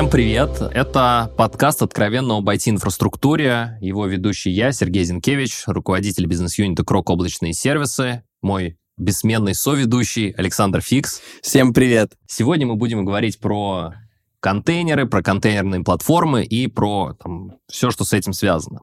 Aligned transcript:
Всем 0.00 0.08
привет! 0.08 0.62
Это 0.72 1.30
подкаст 1.36 1.82
«Откровенно 1.82 2.38
об 2.38 2.48
IT-инфраструктуре». 2.48 3.76
Его 3.82 4.06
ведущий 4.06 4.50
я, 4.50 4.72
Сергей 4.72 5.04
Зинкевич, 5.04 5.64
руководитель 5.66 6.24
бизнес-юнита 6.24 6.84
«Крок 6.84 7.10
облачные 7.10 7.52
сервисы». 7.52 8.24
Мой 8.40 8.78
бессменный 8.96 9.54
соведущий 9.54 10.30
Александр 10.30 10.80
Фикс. 10.80 11.20
Всем 11.42 11.74
привет! 11.74 12.14
Сегодня 12.26 12.66
мы 12.66 12.76
будем 12.76 13.04
говорить 13.04 13.40
про 13.40 13.92
контейнеры, 14.40 15.04
про 15.04 15.22
контейнерные 15.22 15.82
платформы 15.82 16.44
и 16.44 16.66
про 16.66 17.12
там, 17.22 17.58
все, 17.70 17.90
что 17.90 18.04
с 18.04 18.14
этим 18.14 18.32
связано. 18.32 18.80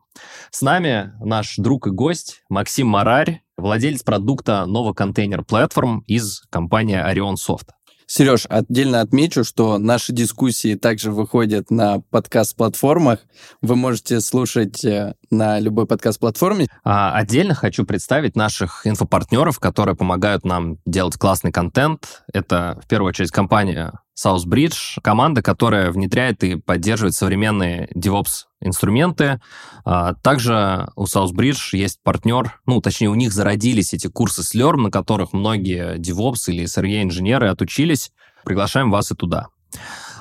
С 0.51 0.61
нами 0.61 1.13
наш 1.19 1.55
друг 1.57 1.87
и 1.87 1.89
гость 1.89 2.43
Максим 2.47 2.89
Марарь, 2.89 3.41
владелец 3.57 4.03
продукта 4.03 4.65
Nova 4.67 4.93
Container 4.95 5.43
Platform 5.43 6.01
из 6.05 6.41
компании 6.51 7.03
Orion 7.03 7.37
Soft. 7.37 7.69
Сереж, 8.09 8.45
отдельно 8.49 9.01
отмечу, 9.01 9.43
что 9.43 9.77
наши 9.77 10.13
дискуссии 10.13 10.75
также 10.75 11.11
выходят 11.11 11.69
на 11.69 11.99
подкаст-платформах. 12.09 13.19
Вы 13.61 13.75
можете 13.75 14.21
слушать 14.21 14.83
э, 14.85 15.13
на 15.29 15.59
любой 15.59 15.87
подкаст-платформе. 15.87 16.67
А 16.85 17.13
отдельно 17.13 17.53
хочу 17.53 17.85
представить 17.85 18.37
наших 18.37 18.87
инфопартнеров, 18.87 19.59
которые 19.59 19.97
помогают 19.97 20.45
нам 20.45 20.77
делать 20.85 21.17
классный 21.17 21.51
контент. 21.51 22.23
Это, 22.31 22.79
в 22.81 22.87
первую 22.87 23.09
очередь, 23.09 23.31
компания 23.31 23.99
Southbridge, 24.17 24.99
команда, 25.03 25.41
которая 25.43 25.91
внедряет 25.91 26.45
и 26.45 26.55
поддерживает 26.55 27.13
современные 27.13 27.89
DevOps 27.93 28.46
инструменты. 28.61 29.41
А, 29.85 30.13
также 30.15 30.89
у 30.95 31.05
Southbridge 31.05 31.77
есть 31.77 31.99
партнер, 32.03 32.59
ну, 32.65 32.81
точнее, 32.81 33.09
у 33.09 33.15
них 33.15 33.31
зародились 33.31 33.93
эти 33.93 34.07
курсы 34.07 34.41
Slurm, 34.41 34.77
на 34.77 34.91
которых 34.91 35.33
многие 35.33 35.97
DevOps 35.97 36.47
или 36.47 36.65
SRE-инженеры 36.65 37.49
отучились. 37.49 38.11
Приглашаем 38.43 38.91
вас 38.91 39.11
и 39.11 39.15
туда. 39.15 39.47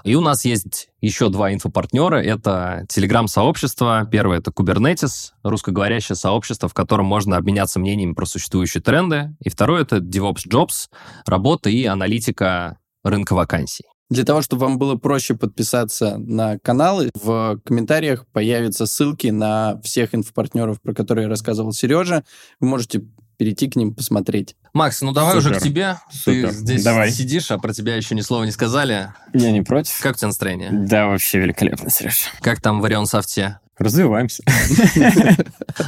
И 0.04 0.14
у 0.14 0.20
нас 0.20 0.44
есть 0.44 0.88
еще 1.00 1.30
два 1.30 1.52
инфопартнера. 1.52 2.22
Это 2.22 2.86
Telegram-сообщество. 2.88 4.06
Первое— 4.08 4.38
это 4.38 4.52
Kubernetes, 4.52 5.32
русскоговорящее 5.42 6.14
сообщество, 6.14 6.68
в 6.68 6.74
котором 6.74 7.06
можно 7.06 7.36
обменяться 7.36 7.80
мнениями 7.80 8.12
про 8.12 8.24
существующие 8.24 8.82
тренды. 8.82 9.34
И 9.40 9.48
второе— 9.48 9.82
это 9.82 9.96
DevOps 9.96 10.46
Jobs, 10.48 10.88
работа 11.26 11.70
и 11.70 11.84
аналитика 11.86 12.78
рынка 13.02 13.34
вакансий. 13.34 13.86
Для 14.08 14.24
того, 14.24 14.40
чтобы 14.40 14.62
вам 14.62 14.78
было 14.78 14.94
проще 14.94 15.34
подписаться 15.34 16.16
на 16.18 16.58
каналы, 16.60 17.10
в 17.14 17.60
комментариях 17.64 18.24
появятся 18.26 18.86
ссылки 18.86 19.28
на 19.28 19.80
всех 19.82 20.14
инфопартнеров, 20.14 20.80
про 20.80 20.94
которые 20.94 21.24
я 21.24 21.28
рассказывал 21.28 21.72
Сережа. 21.72 22.22
Вы 22.60 22.68
можете 22.68 23.02
перейти 23.36 23.68
к 23.68 23.76
ним, 23.76 23.94
посмотреть. 23.94 24.56
Макс, 24.72 25.02
ну 25.02 25.12
давай 25.12 25.34
Супер. 25.34 25.50
уже 25.50 25.60
к 25.60 25.62
тебе. 25.62 25.96
Супер. 26.10 26.48
Ты 26.48 26.54
здесь 26.54 26.84
Давай. 26.84 27.10
сидишь, 27.10 27.50
а 27.50 27.58
про 27.58 27.72
тебя 27.72 27.96
еще 27.96 28.14
ни 28.14 28.20
слова 28.20 28.44
не 28.44 28.50
сказали. 28.50 29.12
Я 29.34 29.50
не 29.50 29.62
против. 29.62 30.00
Как 30.00 30.14
у 30.14 30.18
тебя 30.18 30.28
настроение? 30.28 30.70
Да, 30.72 31.06
вообще 31.06 31.38
великолепно, 31.38 31.90
Сереж. 31.90 32.26
Как 32.40 32.60
там 32.60 32.80
в 32.80 32.84
Орион 32.84 33.06
Софте? 33.06 33.58
Развиваемся. 33.78 34.42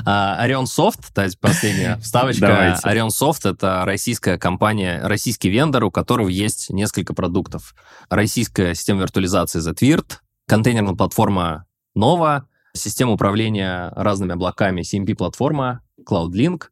А, 0.04 0.46
Orion 0.46 0.64
Soft, 0.64 1.00
то 1.14 1.24
есть 1.24 1.40
последняя 1.40 1.96
вставочка. 2.02 2.78
Orion 2.84 3.08
Soft— 3.08 3.40
это 3.50 3.82
российская 3.84 4.36
компания, 4.38 5.00
российский 5.02 5.48
вендор, 5.48 5.84
у 5.84 5.90
которого 5.90 6.28
есть 6.28 6.70
несколько 6.70 7.14
продуктов. 7.14 7.74
Российская 8.10 8.74
система 8.74 9.00
виртуализации 9.00 9.60
ZWirt, 9.60 10.18
контейнерная 10.46 10.94
платформа 10.94 11.66
Nova, 11.96 12.42
система 12.74 13.12
управления 13.12 13.92
разными 13.96 14.32
облаками 14.32 14.82
CMP-платформа 14.82 15.80
CloudLink, 16.06 16.64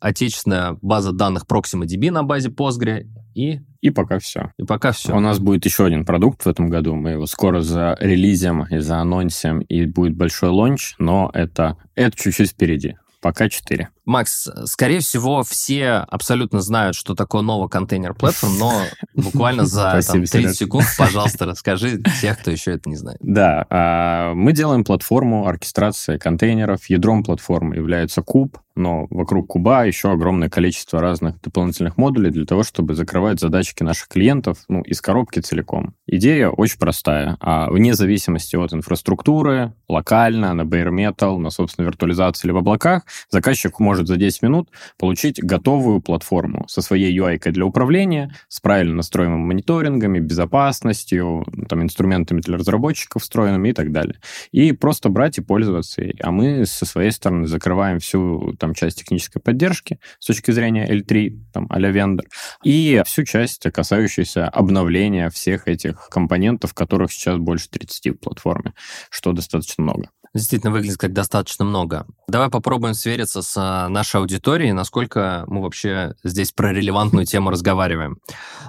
отечественная 0.00 0.76
база 0.82 1.12
данных 1.12 1.44
ProximaDB 1.48 2.10
на 2.10 2.24
базе 2.24 2.48
Postgre 2.48 3.06
и, 3.34 3.60
И 3.80 3.90
пока 3.90 4.18
все. 4.18 4.52
и 4.58 4.64
пока 4.64 4.92
все. 4.92 5.14
У 5.14 5.20
нас 5.20 5.38
будет 5.38 5.64
еще 5.64 5.84
один 5.84 6.04
продукт 6.04 6.44
в 6.44 6.48
этом 6.48 6.68
году. 6.70 6.94
Мы 6.94 7.10
его 7.10 7.26
скоро 7.26 7.60
зарелизим 7.60 8.64
и 8.64 8.78
заанонсим, 8.78 9.60
и 9.60 9.86
будет 9.86 10.16
большой 10.16 10.50
лонч, 10.50 10.94
но 10.98 11.30
это, 11.34 11.76
это 11.94 12.16
чуть-чуть 12.16 12.50
впереди. 12.50 12.96
Пока 13.20 13.48
4. 13.48 13.88
Макс, 14.04 14.50
скорее 14.66 15.00
всего, 15.00 15.42
все 15.44 15.92
абсолютно 15.92 16.60
знают, 16.60 16.94
что 16.94 17.14
такое 17.14 17.40
новый 17.40 17.70
контейнер 17.70 18.12
платформ, 18.12 18.58
но 18.58 18.82
буквально 19.14 19.64
за 19.64 19.82
там, 19.92 20.02
Спасибо, 20.02 20.26
30 20.26 20.30
Сереж. 20.42 20.56
секунд, 20.56 20.84
пожалуйста, 20.98 21.46
расскажи 21.46 22.02
тех, 22.20 22.38
кто 22.38 22.50
еще 22.50 22.72
это 22.72 22.90
не 22.90 22.96
знает. 22.96 23.18
Да, 23.22 23.66
а, 23.70 24.34
мы 24.34 24.52
делаем 24.52 24.84
платформу 24.84 25.46
оркестрации 25.46 26.18
контейнеров. 26.18 26.90
Ядром 26.90 27.22
платформы 27.24 27.76
является 27.76 28.20
куб, 28.20 28.58
но 28.76 29.06
вокруг 29.10 29.48
куба 29.48 29.84
еще 29.84 30.10
огромное 30.10 30.48
количество 30.48 31.00
разных 31.00 31.40
дополнительных 31.40 31.96
модулей 31.96 32.30
для 32.30 32.44
того, 32.44 32.62
чтобы 32.62 32.94
закрывать 32.94 33.40
задачки 33.40 33.82
наших 33.82 34.08
клиентов 34.08 34.58
ну, 34.68 34.82
из 34.82 35.00
коробки 35.00 35.40
целиком. 35.40 35.94
Идея 36.06 36.48
очень 36.48 36.78
простая. 36.78 37.36
А 37.40 37.70
вне 37.70 37.94
зависимости 37.94 38.56
от 38.56 38.72
инфраструктуры, 38.72 39.72
локально, 39.88 40.54
на 40.54 40.62
bare 40.62 40.90
metal, 40.90 41.38
на 41.38 41.50
собственной 41.50 41.86
виртуализации 41.86 42.46
или 42.46 42.52
в 42.52 42.56
облаках, 42.56 43.02
заказчик 43.30 43.78
может 43.78 44.08
за 44.08 44.16
10 44.16 44.42
минут 44.42 44.70
получить 44.98 45.42
готовую 45.42 46.00
платформу 46.00 46.66
со 46.68 46.82
своей 46.82 47.16
UI 47.16 47.38
для 47.44 47.64
управления, 47.64 48.34
с 48.48 48.60
правильно 48.60 48.96
настроенными 48.96 49.44
мониторингами, 49.44 50.18
безопасностью, 50.18 51.44
там, 51.68 51.82
инструментами 51.82 52.40
для 52.40 52.56
разработчиков 52.56 53.22
встроенными 53.22 53.68
и 53.68 53.72
так 53.72 53.92
далее. 53.92 54.16
И 54.52 54.72
просто 54.72 55.08
брать 55.08 55.38
и 55.38 55.42
пользоваться. 55.42 56.02
А 56.20 56.30
мы 56.30 56.66
со 56.66 56.86
своей 56.86 57.10
стороны 57.10 57.46
закрываем 57.46 57.98
всю 57.98 58.54
там 58.64 58.74
часть 58.74 58.98
технической 58.98 59.42
поддержки 59.42 59.98
с 60.18 60.26
точки 60.26 60.50
зрения 60.50 60.90
L3, 60.90 61.50
там, 61.52 61.66
а-ля 61.68 61.90
вендор, 61.90 62.24
и 62.62 63.02
всю 63.04 63.24
часть, 63.24 63.70
касающуюся 63.70 64.48
обновления 64.48 65.28
всех 65.28 65.68
этих 65.68 66.08
компонентов, 66.08 66.72
которых 66.72 67.12
сейчас 67.12 67.36
больше 67.36 67.68
30 67.68 68.14
в 68.14 68.14
платформе, 68.14 68.72
что 69.10 69.32
достаточно 69.32 69.84
много. 69.84 70.08
Действительно 70.32 70.72
выглядит 70.72 70.96
как 70.96 71.12
достаточно 71.12 71.64
много. 71.64 72.06
Давай 72.26 72.48
попробуем 72.48 72.94
свериться 72.94 73.42
с 73.42 73.54
а, 73.56 73.88
нашей 73.88 74.16
аудиторией, 74.16 74.72
насколько 74.72 75.44
мы 75.46 75.62
вообще 75.62 76.14
здесь 76.24 76.50
про 76.50 76.72
релевантную 76.72 77.26
тему 77.26 77.50
разговариваем. 77.50 78.16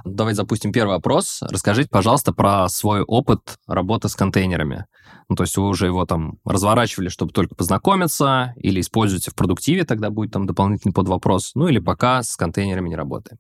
Давай 0.03 0.34
запустим 0.34 0.73
первый 0.73 0.97
опрос. 0.97 1.39
Расскажите, 1.41 1.89
пожалуйста, 1.89 2.34
про 2.34 2.67
свой 2.67 3.01
опыт 3.01 3.57
работы 3.66 4.09
с 4.09 4.16
контейнерами. 4.16 4.85
Ну, 5.29 5.35
то 5.35 5.43
есть 5.43 5.57
вы 5.57 5.67
уже 5.67 5.87
его 5.87 6.05
там 6.05 6.39
разворачивали, 6.45 7.09
чтобы 7.09 7.31
только 7.31 7.55
познакомиться, 7.55 8.53
или 8.57 8.79
используете 8.79 9.31
в 9.31 9.35
продуктиве, 9.35 9.83
тогда 9.85 10.09
будет 10.09 10.31
там 10.31 10.45
дополнительный 10.45 10.93
подвопрос, 10.93 11.51
ну 11.55 11.67
или 11.67 11.79
пока 11.79 12.21
с 12.23 12.35
контейнерами 12.35 12.89
не 12.89 12.95
работаем. 12.95 13.39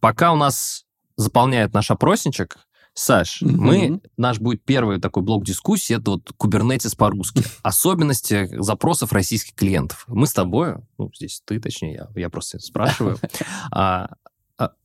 Пока 0.00 0.32
у 0.32 0.36
нас 0.36 0.84
заполняет 1.16 1.72
наш 1.74 1.90
опросничек, 1.90 2.58
Саш, 2.94 3.40
Мгм. 3.40 3.56
мы, 3.64 4.00
наш 4.18 4.38
будет 4.38 4.62
первый 4.64 5.00
такой 5.00 5.22
блок 5.22 5.44
дискуссии, 5.44 5.96
это 5.96 6.12
вот 6.12 6.30
Kubernetes 6.38 6.94
по-русски. 6.94 7.42
Особенности 7.62 8.50
запросов 8.60 9.12
российских 9.12 9.54
клиентов. 9.54 10.04
Мы 10.08 10.26
с 10.26 10.34
тобой, 10.34 10.74
ну, 10.98 11.10
здесь 11.14 11.42
ты, 11.46 11.58
точнее, 11.58 11.94
я, 11.94 12.08
я 12.14 12.28
просто 12.28 12.58
спрашиваю, 12.58 13.16
а, 13.72 14.10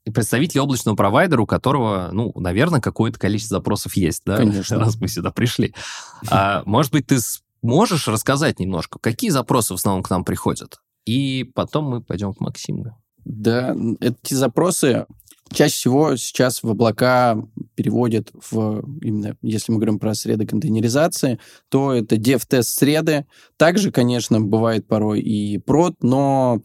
представитель 0.04 0.60
облачного 0.60 0.96
провайдера, 0.96 1.42
у 1.42 1.46
которого, 1.46 2.10
ну, 2.12 2.32
наверное, 2.36 2.82
какое-то 2.82 3.20
количество 3.20 3.58
запросов 3.58 3.96
есть, 3.96 4.24
да? 4.26 4.38
Конечно. 4.38 4.78
Раз 4.80 5.00
мы 5.00 5.08
сюда 5.08 5.32
пришли. 5.32 5.74
А, 6.30 6.64
может 6.66 6.92
быть, 6.92 7.08
ты 7.08 7.18
можешь 7.62 8.08
рассказать 8.08 8.60
немножко, 8.60 9.00
какие 9.00 9.30
запросы 9.30 9.74
в 9.74 9.78
основном 9.78 10.04
к 10.04 10.10
нам 10.10 10.24
приходят? 10.24 10.80
И 11.06 11.44
потом 11.56 11.86
мы 11.86 12.02
пойдем 12.02 12.34
к 12.34 12.40
Максиму. 12.40 12.98
Да, 13.26 13.76
эти 14.00 14.34
запросы 14.34 15.06
чаще 15.52 15.74
всего 15.74 16.16
сейчас 16.16 16.64
в 16.64 16.70
облака 16.70 17.38
переводят 17.76 18.32
в, 18.52 18.84
именно 19.02 19.36
если 19.42 19.72
мы 19.72 19.78
говорим 19.78 20.00
про 20.00 20.14
среды 20.14 20.46
контейнеризации, 20.46 21.40
то 21.70 21.94
это 21.94 22.16
dev-тест 22.16 22.78
среды. 22.78 23.26
Также, 23.58 23.92
конечно, 23.92 24.42
бывает 24.42 24.88
порой 24.88 25.22
и 25.22 25.58
прод, 25.58 25.96
но 26.02 26.62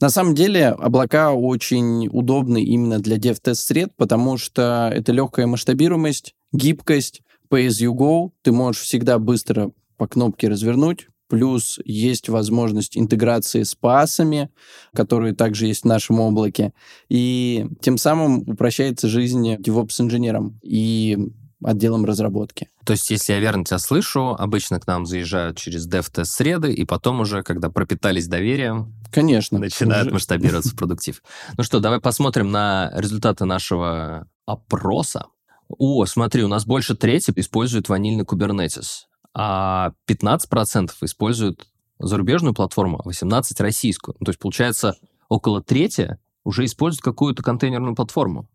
на 0.00 0.10
самом 0.10 0.34
деле 0.34 0.68
облака 0.68 1.32
очень 1.32 2.08
удобны 2.08 2.62
именно 2.62 2.98
для 2.98 3.16
dev-тест 3.16 3.66
сред, 3.66 3.92
потому 3.96 4.38
что 4.38 4.90
это 4.92 5.12
легкая 5.12 5.46
масштабируемость, 5.46 6.34
гибкость, 6.52 7.22
pay 7.50 7.66
as 7.66 7.84
you 7.84 7.92
go, 7.94 8.30
ты 8.42 8.52
можешь 8.52 8.82
всегда 8.82 9.18
быстро 9.18 9.70
по 9.96 10.06
кнопке 10.06 10.48
развернуть, 10.48 11.08
плюс 11.28 11.78
есть 11.84 12.28
возможность 12.28 12.96
интеграции 12.96 13.62
с 13.62 13.74
пасами, 13.74 14.50
которые 14.94 15.34
также 15.34 15.66
есть 15.66 15.82
в 15.82 15.86
нашем 15.86 16.20
облаке, 16.20 16.72
и 17.08 17.66
тем 17.80 17.96
самым 17.96 18.40
упрощается 18.48 19.08
жизнь 19.08 19.54
DevOps-инженерам 19.54 20.58
и 20.62 21.30
отделом 21.62 22.04
разработки. 22.04 22.68
То 22.84 22.92
есть, 22.92 23.10
если 23.10 23.32
я 23.32 23.40
верно 23.40 23.64
тебя 23.64 23.78
слышу, 23.78 24.34
обычно 24.38 24.80
к 24.80 24.86
нам 24.86 25.06
заезжают 25.06 25.56
через 25.58 25.88
DevTest 25.88 26.24
среды, 26.24 26.72
и 26.72 26.84
потом 26.84 27.20
уже, 27.20 27.42
когда 27.42 27.70
пропитались 27.70 28.26
доверием, 28.28 28.94
Конечно. 29.10 29.58
начинают 29.58 30.06
уже- 30.06 30.14
масштабироваться 30.14 30.74
продуктив. 30.76 31.22
Ну 31.56 31.64
что, 31.64 31.80
давай 31.80 32.00
посмотрим 32.00 32.50
на 32.50 32.90
результаты 32.94 33.44
нашего 33.44 34.26
опроса. 34.46 35.26
О, 35.68 36.04
смотри, 36.06 36.44
у 36.44 36.48
нас 36.48 36.66
больше 36.66 36.94
трети 36.94 37.32
используют 37.36 37.88
ванильный 37.88 38.24
Kubernetes, 38.24 39.04
а 39.32 39.92
15% 40.06 40.90
используют 41.02 41.66
зарубежную 41.98 42.54
платформу, 42.54 43.00
а 43.04 43.08
18% 43.08 43.42
российскую. 43.62 44.16
Ну, 44.20 44.24
То 44.26 44.30
есть, 44.30 44.38
получается, 44.40 44.96
около 45.28 45.62
трети 45.62 46.18
уже 46.44 46.66
используют 46.66 47.02
какую-то 47.02 47.42
контейнерную 47.42 47.94
платформу. 47.94 48.48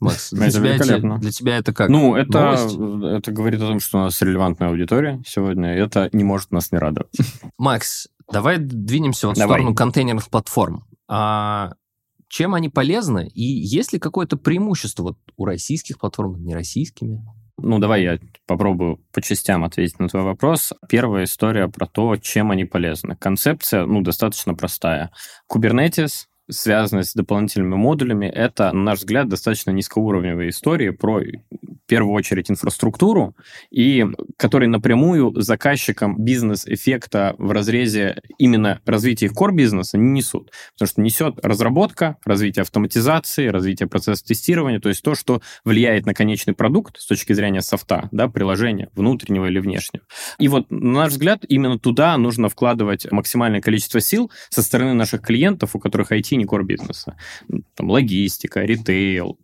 Макс, 0.00 0.30
для, 0.32 0.46
Это 0.46 0.56
тебя, 0.58 0.72
великолепно. 0.74 1.18
для 1.18 1.30
тебя 1.30 1.56
это 1.56 1.72
как? 1.72 1.88
Ну, 1.88 2.14
это, 2.16 2.56
Новость? 2.72 3.16
это 3.18 3.32
говорит 3.32 3.60
о 3.62 3.68
том, 3.68 3.80
что 3.80 3.98
у 3.98 4.00
нас 4.02 4.20
релевантная 4.20 4.68
аудитория 4.68 5.22
сегодня, 5.26 5.76
и 5.76 5.80
это 5.80 6.08
не 6.12 6.24
может 6.24 6.50
нас 6.52 6.72
не 6.72 6.78
радовать. 6.78 7.16
Макс, 7.58 8.08
давай 8.30 8.58
двинемся 8.58 9.28
в 9.28 9.34
Давай. 9.34 9.58
сторону 9.58 9.74
контейнерных 9.74 10.28
платформ. 10.30 10.84
А 11.08 11.72
чем 12.28 12.54
они 12.54 12.68
полезны? 12.68 13.28
И 13.28 13.42
есть 13.42 13.92
ли 13.92 13.98
какое-то 13.98 14.36
преимущество 14.36 15.02
вот 15.04 15.18
у 15.36 15.44
российских 15.44 15.98
платформ 15.98 16.32
над 16.32 16.40
нероссийскими? 16.42 17.24
Ну, 17.56 17.78
давай 17.78 18.02
я 18.02 18.18
попробую 18.46 18.98
по 19.12 19.22
частям 19.22 19.62
ответить 19.62 20.00
на 20.00 20.08
твой 20.08 20.24
вопрос. 20.24 20.72
Первая 20.88 21.24
история 21.24 21.68
про 21.68 21.86
то, 21.86 22.16
чем 22.16 22.50
они 22.50 22.64
полезны. 22.64 23.14
Концепция, 23.16 23.86
ну, 23.86 24.00
достаточно 24.00 24.54
простая. 24.54 25.12
Kubernetes, 25.50 26.24
связанность 26.50 27.10
с 27.10 27.14
дополнительными 27.14 27.76
модулями, 27.76 28.26
это, 28.26 28.72
на 28.72 28.82
наш 28.82 28.98
взгляд, 29.00 29.28
достаточно 29.28 29.70
низкоуровневые 29.70 30.50
истории 30.50 30.90
про, 30.90 31.20
в 31.20 31.86
первую 31.86 32.14
очередь, 32.14 32.50
инфраструктуру, 32.50 33.36
и 33.70 34.04
которые 34.36 34.68
напрямую 34.68 35.32
заказчикам 35.40 36.22
бизнес-эффекта 36.22 37.34
в 37.38 37.50
разрезе 37.50 38.20
именно 38.38 38.80
развития 38.84 39.26
их 39.26 39.32
core-бизнеса 39.32 39.98
не 39.98 40.10
несут. 40.10 40.50
Потому 40.74 40.88
что 40.88 41.00
несет 41.00 41.38
разработка, 41.42 42.16
развитие 42.24 42.62
автоматизации, 42.62 43.48
развитие 43.48 43.88
процесса 43.88 44.24
тестирования, 44.24 44.80
то 44.80 44.88
есть 44.88 45.02
то, 45.02 45.14
что 45.14 45.40
влияет 45.64 46.06
на 46.06 46.14
конечный 46.14 46.54
продукт 46.54 46.98
с 47.00 47.06
точки 47.06 47.32
зрения 47.32 47.62
софта, 47.62 48.08
да, 48.12 48.28
приложения, 48.28 48.90
внутреннего 48.94 49.46
или 49.46 49.58
внешнего. 49.58 50.04
И 50.38 50.48
вот, 50.48 50.70
на 50.70 51.00
наш 51.00 51.12
взгляд, 51.12 51.44
именно 51.48 51.78
туда 51.78 52.16
нужно 52.18 52.48
вкладывать 52.48 53.10
максимальное 53.10 53.60
количество 53.60 54.00
сил 54.00 54.30
со 54.50 54.62
стороны 54.62 54.94
наших 54.94 55.22
клиентов, 55.22 55.74
у 55.74 55.78
которых 55.78 56.12
IT 56.12 56.33
не 56.36 56.44
core 56.44 56.64
бизнеса. 56.64 57.16
Там 57.74 57.90
логистика, 57.90 58.60
ритейл, 58.60 59.38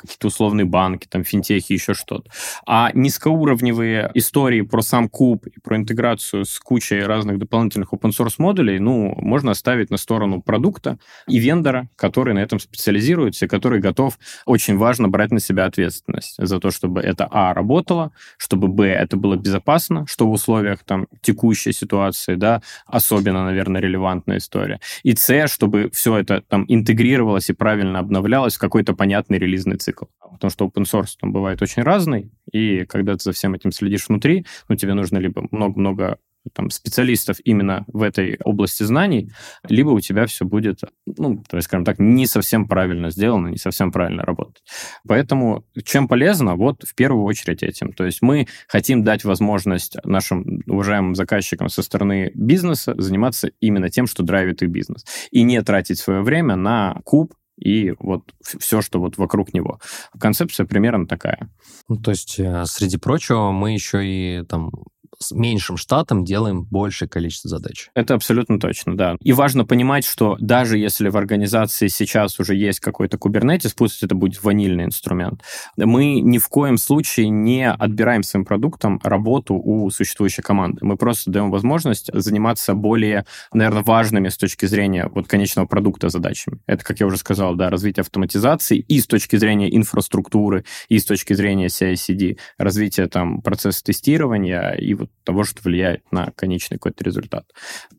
какие-то 0.00 0.28
условные 0.28 0.64
банки, 0.64 1.06
там, 1.08 1.24
финтехи, 1.24 1.72
еще 1.72 1.94
что-то. 1.94 2.30
А 2.66 2.90
низкоуровневые 2.94 4.10
истории 4.14 4.62
про 4.62 4.82
сам 4.82 5.08
куб 5.08 5.46
и 5.46 5.60
про 5.60 5.76
интеграцию 5.76 6.44
с 6.44 6.58
кучей 6.58 7.00
разных 7.00 7.38
дополнительных 7.38 7.92
open-source 7.92 8.34
модулей, 8.38 8.78
ну, 8.78 9.14
можно 9.16 9.50
оставить 9.52 9.90
на 9.90 9.96
сторону 9.96 10.42
продукта 10.42 10.98
и 11.28 11.38
вендора, 11.38 11.88
который 11.96 12.34
на 12.34 12.38
этом 12.38 12.58
специализируется 12.58 13.44
и 13.44 13.48
который 13.48 13.80
готов, 13.80 14.18
очень 14.46 14.76
важно, 14.76 15.08
брать 15.08 15.30
на 15.30 15.40
себя 15.40 15.66
ответственность 15.66 16.34
за 16.38 16.58
то, 16.58 16.70
чтобы 16.70 17.00
это, 17.00 17.28
а, 17.30 17.54
работало, 17.54 18.12
чтобы, 18.38 18.68
б, 18.68 18.86
это 18.86 19.16
было 19.16 19.36
безопасно, 19.36 20.06
что 20.06 20.26
в 20.26 20.32
условиях 20.32 20.84
там 20.84 21.06
текущей 21.20 21.72
ситуации, 21.72 22.34
да, 22.34 22.62
особенно, 22.86 23.44
наверное, 23.44 23.80
релевантная 23.80 24.38
история. 24.38 24.80
И 25.02 25.14
С, 25.14 25.48
чтобы 25.48 25.90
все 25.92 26.16
это 26.18 26.42
там 26.48 26.64
интегрировалось 26.68 27.50
и 27.50 27.52
правильно 27.52 27.98
обновлялось 27.98 28.56
в 28.56 28.58
какой-то 28.58 28.94
понятный 28.94 29.38
релизный 29.38 29.76
цикл. 29.76 29.89
Потому 29.92 30.50
что 30.50 30.66
open 30.66 30.84
source 30.84 31.16
там 31.20 31.32
бывает 31.32 31.60
очень 31.62 31.82
разный, 31.82 32.30
и 32.52 32.84
когда 32.84 33.14
ты 33.14 33.22
за 33.22 33.32
всем 33.32 33.54
этим 33.54 33.72
следишь 33.72 34.08
внутри, 34.08 34.46
ну, 34.68 34.76
тебе 34.76 34.94
нужно 34.94 35.18
либо 35.18 35.46
много-много 35.50 36.18
там, 36.52 36.70
специалистов 36.70 37.36
именно 37.44 37.84
в 37.88 38.02
этой 38.02 38.38
области 38.44 38.82
знаний, 38.82 39.30
либо 39.68 39.90
у 39.90 40.00
тебя 40.00 40.26
все 40.26 40.44
будет, 40.44 40.80
ну, 41.06 41.42
то 41.48 41.56
есть, 41.56 41.66
скажем 41.66 41.84
так, 41.84 41.98
не 41.98 42.26
совсем 42.26 42.66
правильно 42.66 43.10
сделано, 43.10 43.48
не 43.48 43.58
совсем 43.58 43.92
правильно 43.92 44.24
работать. 44.24 44.62
Поэтому 45.06 45.64
чем 45.84 46.08
полезно? 46.08 46.56
Вот 46.56 46.84
в 46.84 46.94
первую 46.94 47.24
очередь 47.24 47.62
этим. 47.62 47.92
То 47.92 48.04
есть 48.04 48.22
мы 48.22 48.46
хотим 48.68 49.04
дать 49.04 49.24
возможность 49.24 49.96
нашим 50.04 50.62
уважаемым 50.66 51.14
заказчикам 51.14 51.68
со 51.68 51.82
стороны 51.82 52.30
бизнеса 52.34 52.94
заниматься 52.96 53.50
именно 53.60 53.90
тем, 53.90 54.06
что 54.06 54.22
драйвит 54.22 54.62
их 54.62 54.70
бизнес. 54.70 55.04
И 55.30 55.42
не 55.42 55.62
тратить 55.62 55.98
свое 55.98 56.22
время 56.22 56.56
на 56.56 57.00
куб 57.04 57.34
и 57.60 57.94
вот 57.98 58.34
все, 58.40 58.82
что 58.82 58.98
вот 58.98 59.18
вокруг 59.18 59.54
него. 59.54 59.78
Концепция 60.18 60.66
примерно 60.66 61.06
такая. 61.06 61.48
Ну, 61.88 61.96
то 61.96 62.10
есть, 62.10 62.40
э, 62.40 62.64
среди 62.66 62.96
прочего, 62.96 63.52
мы 63.52 63.72
еще 63.72 64.04
и 64.04 64.44
там 64.44 64.70
с 65.18 65.32
меньшим 65.32 65.76
штатом 65.76 66.24
делаем 66.24 66.64
большее 66.64 67.08
количество 67.08 67.48
задач. 67.48 67.90
Это 67.94 68.14
абсолютно 68.14 68.58
точно, 68.58 68.96
да. 68.96 69.16
И 69.20 69.32
важно 69.32 69.64
понимать, 69.64 70.04
что 70.04 70.36
даже 70.40 70.78
если 70.78 71.08
в 71.08 71.16
организации 71.16 71.88
сейчас 71.88 72.38
уже 72.40 72.54
есть 72.54 72.80
какой-то 72.80 73.16
Kubernetes, 73.16 73.72
пусть 73.76 74.02
это 74.02 74.14
будет 74.14 74.42
ванильный 74.42 74.84
инструмент, 74.84 75.42
мы 75.76 76.20
ни 76.20 76.38
в 76.38 76.48
коем 76.48 76.78
случае 76.78 77.28
не 77.28 77.70
отбираем 77.70 78.22
своим 78.22 78.44
продуктом 78.44 79.00
работу 79.02 79.54
у 79.54 79.90
существующей 79.90 80.42
команды. 80.42 80.78
Мы 80.84 80.96
просто 80.96 81.30
даем 81.30 81.50
возможность 81.50 82.10
заниматься 82.12 82.74
более, 82.74 83.26
наверное, 83.52 83.82
важными 83.82 84.28
с 84.28 84.36
точки 84.36 84.66
зрения 84.66 85.10
вот 85.12 85.28
конечного 85.28 85.66
продукта 85.66 86.08
задачами. 86.08 86.60
Это, 86.66 86.84
как 86.84 87.00
я 87.00 87.06
уже 87.06 87.16
сказал, 87.16 87.54
да, 87.54 87.70
развитие 87.70 88.02
автоматизации 88.02 88.78
и 88.78 89.00
с 89.00 89.06
точки 89.06 89.36
зрения 89.36 89.74
инфраструктуры, 89.74 90.64
и 90.88 90.98
с 90.98 91.04
точки 91.04 91.34
зрения 91.34 91.66
CI/CD, 91.66 92.38
развитие 92.58 93.08
там 93.08 93.42
процесса 93.42 93.82
тестирования 93.82 94.72
и 94.72 94.94
вот 95.00 95.10
того, 95.24 95.44
что 95.44 95.62
влияет 95.62 96.10
на 96.12 96.30
конечный 96.36 96.76
какой-то 96.76 97.04
результат. 97.04 97.44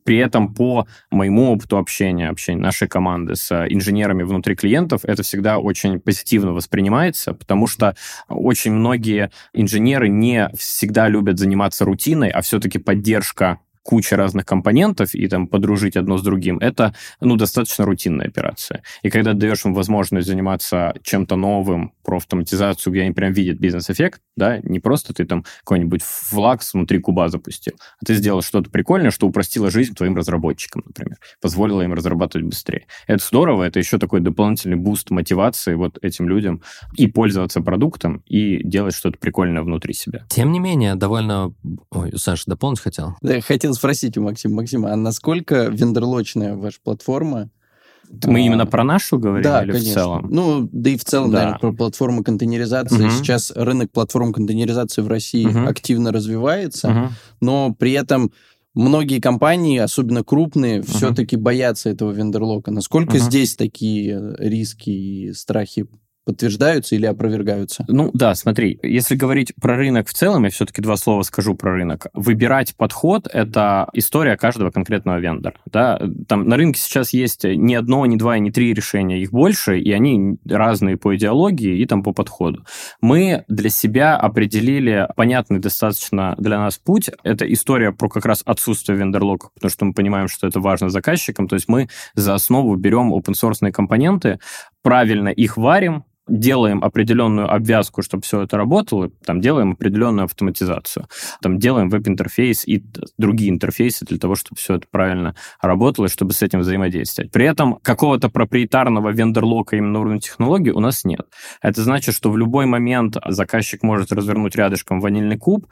При 0.04 0.16
этом 0.18 0.54
по 0.54 0.86
моему 1.10 1.52
опыту 1.52 1.78
общения, 1.78 2.28
общения 2.28 2.60
нашей 2.60 2.88
команды 2.88 3.36
с 3.36 3.52
инженерами 3.68 4.22
внутри 4.22 4.54
клиентов, 4.54 5.04
это 5.04 5.22
всегда 5.22 5.58
очень 5.58 6.00
позитивно 6.00 6.52
воспринимается, 6.52 7.34
потому 7.34 7.66
что 7.66 7.96
очень 8.28 8.72
многие 8.72 9.30
инженеры 9.52 10.08
не 10.08 10.50
всегда 10.56 11.08
любят 11.08 11.38
заниматься 11.38 11.84
рутиной, 11.84 12.30
а 12.30 12.40
все-таки 12.40 12.78
поддержка 12.78 13.58
куча 13.82 14.16
разных 14.16 14.46
компонентов 14.46 15.14
и 15.14 15.26
там 15.28 15.46
подружить 15.46 15.96
одно 15.96 16.16
с 16.16 16.22
другим, 16.22 16.58
это, 16.58 16.94
ну, 17.20 17.36
достаточно 17.36 17.84
рутинная 17.84 18.26
операция. 18.26 18.82
И 19.02 19.10
когда 19.10 19.32
даешь 19.32 19.64
им 19.64 19.74
возможность 19.74 20.26
заниматься 20.26 20.94
чем-то 21.02 21.36
новым, 21.36 21.92
про 22.02 22.16
автоматизацию, 22.16 22.92
где 22.92 23.02
они 23.02 23.12
прям 23.12 23.32
видят 23.32 23.58
бизнес-эффект, 23.58 24.20
да, 24.36 24.58
не 24.62 24.80
просто 24.80 25.14
ты 25.14 25.24
там 25.24 25.44
какой-нибудь 25.60 26.02
флакс 26.02 26.74
внутри 26.74 26.98
куба 26.98 27.28
запустил, 27.28 27.74
а 28.00 28.04
ты 28.04 28.14
сделал 28.14 28.42
что-то 28.42 28.70
прикольное, 28.70 29.10
что 29.10 29.26
упростило 29.26 29.70
жизнь 29.70 29.94
твоим 29.94 30.16
разработчикам, 30.16 30.82
например, 30.86 31.18
позволило 31.40 31.82
им 31.82 31.92
разрабатывать 31.92 32.46
быстрее. 32.46 32.86
Это 33.06 33.24
здорово, 33.24 33.64
это 33.64 33.78
еще 33.78 33.98
такой 33.98 34.20
дополнительный 34.20 34.76
буст 34.76 35.10
мотивации 35.10 35.74
вот 35.74 35.98
этим 36.02 36.28
людям 36.28 36.62
и 36.94 37.06
пользоваться 37.06 37.60
продуктом, 37.60 38.22
и 38.26 38.62
делать 38.64 38.94
что-то 38.94 39.18
прикольное 39.18 39.62
внутри 39.62 39.94
себя. 39.94 40.24
Тем 40.28 40.52
не 40.52 40.60
менее, 40.60 40.94
довольно... 40.94 41.54
Ой, 41.90 42.12
Саша, 42.16 42.44
дополнить 42.46 42.80
хотел? 42.80 43.16
Да, 43.20 43.34
я 43.34 43.40
хотел 43.40 43.74
спросить 43.74 44.16
у 44.16 44.22
Максима. 44.22 44.56
Максима, 44.56 44.92
а 44.92 44.96
насколько 44.96 45.68
вендорлочная 45.68 46.54
ваша 46.54 46.78
платформа? 46.82 47.50
Мы 48.24 48.38
А, 48.40 48.42
именно 48.42 48.66
про 48.66 48.84
нашу 48.84 49.18
говорим 49.18 49.42
Да, 49.42 49.62
или 49.64 49.72
конечно. 49.72 49.90
в 49.90 49.94
целом? 49.94 50.28
Ну, 50.30 50.68
да 50.70 50.90
и 50.90 50.96
в 50.96 51.04
целом, 51.04 51.30
Да. 51.30 51.38
наверное, 51.38 51.58
про 51.58 51.72
платформу 51.72 52.22
контейнеризации. 52.22 53.04
Мгм. 53.06 53.10
Сейчас 53.10 53.52
рынок 53.56 53.90
платформ 53.90 54.32
контейнеризации 54.32 55.02
в 55.02 55.08
России 55.08 55.46
Мгм. 55.46 55.66
активно 55.66 56.12
развивается, 56.12 56.90
Мгм. 56.90 57.08
но 57.40 57.74
при 57.78 57.92
этом 57.92 58.30
многие 58.74 59.20
компании, 59.20 59.78
особенно 59.78 60.22
крупные, 60.24 60.82
все-таки 60.82 61.36
боятся 61.36 61.90
этого 61.90 62.10
вендорлока. 62.12 62.70
Насколько 62.70 63.16
Мгм. 63.16 63.20
здесь 63.24 63.56
такие 63.56 64.34
риски 64.38 64.90
и 64.90 65.32
страхи 65.32 65.86
подтверждаются 66.24 66.94
или 66.94 67.06
опровергаются? 67.06 67.84
Ну 67.88 68.10
да, 68.14 68.34
смотри, 68.34 68.78
если 68.82 69.16
говорить 69.16 69.52
про 69.60 69.76
рынок 69.76 70.08
в 70.08 70.12
целом, 70.12 70.44
я 70.44 70.50
все-таки 70.50 70.82
два 70.82 70.96
слова 70.96 71.22
скажу 71.22 71.54
про 71.54 71.72
рынок. 71.72 72.06
Выбирать 72.12 72.74
подход— 72.76 73.28
это 73.32 73.88
история 73.92 74.36
каждого 74.36 74.70
конкретного 74.70 75.18
вендора. 75.18 75.56
Да? 75.66 76.00
Там 76.28 76.48
на 76.48 76.56
рынке 76.56 76.80
сейчас 76.80 77.12
есть 77.12 77.44
не 77.44 77.74
одно, 77.74 78.06
не 78.06 78.16
два, 78.16 78.38
не 78.38 78.50
три 78.50 78.72
решения, 78.72 79.20
их 79.20 79.30
больше, 79.30 79.78
и 79.78 79.90
они 79.92 80.36
разные 80.48 80.96
по 80.96 81.16
идеологии 81.16 81.78
и 81.78 81.86
там 81.86 82.02
по 82.02 82.12
подходу. 82.12 82.64
Мы 83.00 83.44
для 83.48 83.70
себя 83.70 84.16
определили 84.16 85.08
понятный 85.16 85.58
достаточно 85.58 86.34
для 86.38 86.58
нас 86.58 86.78
путь. 86.78 87.10
Это 87.24 87.50
история 87.52 87.92
про 87.92 88.08
как 88.08 88.26
раз 88.26 88.42
отсутствие 88.44 88.98
вендорлока, 88.98 89.48
потому 89.54 89.70
что 89.70 89.84
мы 89.84 89.92
понимаем, 89.92 90.28
что 90.28 90.46
это 90.46 90.60
важно 90.60 90.88
заказчикам. 90.88 91.48
То 91.48 91.56
есть 91.56 91.68
мы 91.68 91.88
за 92.14 92.34
основу 92.34 92.74
берем 92.76 93.12
open-source 93.12 93.70
компоненты, 93.72 94.38
правильно 94.82 95.28
их 95.28 95.56
варим, 95.56 96.04
делаем 96.28 96.82
определенную 96.84 97.52
обвязку, 97.52 98.02
чтобы 98.02 98.22
все 98.22 98.42
это 98.42 98.56
работало, 98.56 99.10
там 99.24 99.40
делаем 99.40 99.72
определенную 99.72 100.24
автоматизацию, 100.24 101.06
там 101.40 101.58
делаем 101.58 101.88
веб-интерфейс 101.88 102.66
и 102.66 102.84
другие 103.18 103.50
интерфейсы 103.50 104.04
для 104.04 104.18
того, 104.18 104.34
чтобы 104.34 104.58
все 104.58 104.74
это 104.76 104.86
правильно 104.90 105.34
работало, 105.60 106.06
и 106.06 106.08
чтобы 106.08 106.32
с 106.32 106.42
этим 106.42 106.60
взаимодействовать. 106.60 107.32
При 107.32 107.46
этом 107.46 107.76
какого-то 107.82 108.28
проприетарного 108.28 109.10
вендорлока 109.10 109.76
именно 109.76 109.92
на 109.92 110.00
уровне 110.00 110.20
технологий 110.20 110.70
у 110.70 110.80
нас 110.80 111.04
нет. 111.04 111.26
Это 111.60 111.82
значит, 111.82 112.14
что 112.14 112.30
в 112.30 112.38
любой 112.38 112.66
момент 112.66 113.16
заказчик 113.26 113.82
может 113.82 114.12
развернуть 114.12 114.56
рядышком 114.56 115.00
ванильный 115.00 115.38
куб, 115.38 115.66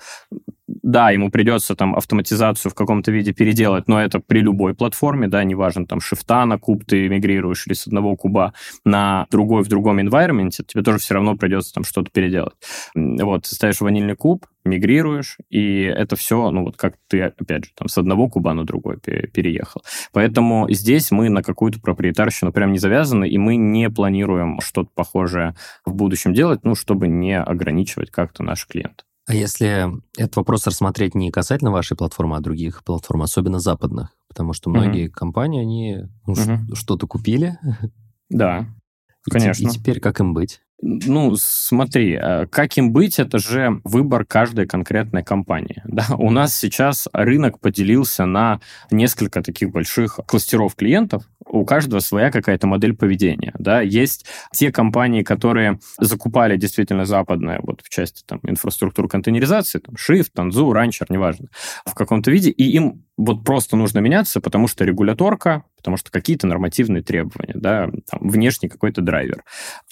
да, 0.82 1.10
ему 1.10 1.30
придется 1.30 1.74
там 1.74 1.94
автоматизацию 1.94 2.70
в 2.70 2.74
каком-то 2.74 3.10
виде 3.10 3.32
переделать, 3.32 3.88
но 3.88 4.00
это 4.00 4.20
при 4.20 4.40
любой 4.40 4.74
платформе, 4.74 5.28
да, 5.28 5.42
неважно, 5.44 5.86
там, 5.86 6.00
шифта 6.00 6.44
на 6.44 6.58
куб 6.58 6.84
ты 6.84 7.08
мигрируешь 7.08 7.66
или 7.66 7.74
с 7.74 7.86
одного 7.86 8.16
куба 8.16 8.54
на 8.84 9.26
другой 9.30 9.62
в 9.62 9.68
другом 9.68 9.98
environment, 9.98 10.50
тебе 10.50 10.82
тоже 10.82 10.98
все 10.98 11.14
равно 11.14 11.36
придется 11.36 11.74
там 11.74 11.84
что-то 11.84 12.10
переделать. 12.10 12.54
Вот, 12.94 13.46
ставишь 13.46 13.80
ванильный 13.80 14.16
куб, 14.16 14.46
мигрируешь, 14.64 15.38
и 15.48 15.82
это 15.82 16.16
все, 16.16 16.50
ну, 16.50 16.64
вот 16.64 16.76
как 16.76 16.94
ты, 17.08 17.22
опять 17.22 17.64
же, 17.64 17.70
там, 17.74 17.88
с 17.88 17.96
одного 17.98 18.28
куба 18.28 18.52
на 18.52 18.64
другой 18.64 18.98
переехал. 18.98 19.82
Поэтому 20.12 20.70
здесь 20.70 21.10
мы 21.10 21.30
на 21.30 21.42
какую-то 21.42 21.80
проприетарщину 21.80 22.52
прям 22.52 22.72
не 22.72 22.78
завязаны, 22.78 23.28
и 23.28 23.38
мы 23.38 23.56
не 23.56 23.90
планируем 23.90 24.60
что-то 24.60 24.90
похожее 24.94 25.54
в 25.84 25.94
будущем 25.94 26.34
делать, 26.34 26.60
ну, 26.62 26.74
чтобы 26.74 27.08
не 27.08 27.40
ограничивать 27.40 28.10
как-то 28.10 28.42
наших 28.42 28.68
клиентов. 28.68 29.06
А 29.26 29.34
если 29.34 29.88
этот 30.16 30.36
вопрос 30.36 30.66
рассмотреть 30.66 31.14
не 31.14 31.30
касательно 31.30 31.70
вашей 31.70 31.96
платформы, 31.96 32.36
а 32.36 32.40
других 32.40 32.82
платформ, 32.84 33.22
особенно 33.22 33.60
западных, 33.60 34.10
потому 34.28 34.52
что 34.52 34.70
многие 34.70 35.06
mm-hmm. 35.06 35.12
компании, 35.12 35.62
они 35.62 35.98
ну, 36.26 36.34
mm-hmm. 36.34 36.74
что-то 36.74 37.06
купили. 37.06 37.58
Да, 38.28 38.68
и 39.26 39.30
конечно. 39.30 39.68
и 39.68 39.70
теперь 39.70 40.00
как 40.00 40.20
им 40.20 40.34
быть? 40.34 40.62
Ну, 40.82 41.36
смотри, 41.36 42.18
э, 42.20 42.46
как 42.46 42.76
им 42.78 42.92
быть, 42.92 43.18
это 43.18 43.38
же 43.38 43.80
выбор 43.84 44.24
каждой 44.24 44.66
конкретной 44.66 45.22
компании. 45.22 45.82
Да? 45.90 46.06
У 46.16 46.30
нас 46.30 46.56
сейчас 46.56 47.08
рынок 47.12 47.58
поделился 47.58 48.24
на 48.24 48.60
несколько 48.90 49.42
таких 49.42 49.70
больших 49.70 50.20
кластеров 50.26 50.76
клиентов, 50.76 51.24
у 51.44 51.64
каждого 51.64 52.00
своя 52.00 52.30
какая-то 52.30 52.66
модель 52.66 52.96
поведения. 52.96 53.52
Да? 53.58 53.80
Есть 53.80 54.26
те 54.52 54.70
компании, 54.70 55.22
которые 55.22 55.80
закупали 55.98 56.56
действительно 56.56 57.04
западное, 57.04 57.60
вот 57.62 57.82
в 57.82 57.88
части 57.88 58.22
там, 58.24 58.40
инфраструктуры 58.44 59.08
контейнеризации, 59.08 59.80
там, 59.80 59.96
Shift, 59.96 60.28
Tanzu, 60.34 60.70
Rancher, 60.72 61.06
неважно, 61.08 61.48
в 61.84 61.94
каком-то 61.94 62.30
виде, 62.30 62.50
и 62.50 62.64
им 62.70 63.04
вот 63.16 63.44
просто 63.44 63.76
нужно 63.76 63.98
меняться, 63.98 64.40
потому 64.40 64.68
что 64.68 64.84
регуляторка, 64.84 65.64
потому 65.80 65.96
что 65.96 66.10
какие-то 66.10 66.46
нормативные 66.46 67.02
требования, 67.02 67.54
да, 67.54 67.90
там, 68.10 68.28
внешний 68.28 68.68
какой-то 68.68 69.00
драйвер. 69.00 69.42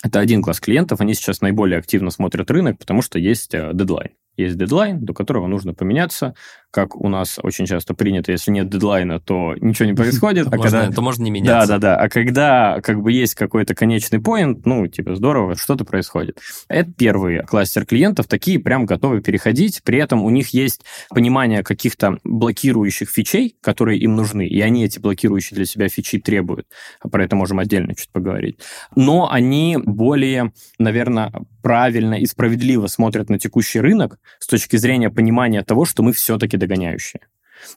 Это 0.05 0.21
один 0.21 0.43
класс 0.43 0.61
клиентов, 0.61 1.01
они 1.01 1.15
сейчас 1.15 1.41
наиболее 1.41 1.79
активно 1.79 2.11
смотрят 2.11 2.51
рынок, 2.51 2.79
потому 2.79 3.03
что 3.03 3.19
есть 3.19 3.55
э, 3.55 3.71
дедлайн 3.73 4.11
есть 4.39 4.57
дедлайн, 4.57 5.05
до 5.05 5.13
которого 5.13 5.47
нужно 5.49 5.75
поменяться. 5.75 6.35
Как 6.71 6.95
у 6.97 7.09
нас 7.09 7.39
очень 7.43 7.67
часто 7.67 7.95
принято, 7.95 8.31
если 8.31 8.51
нет 8.51 8.69
дедлайна, 8.69 9.21
то 9.21 9.55
ничего 9.61 9.87
не 9.87 9.95
происходит. 9.97 10.47
А 10.47 10.59
когда... 10.59 10.91
То 10.91 11.03
можно 11.03 11.25
не 11.25 11.31
меняться. 11.31 11.67
Да, 11.67 11.79
да, 11.79 11.97
да. 11.97 12.01
А 12.01 12.09
когда 12.09 12.81
как 12.83 13.03
бы 13.03 13.13
есть 13.13 13.35
какой-то 13.35 13.75
конечный 13.75 14.21
поинт, 14.21 14.65
ну, 14.65 14.87
типа, 14.87 15.17
здорово, 15.17 15.57
что-то 15.57 15.85
происходит. 15.85 16.39
Это 16.69 16.93
первый 16.93 17.45
кластер 17.45 17.85
клиентов, 17.85 18.27
такие 18.27 18.59
прям 18.59 18.87
готовы 18.87 19.21
переходить, 19.23 19.83
при 19.83 19.99
этом 19.99 20.23
у 20.23 20.31
них 20.31 20.51
есть 20.51 20.85
понимание 21.11 21.63
каких-то 21.63 22.19
блокирующих 22.23 23.11
фичей, 23.11 23.57
которые 23.61 23.99
им 23.99 24.15
нужны, 24.15 24.47
и 24.47 24.61
они 24.61 24.85
эти 24.85 24.99
блокирующие 24.99 25.57
для 25.57 25.67
себя 25.67 25.89
фичи 25.89 26.19
требуют. 26.19 26.67
Про 27.01 27.25
это 27.25 27.35
можем 27.35 27.59
отдельно 27.59 27.95
чуть 27.95 28.11
поговорить. 28.13 28.59
Но 28.95 29.31
они 29.31 29.79
более, 29.85 30.53
наверное, 30.79 31.33
правильно 31.63 32.15
и 32.15 32.27
справедливо 32.27 32.87
смотрят 32.87 33.29
на 33.29 33.39
текущий 33.39 33.81
рынок 33.81 34.19
с 34.39 34.47
точки 34.47 34.77
зрения 34.77 35.11
понимания 35.11 35.63
того, 35.63 35.85
что 35.85 36.03
мы 36.03 36.13
все-таки 36.13 36.57
догоняющие. 36.57 37.23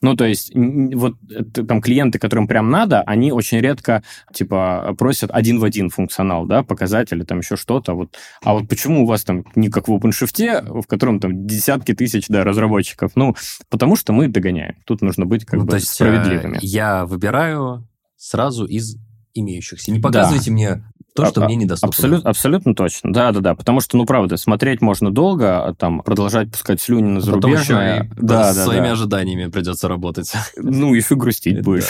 Ну, 0.00 0.16
то 0.16 0.24
есть, 0.24 0.52
вот 0.54 1.14
там 1.52 1.80
клиенты, 1.80 2.18
которым 2.18 2.46
прям 2.46 2.70
надо, 2.70 3.02
они 3.02 3.32
очень 3.32 3.58
редко, 3.58 4.02
типа, 4.32 4.94
просят 4.98 5.30
один 5.32 5.58
в 5.58 5.64
один 5.64 5.90
функционал, 5.90 6.46
да, 6.46 6.62
показатели, 6.62 7.24
там 7.24 7.40
еще 7.40 7.56
что-то. 7.56 7.94
Вот. 7.94 8.16
А 8.42 8.54
вот 8.54 8.68
почему 8.68 9.02
у 9.02 9.06
вас 9.06 9.24
там 9.24 9.44
не 9.54 9.68
как 9.68 9.88
в 9.88 9.92
OpenShift, 9.92 10.82
в 10.82 10.86
котором 10.86 11.20
там 11.20 11.46
десятки 11.46 11.94
тысяч, 11.94 12.28
да, 12.28 12.44
разработчиков? 12.44 13.12
Ну, 13.14 13.34
потому 13.68 13.96
что 13.96 14.12
мы 14.12 14.28
догоняем. 14.28 14.76
Тут 14.86 15.02
нужно 15.02 15.26
быть 15.26 15.44
как 15.44 15.58
ну, 15.58 15.64
бы 15.64 15.70
то 15.70 15.76
есть, 15.76 15.90
э, 15.90 15.94
справедливыми. 15.94 16.58
Я 16.62 17.04
выбираю 17.04 17.88
сразу 18.16 18.66
из 18.66 18.96
имеющихся. 19.34 19.90
Не 19.90 20.00
показывайте 20.00 20.50
да. 20.50 20.52
мне 20.52 20.84
то, 21.14 21.26
что 21.26 21.42
а, 21.42 21.44
мне 21.44 21.56
недоступно. 21.56 21.88
Абсолют, 21.88 22.24
абсолютно 22.24 22.74
точно. 22.74 23.12
Да, 23.12 23.32
да, 23.32 23.40
да. 23.40 23.54
Потому 23.54 23.80
что, 23.80 23.96
ну, 23.96 24.06
правда, 24.06 24.36
смотреть 24.36 24.80
можно 24.80 25.12
долго, 25.12 25.64
а 25.64 25.74
там 25.74 26.00
продолжать 26.00 26.50
пускать 26.50 26.80
слюни 26.80 27.08
на 27.08 27.20
зарубежное. 27.20 28.00
А 28.00 28.04
потом 28.04 28.26
да, 28.26 28.54
да, 28.54 28.64
своими 28.64 28.86
да. 28.86 28.92
ожиданиями 28.92 29.50
придется 29.50 29.88
работать. 29.88 30.32
Ну, 30.56 30.94
еще 30.94 31.16
грустить 31.16 31.62
будешь. 31.62 31.88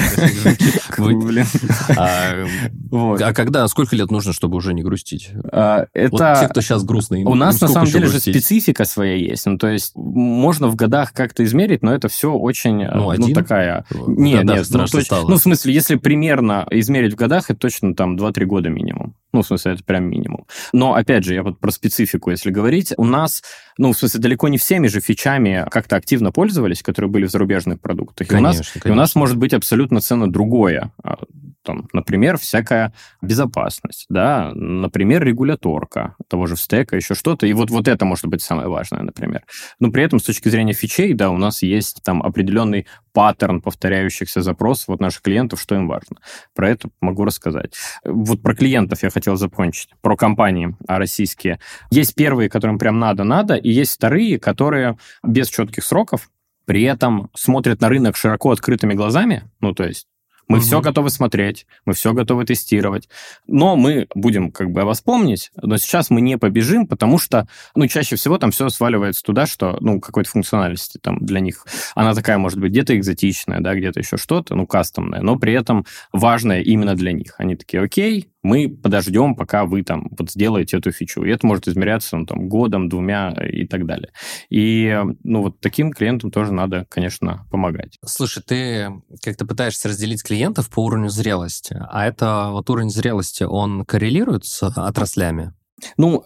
А 1.96 3.32
когда, 3.32 3.68
сколько 3.68 3.94
лет 3.96 4.10
нужно, 4.10 4.32
чтобы 4.32 4.56
уже 4.56 4.74
не 4.74 4.82
грустить? 4.82 5.30
Это... 5.44 5.88
Вот 6.10 6.40
те, 6.40 6.48
кто 6.48 6.60
сейчас 6.60 6.84
грустный. 6.84 7.24
У 7.24 7.34
нас, 7.34 7.60
на 7.60 7.68
самом 7.68 7.86
деле, 7.88 8.06
же 8.06 8.18
специфика 8.20 8.84
своя 8.84 9.14
есть. 9.14 9.46
Ну, 9.46 9.58
то 9.58 9.68
есть, 9.68 9.92
можно 9.94 10.68
в 10.68 10.76
годах 10.76 11.12
как-то 11.12 11.44
измерить, 11.44 11.82
но 11.82 11.94
это 11.94 12.08
все 12.08 12.32
очень, 12.32 12.84
ну, 12.86 13.12
ну 13.16 13.32
такая... 13.32 13.84
Нет, 14.06 14.44
нет, 14.44 14.66
ну, 14.70 15.36
в 15.36 15.38
смысле, 15.38 15.72
если 15.72 15.96
примерно 15.96 16.66
измерить 16.70 17.12
в 17.12 17.16
годах, 17.16 17.50
это 17.50 17.60
точно 17.60 17.94
там 17.94 18.16
2-3 18.16 18.44
года 18.44 18.68
минимум. 18.68 19.11
Ну, 19.32 19.40
в 19.42 19.46
смысле, 19.46 19.72
это 19.72 19.84
прям 19.84 20.04
минимум. 20.04 20.46
Но, 20.72 20.94
опять 20.94 21.24
же, 21.24 21.34
я 21.34 21.42
вот 21.42 21.58
про 21.58 21.70
специфику, 21.70 22.30
если 22.30 22.50
говорить, 22.50 22.92
у 22.98 23.04
нас, 23.04 23.42
ну, 23.78 23.92
в 23.92 23.96
смысле, 23.96 24.20
далеко 24.20 24.48
не 24.48 24.58
всеми 24.58 24.88
же 24.88 25.00
фичами 25.00 25.66
как-то 25.70 25.96
активно 25.96 26.32
пользовались, 26.32 26.82
которые 26.82 27.10
были 27.10 27.26
в 27.26 27.30
зарубежных 27.30 27.80
продуктах. 27.80 28.28
Конечно, 28.28 28.46
и, 28.46 28.50
у 28.50 28.58
нас, 28.58 28.70
конечно. 28.70 28.88
и 28.88 28.92
у 28.92 28.94
нас 28.94 29.14
может 29.14 29.36
быть 29.38 29.54
абсолютно 29.54 30.00
ценно 30.02 30.30
другое. 30.30 30.92
А, 31.02 31.16
там, 31.62 31.88
например, 31.92 32.36
всякая 32.38 32.92
безопасность, 33.22 34.06
да, 34.08 34.50
например, 34.54 35.24
регуляторка 35.24 36.16
того 36.28 36.46
же 36.46 36.56
стека, 36.56 36.96
еще 36.96 37.14
что-то. 37.14 37.46
И 37.46 37.52
вот, 37.52 37.70
вот 37.70 37.88
это 37.88 38.04
может 38.04 38.26
быть 38.26 38.42
самое 38.42 38.68
важное, 38.68 39.02
например. 39.02 39.44
Но 39.78 39.90
при 39.90 40.02
этом 40.02 40.18
с 40.18 40.24
точки 40.24 40.48
зрения 40.48 40.74
фичей, 40.74 41.14
да, 41.14 41.30
у 41.30 41.38
нас 41.38 41.62
есть 41.62 42.02
там 42.02 42.22
определенный 42.22 42.86
паттерн 43.12 43.60
повторяющихся 43.60 44.42
запросов 44.42 44.90
от 44.90 45.00
наших 45.00 45.22
клиентов, 45.22 45.60
что 45.60 45.74
им 45.74 45.88
важно. 45.88 46.16
Про 46.54 46.70
это 46.70 46.88
могу 47.00 47.24
рассказать. 47.24 47.74
Вот 48.04 48.42
про 48.42 48.54
клиентов 48.54 49.02
я 49.02 49.10
хотел 49.10 49.36
закончить, 49.36 49.90
про 50.00 50.16
компании 50.16 50.76
российские. 50.88 51.60
Есть 51.90 52.14
первые, 52.14 52.48
которым 52.48 52.78
прям 52.78 52.98
надо-надо, 52.98 53.54
и 53.54 53.70
есть 53.70 53.94
вторые, 53.94 54.38
которые 54.38 54.98
без 55.22 55.48
четких 55.48 55.84
сроков, 55.84 56.30
при 56.64 56.82
этом 56.82 57.30
смотрят 57.34 57.80
на 57.80 57.88
рынок 57.88 58.16
широко 58.16 58.50
открытыми 58.50 58.94
глазами, 58.94 59.50
ну, 59.60 59.74
то 59.74 59.84
есть 59.84 60.06
мы 60.48 60.58
угу. 60.58 60.64
все 60.64 60.80
готовы 60.80 61.10
смотреть, 61.10 61.66
мы 61.84 61.94
все 61.94 62.12
готовы 62.12 62.44
тестировать. 62.44 63.08
Но 63.46 63.76
мы 63.76 64.06
будем 64.14 64.50
как 64.50 64.70
бы 64.70 64.84
вас 64.84 65.00
помнить, 65.00 65.50
но 65.56 65.76
сейчас 65.76 66.10
мы 66.10 66.20
не 66.20 66.38
побежим, 66.38 66.86
потому 66.86 67.18
что, 67.18 67.48
ну, 67.74 67.86
чаще 67.86 68.16
всего 68.16 68.38
там 68.38 68.50
все 68.50 68.68
сваливается 68.68 69.22
туда, 69.22 69.46
что, 69.46 69.76
ну, 69.80 70.00
какой-то 70.00 70.30
функциональности 70.30 70.98
там 70.98 71.18
для 71.20 71.40
них. 71.40 71.66
Она 71.94 72.14
такая 72.14 72.38
может 72.38 72.58
быть 72.58 72.72
где-то 72.72 72.96
экзотичная, 72.96 73.60
да, 73.60 73.74
где-то 73.74 74.00
еще 74.00 74.16
что-то, 74.16 74.54
ну, 74.54 74.66
кастомная, 74.66 75.20
но 75.20 75.36
при 75.36 75.52
этом 75.52 75.86
важная 76.12 76.60
именно 76.60 76.94
для 76.94 77.12
них. 77.12 77.34
Они 77.38 77.56
такие, 77.56 77.82
окей, 77.82 78.31
мы 78.42 78.68
подождем, 78.68 79.34
пока 79.34 79.64
вы 79.64 79.82
там 79.82 80.08
вот 80.18 80.30
сделаете 80.30 80.78
эту 80.78 80.92
фичу. 80.92 81.22
И 81.24 81.30
это 81.30 81.46
может 81.46 81.68
измеряться 81.68 82.16
ну, 82.16 82.26
там, 82.26 82.48
годом, 82.48 82.88
двумя 82.88 83.30
и 83.30 83.66
так 83.66 83.86
далее. 83.86 84.12
И 84.50 85.00
ну 85.22 85.42
вот 85.42 85.60
таким 85.60 85.92
клиентам 85.92 86.30
тоже 86.30 86.52
надо, 86.52 86.86
конечно, 86.88 87.46
помогать. 87.50 87.98
Слушай, 88.04 88.42
ты 88.42 88.92
как-то 89.22 89.46
пытаешься 89.46 89.88
разделить 89.88 90.22
клиентов 90.22 90.70
по 90.70 90.84
уровню 90.84 91.08
зрелости, 91.08 91.76
а 91.90 92.06
это 92.06 92.48
вот 92.50 92.68
уровень 92.70 92.90
зрелости, 92.90 93.44
он 93.44 93.84
коррелирует 93.84 94.44
с 94.44 94.62
отраслями? 94.62 95.52
Ну, 95.96 96.24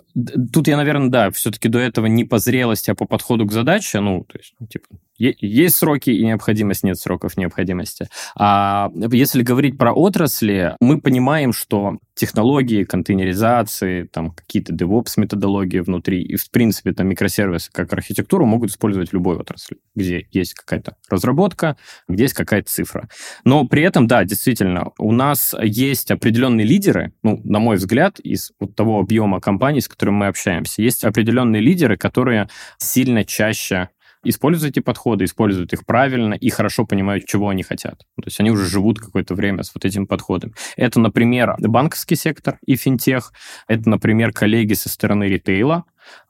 тут 0.52 0.68
я, 0.68 0.76
наверное, 0.76 1.08
да, 1.08 1.30
все-таки 1.30 1.68
до 1.68 1.78
этого 1.78 2.06
не 2.06 2.24
по 2.24 2.38
зрелости, 2.38 2.90
а 2.90 2.94
по 2.94 3.06
подходу 3.06 3.46
к 3.46 3.52
задаче, 3.52 4.00
ну, 4.00 4.24
то 4.24 4.38
есть, 4.38 4.54
ну, 4.58 4.66
типа, 4.66 4.86
есть 5.18 5.76
сроки 5.76 6.10
и 6.10 6.24
необходимость, 6.24 6.84
нет 6.84 6.98
сроков 6.98 7.36
необходимости. 7.36 8.08
А 8.36 8.90
если 9.10 9.42
говорить 9.42 9.78
про 9.78 9.92
отрасли, 9.92 10.76
мы 10.80 11.00
понимаем, 11.00 11.52
что 11.52 11.98
технологии 12.14 12.84
контейнеризации, 12.84 14.04
там 14.04 14.30
какие-то 14.30 14.72
DevOps 14.72 15.12
методологии 15.16 15.80
внутри 15.80 16.22
и, 16.22 16.36
в 16.36 16.50
принципе, 16.50 16.92
там 16.92 17.08
микросервисы 17.08 17.70
как 17.70 17.92
архитектуру 17.92 18.46
могут 18.46 18.70
использовать 18.70 19.10
в 19.10 19.12
любой 19.12 19.36
отрасли, 19.36 19.76
где 19.94 20.26
есть 20.32 20.54
какая-то 20.54 20.96
разработка, 21.10 21.76
где 22.08 22.24
есть 22.24 22.34
какая-то 22.34 22.70
цифра. 22.70 23.08
Но 23.44 23.66
при 23.66 23.82
этом, 23.82 24.06
да, 24.06 24.24
действительно, 24.24 24.92
у 24.98 25.12
нас 25.12 25.54
есть 25.62 26.10
определенные 26.10 26.66
лидеры, 26.66 27.12
ну, 27.22 27.40
на 27.44 27.58
мой 27.58 27.76
взгляд, 27.76 28.18
из 28.20 28.52
вот 28.58 28.74
того 28.74 28.98
объема 28.98 29.40
компаний, 29.40 29.80
с 29.80 29.88
которыми 29.88 30.16
мы 30.16 30.26
общаемся, 30.28 30.82
есть 30.82 31.04
определенные 31.04 31.60
лидеры, 31.60 31.98
которые 31.98 32.48
сильно 32.78 33.24
чаще 33.24 33.90
используют 34.24 34.76
эти 34.76 34.82
подходы, 34.82 35.24
используют 35.24 35.72
их 35.72 35.84
правильно 35.86 36.34
и 36.34 36.48
хорошо 36.50 36.84
понимают, 36.84 37.26
чего 37.26 37.48
они 37.48 37.62
хотят. 37.62 38.00
То 38.16 38.26
есть 38.26 38.40
они 38.40 38.50
уже 38.50 38.66
живут 38.66 38.98
какое-то 38.98 39.34
время 39.34 39.62
с 39.62 39.74
вот 39.74 39.84
этим 39.84 40.06
подходом. 40.06 40.54
Это, 40.76 41.00
например, 41.00 41.54
банковский 41.58 42.16
сектор 42.16 42.58
и 42.66 42.76
финтех. 42.76 43.32
Это, 43.68 43.88
например, 43.88 44.32
коллеги 44.32 44.74
со 44.74 44.88
стороны 44.88 45.24
ритейла. 45.24 45.84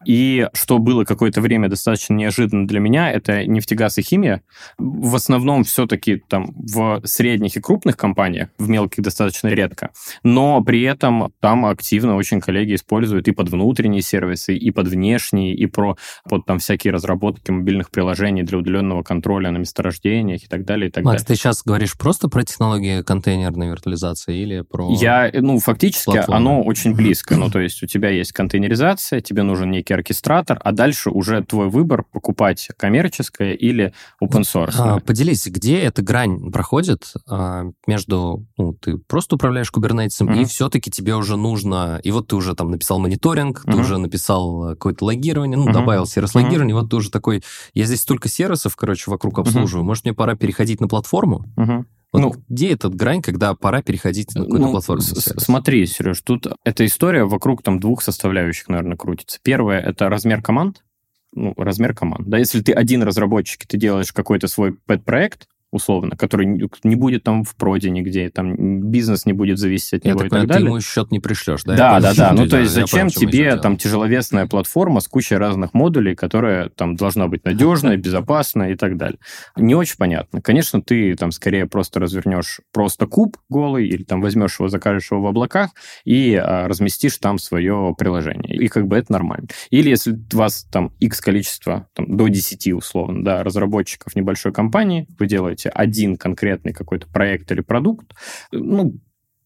И 0.06 0.48
что 0.52 0.78
было 0.78 1.04
какое-то 1.04 1.40
время 1.40 1.68
достаточно 1.68 2.14
неожиданно 2.14 2.66
для 2.66 2.78
меня, 2.78 3.10
это 3.10 3.44
нефтегаз 3.44 3.98
и 3.98 4.02
химия. 4.02 4.42
В 4.78 5.16
основном 5.16 5.64
все-таки 5.64 6.22
там 6.28 6.54
в 6.56 7.00
средних 7.04 7.56
и 7.56 7.60
крупных 7.60 7.96
компаниях, 7.96 8.50
в 8.58 8.68
мелких 8.68 9.02
достаточно 9.02 9.48
редко. 9.48 9.90
Но 10.22 10.62
при 10.62 10.82
этом 10.82 11.32
там 11.40 11.66
активно 11.66 12.14
очень 12.16 12.40
коллеги 12.40 12.76
используют 12.76 13.26
и 13.26 13.32
под 13.32 13.48
внутренние 13.48 14.02
сервисы, 14.02 14.56
и 14.56 14.70
под 14.70 14.86
внешние, 14.88 15.54
и 15.54 15.66
про 15.66 15.96
под 16.28 16.46
там 16.46 16.60
всякие 16.60 16.92
разработки 16.92 17.50
мобильных 17.50 17.90
приложений 17.90 18.44
для 18.44 18.58
удаленного 18.58 19.02
контроля 19.02 19.50
на 19.50 19.58
месторождениях 19.58 20.44
и 20.44 20.46
так 20.46 20.64
далее, 20.64 20.88
и 20.88 20.92
так 20.92 21.04
Макс, 21.04 21.22
далее. 21.22 21.26
ты 21.26 21.34
сейчас 21.34 21.62
говоришь 21.64 21.98
просто 21.98 22.28
про 22.28 22.44
технологии 22.44 23.02
контейнерной 23.02 23.68
виртуализации 23.68 24.36
или 24.36 24.60
про... 24.60 24.94
Я, 25.00 25.30
ну, 25.34 25.58
фактически 25.58 26.12
платформы? 26.12 26.36
оно 26.36 26.62
очень 26.62 26.94
близко. 26.94 27.36
Ну, 27.36 27.50
то 27.50 27.58
есть 27.58 27.82
у 27.82 27.86
тебя 27.86 28.10
есть 28.10 28.32
контейнеризация, 28.32 29.20
тебе 29.20 29.42
нужен 29.42 29.70
некий 29.70 29.95
оркестратор, 29.96 30.60
а 30.62 30.72
дальше 30.72 31.10
уже 31.10 31.42
твой 31.42 31.68
выбор 31.68 32.04
покупать 32.12 32.68
коммерческое 32.76 33.52
или 33.52 33.92
open 34.22 34.42
source. 34.42 34.74
А, 34.78 35.00
поделись, 35.00 35.46
где 35.46 35.80
эта 35.80 36.02
грань 36.02 36.50
проходит 36.52 37.12
а, 37.28 37.64
между, 37.86 38.46
ну, 38.56 38.72
ты 38.74 38.98
просто 38.98 39.36
управляешь 39.36 39.70
кубернетисом, 39.70 40.28
Мгм. 40.28 40.40
и 40.40 40.44
все-таки 40.44 40.90
тебе 40.90 41.14
уже 41.14 41.36
нужно, 41.36 42.00
и 42.02 42.10
вот 42.10 42.28
ты 42.28 42.36
уже 42.36 42.54
там 42.54 42.70
написал 42.70 42.98
мониторинг, 42.98 43.62
ты 43.64 43.70
Мгм. 43.72 43.80
уже 43.80 43.98
написал 43.98 44.70
э, 44.70 44.74
какое-то 44.74 45.04
логирование, 45.04 45.56
ну, 45.56 45.64
Мгм. 45.64 45.72
добавил 45.72 46.06
сервис 46.06 46.34
логирования, 46.34 46.74
вот 46.74 46.90
ты 46.90 46.96
уже 46.96 47.10
такой, 47.10 47.42
я 47.74 47.84
здесь 47.86 48.02
столько 48.02 48.28
сервисов, 48.28 48.76
короче, 48.76 49.10
вокруг 49.10 49.38
обслуживаю, 49.38 49.84
может, 49.84 50.04
мне 50.04 50.14
пора 50.14 50.34
переходить 50.36 50.80
на 50.80 50.88
платформу? 50.88 51.44
Мгм. 51.56 51.86
Вот 52.12 52.20
Ну, 52.20 52.34
где 52.48 52.72
эта 52.72 52.88
грань, 52.88 53.20
когда 53.22 53.54
пора 53.54 53.82
переходить 53.82 54.34
на 54.34 54.44
какой-то 54.44 54.66
Ну, 54.66 54.80
сервис? 54.80 55.34
Смотри, 55.38 55.86
Сереж, 55.86 56.20
тут 56.22 56.46
эта 56.64 56.86
история 56.86 57.24
вокруг 57.24 57.62
там 57.62 57.80
двух 57.80 58.02
составляющих, 58.02 58.68
наверное, 58.68 58.96
крутится. 58.96 59.38
Первое— 59.42 59.80
это 59.80 60.08
размер 60.08 60.42
команд, 60.42 60.84
ну, 61.32 61.52
размер 61.56 61.94
команд. 61.94 62.28
Да, 62.28 62.38
если 62.38 62.62
ты 62.62 62.72
один 62.72 63.02
разработчик, 63.02 63.64
и 63.64 63.66
ты 63.66 63.76
делаешь 63.76 64.12
какой-то 64.12 64.48
свой 64.48 64.74
пэт-проект, 64.86 65.48
условно, 65.72 66.16
который 66.16 66.46
не- 66.46 66.94
будет 66.96 67.24
там 67.24 67.44
в 67.44 67.54
проде 67.56 67.90
нигде, 67.90 68.30
там 68.30 68.80
бизнес 68.90 69.26
не 69.26 69.32
будет 69.32 69.58
зависеть 69.58 69.94
от 69.94 70.04
Я 70.04 70.10
него 70.12 70.20
так 70.20 70.26
и 70.26 70.30
так 70.30 70.40
понимаю, 70.40 70.48
ты 70.48 70.54
далее. 70.54 70.68
ему 70.68 70.80
счет 70.80 71.10
не 71.10 71.20
пришлешь, 71.20 71.64
да? 71.64 71.76
Да, 71.76 71.90
понял, 71.94 72.02
да, 72.02 72.14
да. 72.14 72.32
Ну, 72.32 72.48
то 72.48 72.58
есть 72.58 72.74
понял, 72.74 72.86
зачем 72.86 73.08
идет 73.08 73.18
тебе 73.18 73.56
там 73.56 73.76
тяжеловесная 73.76 74.46
платформа 74.46 75.00
с 75.00 75.08
кучей 75.08 75.36
разных 75.36 75.74
модулей, 75.74 76.14
которая 76.14 76.68
там 76.70 76.94
должна 76.96 77.26
быть 77.28 77.44
надежная, 77.44 77.96
безопасная 77.96 78.72
и 78.72 78.76
так 78.76 78.96
далее? 78.96 79.18
Не 79.56 79.74
очень 79.74 79.96
понятно. 79.96 80.40
Конечно, 80.40 80.80
ты 80.80 81.14
там 81.16 81.30
скорее 81.32 81.66
просто 81.66 82.00
развернешь 82.00 82.60
просто 82.72 83.06
куб 83.06 83.36
голый 83.48 83.88
или 83.88 84.04
там 84.04 84.20
возьмешь 84.20 84.58
его, 84.58 84.68
закажешь 84.68 85.10
его 85.10 85.20
в 85.22 85.26
облаках 85.26 85.70
и 86.04 86.34
а, 86.34 86.68
разместишь 86.68 87.18
там 87.18 87.38
свое 87.38 87.94
приложение. 87.98 88.56
И 88.56 88.68
как 88.68 88.86
бы 88.86 88.96
это 88.96 89.12
нормально. 89.12 89.48
Или 89.70 89.90
если 89.90 90.12
у 90.12 90.36
вас 90.36 90.66
там 90.70 90.92
X 91.00 91.20
количество, 91.20 91.88
там, 91.94 92.16
до 92.16 92.28
10 92.28 92.72
условно, 92.72 93.24
да, 93.24 93.42
разработчиков 93.42 94.14
небольшой 94.14 94.52
компании, 94.52 95.06
вы 95.18 95.26
делаете 95.26 95.55
один 95.64 96.16
конкретный 96.16 96.72
какой-то 96.72 97.06
проект 97.08 97.50
или 97.52 97.60
продукт, 97.60 98.12
ну, 98.52 98.94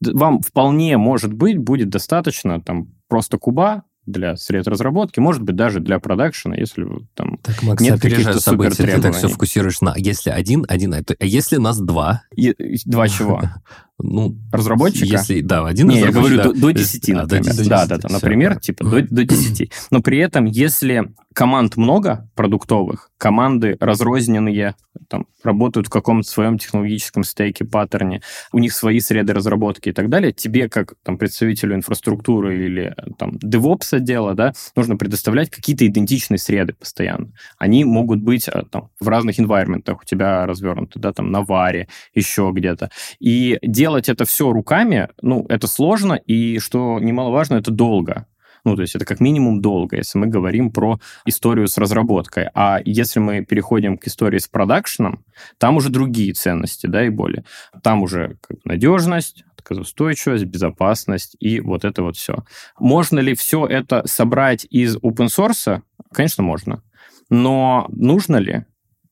вам 0.00 0.40
вполне, 0.40 0.96
может 0.96 1.32
быть, 1.32 1.58
будет 1.58 1.90
достаточно 1.90 2.60
там 2.60 2.88
просто 3.08 3.38
куба 3.38 3.84
для 4.06 4.36
сред 4.36 4.66
разработки, 4.66 5.20
может 5.20 5.42
быть, 5.42 5.56
даже 5.56 5.80
для 5.80 5.98
продакшена, 5.98 6.56
если 6.56 6.86
там... 7.14 7.38
Так, 7.42 7.62
Макс, 7.62 7.82
Нет 7.82 8.00
каких-то 8.00 8.40
события, 8.40 8.84
ты 8.84 9.00
так 9.00 9.14
все 9.14 9.28
фокусируешь 9.28 9.80
на... 9.80 9.94
Если 9.96 10.30
один, 10.30 10.64
один, 10.68 10.94
а 10.94 11.02
если 11.20 11.56
нас 11.56 11.78
два? 11.78 12.24
и 12.34 12.54
Два 12.86 13.08
чего? 13.08 13.42
Ну, 14.02 14.36
Разработчика? 14.52 15.06
если, 15.06 15.40
да, 15.40 15.66
один 15.66 15.88
Не, 15.88 16.00
я 16.00 16.10
говорю 16.10 16.36
да. 16.36 16.44
до, 16.44 16.52
до 16.52 16.70
10, 16.72 17.10
А, 17.10 17.14
до 17.14 17.20
например. 17.20 17.44
10, 17.44 17.68
да, 17.68 17.86
да, 17.86 17.98
да. 17.98 18.08
Например, 18.08 18.58
типа 18.58 18.84
до, 18.84 19.02
до 19.02 19.24
10. 19.24 19.72
Но 19.90 20.00
при 20.00 20.18
этом, 20.18 20.44
если 20.44 21.12
команд 21.34 21.76
много 21.76 22.28
продуктовых, 22.34 23.10
команды 23.16 23.76
разрозненные, 23.80 24.74
там, 25.08 25.26
работают 25.42 25.86
в 25.86 25.90
каком-то 25.90 26.28
своем 26.28 26.58
технологическом 26.58 27.22
стейке, 27.22 27.64
паттерне, 27.64 28.22
у 28.52 28.58
них 28.58 28.72
свои 28.72 29.00
среды 29.00 29.32
разработки 29.32 29.90
и 29.90 29.92
так 29.92 30.08
далее, 30.08 30.32
тебе, 30.32 30.68
как 30.68 30.94
там, 31.02 31.18
представителю 31.18 31.76
инфраструктуры 31.76 32.64
или 32.64 32.94
там 33.18 33.36
DevOps 33.36 33.96
отдела, 33.96 34.34
да, 34.34 34.52
нужно 34.74 34.96
предоставлять 34.96 35.50
какие-то 35.50 35.86
идентичные 35.86 36.38
среды 36.38 36.74
постоянно. 36.74 37.32
Они 37.58 37.84
могут 37.84 38.20
быть 38.20 38.48
а, 38.48 38.64
там, 38.64 38.90
в 38.98 39.08
разных 39.08 39.38
environment 39.38 39.90
у 39.90 40.04
тебя 40.04 40.46
развернуты, 40.46 40.98
да, 40.98 41.12
там 41.12 41.30
на 41.30 41.42
варе, 41.42 41.88
еще 42.14 42.50
где-то. 42.52 42.90
И 43.18 43.58
делать 43.90 44.08
это 44.08 44.24
все 44.24 44.52
руками, 44.52 45.08
ну, 45.20 45.46
это 45.48 45.66
сложно, 45.66 46.14
и, 46.14 46.60
что 46.60 47.00
немаловажно, 47.00 47.56
это 47.56 47.72
долго. 47.72 48.26
Ну, 48.64 48.76
то 48.76 48.82
есть 48.82 48.94
это 48.94 49.04
как 49.04 49.20
минимум 49.20 49.60
долго, 49.60 49.96
если 49.96 50.18
мы 50.18 50.26
говорим 50.28 50.70
про 50.70 51.00
историю 51.24 51.66
с 51.66 51.76
разработкой. 51.78 52.50
А 52.54 52.78
если 52.84 53.18
мы 53.18 53.44
переходим 53.44 53.98
к 53.98 54.06
истории 54.06 54.38
с 54.38 54.46
продакшеном, 54.46 55.24
там 55.58 55.76
уже 55.76 55.88
другие 55.88 56.34
ценности, 56.34 56.86
да, 56.86 57.04
и 57.04 57.08
более. 57.08 57.44
Там 57.82 58.02
уже 58.02 58.36
как 58.46 58.58
надежность, 58.64 59.44
отказоустойчивость, 59.56 60.44
безопасность 60.44 61.36
и 61.40 61.60
вот 61.60 61.84
это 61.84 62.02
вот 62.02 62.16
все. 62.16 62.44
Можно 62.78 63.18
ли 63.20 63.34
все 63.34 63.66
это 63.66 64.02
собрать 64.06 64.66
из 64.70 64.96
open 64.98 65.28
source? 65.28 65.80
Конечно, 66.12 66.44
можно. 66.44 66.82
Но 67.30 67.86
нужно 67.90 68.36
ли 68.36 68.66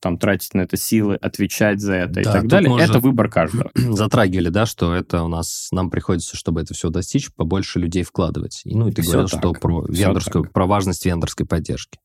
там 0.08 0.18
тратить 0.18 0.54
на 0.54 0.62
это 0.62 0.78
силы, 0.78 1.16
отвечать 1.16 1.80
за 1.80 1.94
это 1.94 2.20
и 2.20 2.24
Да, 2.24 2.32
так 2.32 2.42
тут 2.42 2.50
далее, 2.50 2.78
это 2.80 2.98
выбор 2.98 3.28
каждого. 3.28 3.70
затрагивали, 3.74 4.48
да, 4.48 4.64
что 4.64 4.94
это 4.94 5.22
у 5.22 5.28
нас, 5.28 5.68
нам 5.70 5.90
приходится, 5.90 6.34
чтобы 6.34 6.62
это 6.62 6.72
все 6.72 6.88
достичь, 6.88 7.30
побольше 7.34 7.78
людей 7.78 8.04
вкладывать. 8.04 8.62
И, 8.64 8.74
ну, 8.74 8.88
и 8.88 8.92
ты 8.92 9.02
Всё 9.02 9.12
говорил, 9.12 9.28
так. 9.28 9.38
что 9.38 9.52
про 9.52 9.84
вендорскую, 9.86 10.44
так. 10.44 10.52
про 10.54 10.66
важность 10.66 11.04
вендорской 11.04 11.46
поддержки. 11.46 11.98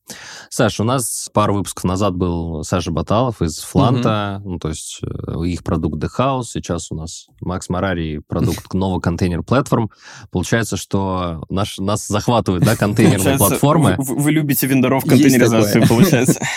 Саша, 0.50 0.84
у 0.84 0.86
нас 0.86 1.30
пару 1.34 1.56
выпусков 1.56 1.86
назад 1.86 2.16
был 2.16 2.64
Саша 2.64 2.92
Баталов 2.92 3.42
из 3.42 3.60
Фланта, 3.60 4.42
ну, 4.44 4.60
то 4.60 4.68
есть 4.68 5.00
э, 5.02 5.46
их 5.46 5.64
продукт 5.64 6.04
The 6.04 6.10
House, 6.18 6.44
сейчас 6.52 6.92
у 6.92 6.96
нас 6.96 7.28
Макс 7.40 7.70
Марари, 7.70 8.22
продукт 8.28 8.74
нового 8.74 9.00
контейнер 9.00 9.44
платформ. 9.44 9.92
Получается, 10.30 10.76
что 10.76 11.46
наш, 11.50 11.78
нас 11.80 12.06
захватывают, 12.08 12.66
да, 12.66 12.76
контейнерные 12.76 13.38
платформы. 13.38 13.96
Вы, 13.98 14.32
любите 14.32 14.68
вендоров 14.68 15.06
Есть 15.06 15.16
контейнеризацию, 15.16 15.88
получается. 15.88 16.42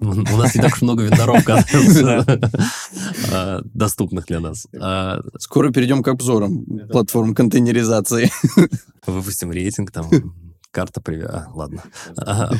У 0.00 0.36
нас 0.36 0.54
не 0.54 0.62
так 0.62 0.74
уж 0.74 0.82
много 0.82 1.02
вендоров, 1.02 1.42
а, 3.32 3.60
доступных 3.74 4.26
для 4.26 4.40
нас. 4.40 4.66
А, 4.78 5.20
Скоро 5.38 5.70
перейдем 5.70 6.02
к 6.02 6.08
обзорам 6.08 6.64
платформ 6.90 7.34
контейнеризации. 7.34 8.30
Выпустим 9.06 9.50
рейтинг, 9.50 9.90
там, 9.90 10.08
карта 10.78 11.00
привет. 11.00 11.30
А, 11.32 11.48
ладно. 11.54 11.82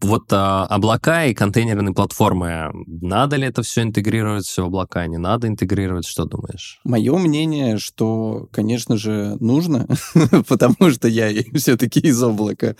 Вот 0.00 0.32
а, 0.32 0.64
облака 0.66 1.26
и 1.26 1.34
контейнерные 1.34 1.94
платформы, 1.94 2.70
надо 2.86 3.36
ли 3.36 3.46
это 3.46 3.62
все 3.62 3.82
интегрировать 3.82 4.46
в 4.46 4.58
облака, 4.58 5.06
не 5.06 5.18
надо 5.18 5.46
интегрировать, 5.46 6.06
что 6.06 6.24
думаешь? 6.24 6.80
Мое 6.84 7.16
мнение, 7.18 7.76
что, 7.76 8.48
конечно 8.50 8.96
же, 8.96 9.36
нужно, 9.40 9.86
потому 10.48 10.90
что 10.90 11.06
я 11.06 11.30
все-таки 11.54 12.00
из 12.00 12.22
облака. 12.22 12.76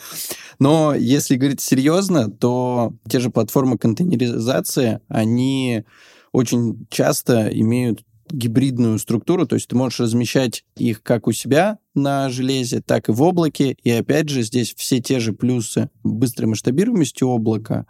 Но 0.59 0.94
если 0.94 1.37
говорить 1.37 1.61
серьезно, 1.61 2.31
то 2.31 2.94
те 3.07 3.20
же 3.20 3.29
платформы 3.29 3.77
контейнеризации, 3.77 5.00
они 5.09 5.85
очень 6.33 6.87
часто 6.88 7.48
имеют 7.48 8.03
гибридную 8.31 8.98
структуру, 8.98 9.46
то 9.46 9.57
есть 9.57 9.68
ты 9.68 9.77
можешь 9.77 10.00
размещать 10.00 10.64
их 10.74 11.03
как 11.03 11.27
у 11.27 11.33
себя 11.33 11.79
на 11.94 12.28
железе, 12.28 12.80
так 12.80 13.09
и 13.09 13.12
в 13.12 13.22
облаке. 13.22 13.76
И 13.83 13.90
опять 13.90 14.28
же, 14.28 14.42
здесь 14.42 14.74
все 14.76 15.00
те 15.00 15.20
же 15.20 15.33
плюсы 15.33 15.90
быстрой 16.02 16.48
масштабируемости 16.48 17.24
облака, 17.24 17.87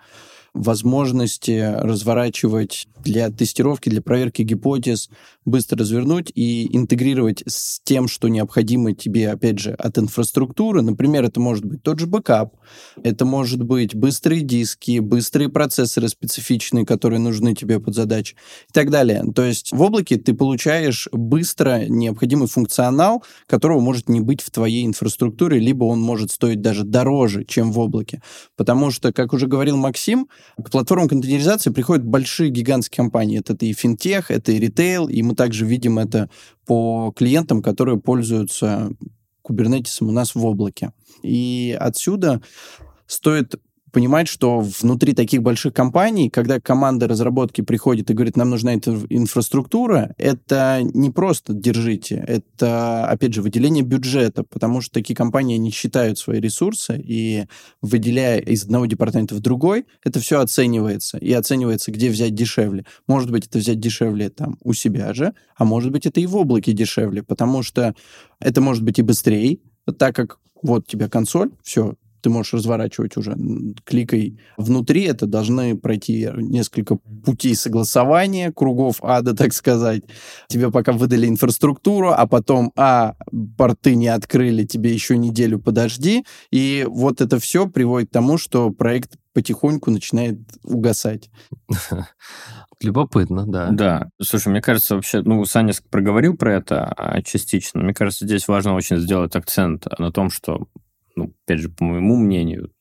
возможности 0.54 1.74
разворачивать 1.76 2.86
для 3.04 3.30
тестировки, 3.30 3.90
для 3.90 4.00
проверки 4.00 4.42
гипотез, 4.42 5.10
быстро 5.44 5.78
развернуть 5.80 6.32
и 6.34 6.74
интегрировать 6.74 7.42
с 7.46 7.80
тем, 7.84 8.08
что 8.08 8.28
необходимо 8.28 8.94
тебе, 8.94 9.30
опять 9.30 9.58
же, 9.58 9.72
от 9.72 9.98
инфраструктуры. 9.98 10.80
Например, 10.80 11.24
это 11.24 11.38
может 11.40 11.64
быть 11.64 11.82
тот 11.82 11.98
же 11.98 12.06
бэкап, 12.06 12.54
это 13.02 13.24
может 13.24 13.62
быть 13.62 13.94
быстрые 13.94 14.40
диски, 14.40 15.00
быстрые 15.00 15.50
процессоры 15.50 16.08
специфичные, 16.08 16.86
которые 16.86 17.18
нужны 17.18 17.54
тебе 17.54 17.78
под 17.78 17.94
задачу 17.94 18.36
и 18.68 18.72
так 18.72 18.90
далее. 18.90 19.24
То 19.34 19.44
есть 19.44 19.72
в 19.72 19.82
облаке 19.82 20.16
ты 20.16 20.32
получаешь 20.32 21.08
быстро 21.12 21.84
необходимый 21.86 22.48
функционал, 22.48 23.22
которого 23.46 23.80
может 23.80 24.08
не 24.08 24.20
быть 24.20 24.40
в 24.40 24.50
твоей 24.50 24.86
инфраструктуре, 24.86 25.58
либо 25.58 25.84
он 25.84 26.00
может 26.00 26.30
стоить 26.30 26.62
даже 26.62 26.84
дороже, 26.84 27.44
чем 27.44 27.72
в 27.72 27.78
облаке. 27.78 28.22
Потому 28.56 28.90
что, 28.90 29.12
как 29.12 29.32
уже 29.32 29.46
говорил 29.46 29.76
Максим, 29.76 30.28
к 30.62 30.70
платформам 30.70 31.08
контейнеризации 31.08 31.70
приходят 31.70 32.04
большие 32.04 32.50
гигантские 32.50 32.96
компании. 32.96 33.40
Это 33.40 33.54
и 33.64 33.72
финтех, 33.72 34.30
это 34.30 34.52
и 34.52 34.60
ритейл, 34.60 35.08
и 35.08 35.22
мы 35.22 35.34
также 35.34 35.66
видим 35.66 35.98
это 35.98 36.28
по 36.66 37.12
клиентам, 37.16 37.62
которые 37.62 37.98
пользуются 37.98 38.90
кубернетисом 39.42 40.08
у 40.08 40.12
нас 40.12 40.34
в 40.34 40.44
облаке. 40.44 40.92
И 41.22 41.76
отсюда 41.78 42.40
стоит 43.06 43.54
понимать, 43.94 44.26
что 44.26 44.58
внутри 44.58 45.14
таких 45.14 45.40
больших 45.40 45.72
компаний, 45.72 46.28
когда 46.28 46.60
команда 46.60 47.06
разработки 47.06 47.60
приходит 47.60 48.10
и 48.10 48.12
говорит, 48.12 48.36
нам 48.36 48.50
нужна 48.50 48.74
эта 48.74 48.90
инфраструктура, 49.08 50.14
это 50.18 50.80
не 50.82 51.10
просто 51.10 51.54
держите, 51.54 52.16
это, 52.26 53.06
опять 53.06 53.32
же, 53.32 53.40
выделение 53.40 53.84
бюджета, 53.84 54.42
потому 54.42 54.80
что 54.80 54.94
такие 54.94 55.14
компании 55.14 55.56
не 55.58 55.70
считают 55.70 56.18
свои 56.18 56.40
ресурсы, 56.40 57.00
и 57.02 57.44
выделяя 57.82 58.40
из 58.40 58.64
одного 58.64 58.86
департамента 58.86 59.36
в 59.36 59.40
другой, 59.40 59.86
это 60.02 60.18
все 60.18 60.40
оценивается, 60.40 61.16
и 61.18 61.32
оценивается, 61.32 61.92
где 61.92 62.10
взять 62.10 62.34
дешевле. 62.34 62.84
Может 63.06 63.30
быть, 63.30 63.46
это 63.46 63.58
взять 63.58 63.78
дешевле 63.78 64.28
там 64.28 64.58
у 64.64 64.72
себя 64.72 65.14
же, 65.14 65.34
а 65.56 65.64
может 65.64 65.92
быть, 65.92 66.04
это 66.04 66.20
и 66.20 66.26
в 66.26 66.34
облаке 66.36 66.72
дешевле, 66.72 67.22
потому 67.22 67.62
что 67.62 67.94
это 68.40 68.60
может 68.60 68.82
быть 68.82 68.98
и 68.98 69.02
быстрее, 69.02 69.58
так 69.96 70.16
как 70.16 70.40
вот 70.62 70.82
у 70.82 70.90
тебя 70.90 71.08
консоль, 71.08 71.50
все, 71.62 71.94
ты 72.24 72.30
можешь 72.30 72.54
разворачивать 72.54 73.18
уже 73.18 73.36
кликой 73.84 74.38
внутри. 74.56 75.02
Это 75.02 75.26
должны 75.26 75.76
пройти 75.76 76.30
несколько 76.34 76.96
путей 76.96 77.54
согласования, 77.54 78.50
кругов 78.50 78.96
ада, 79.02 79.34
так 79.36 79.52
сказать. 79.52 80.04
Тебе 80.48 80.70
пока 80.70 80.92
выдали 80.92 81.28
инфраструктуру, 81.28 82.12
а 82.12 82.26
потом, 82.26 82.72
а, 82.76 83.14
порты 83.58 83.94
не 83.94 84.08
открыли, 84.08 84.64
тебе 84.64 84.92
еще 84.92 85.18
неделю 85.18 85.58
подожди. 85.58 86.24
И 86.50 86.86
вот 86.88 87.20
это 87.20 87.38
все 87.38 87.68
приводит 87.68 88.08
к 88.08 88.12
тому, 88.12 88.38
что 88.38 88.70
проект 88.70 89.18
потихоньку 89.34 89.90
начинает 89.90 90.38
угасать. 90.62 91.28
Любопытно, 92.80 93.46
да. 93.46 93.70
Да. 93.70 94.08
Слушай, 94.20 94.48
мне 94.48 94.60
кажется, 94.60 94.94
вообще, 94.94 95.22
ну, 95.22 95.44
Саня 95.44 95.72
проговорил 95.90 96.36
про 96.36 96.54
это 96.54 96.84
а, 96.96 97.22
частично. 97.22 97.80
Мне 97.82 97.94
кажется, 97.94 98.24
здесь 98.24 98.48
важно 98.48 98.74
очень 98.74 98.98
сделать 98.98 99.36
акцент 99.36 99.86
на 99.98 100.10
том, 100.12 100.30
что, 100.30 100.66
ну, 101.16 101.34
опять 101.44 101.60
же, 101.60 101.68
по 101.68 101.84
моему 101.84 102.16
мнению, 102.16 102.72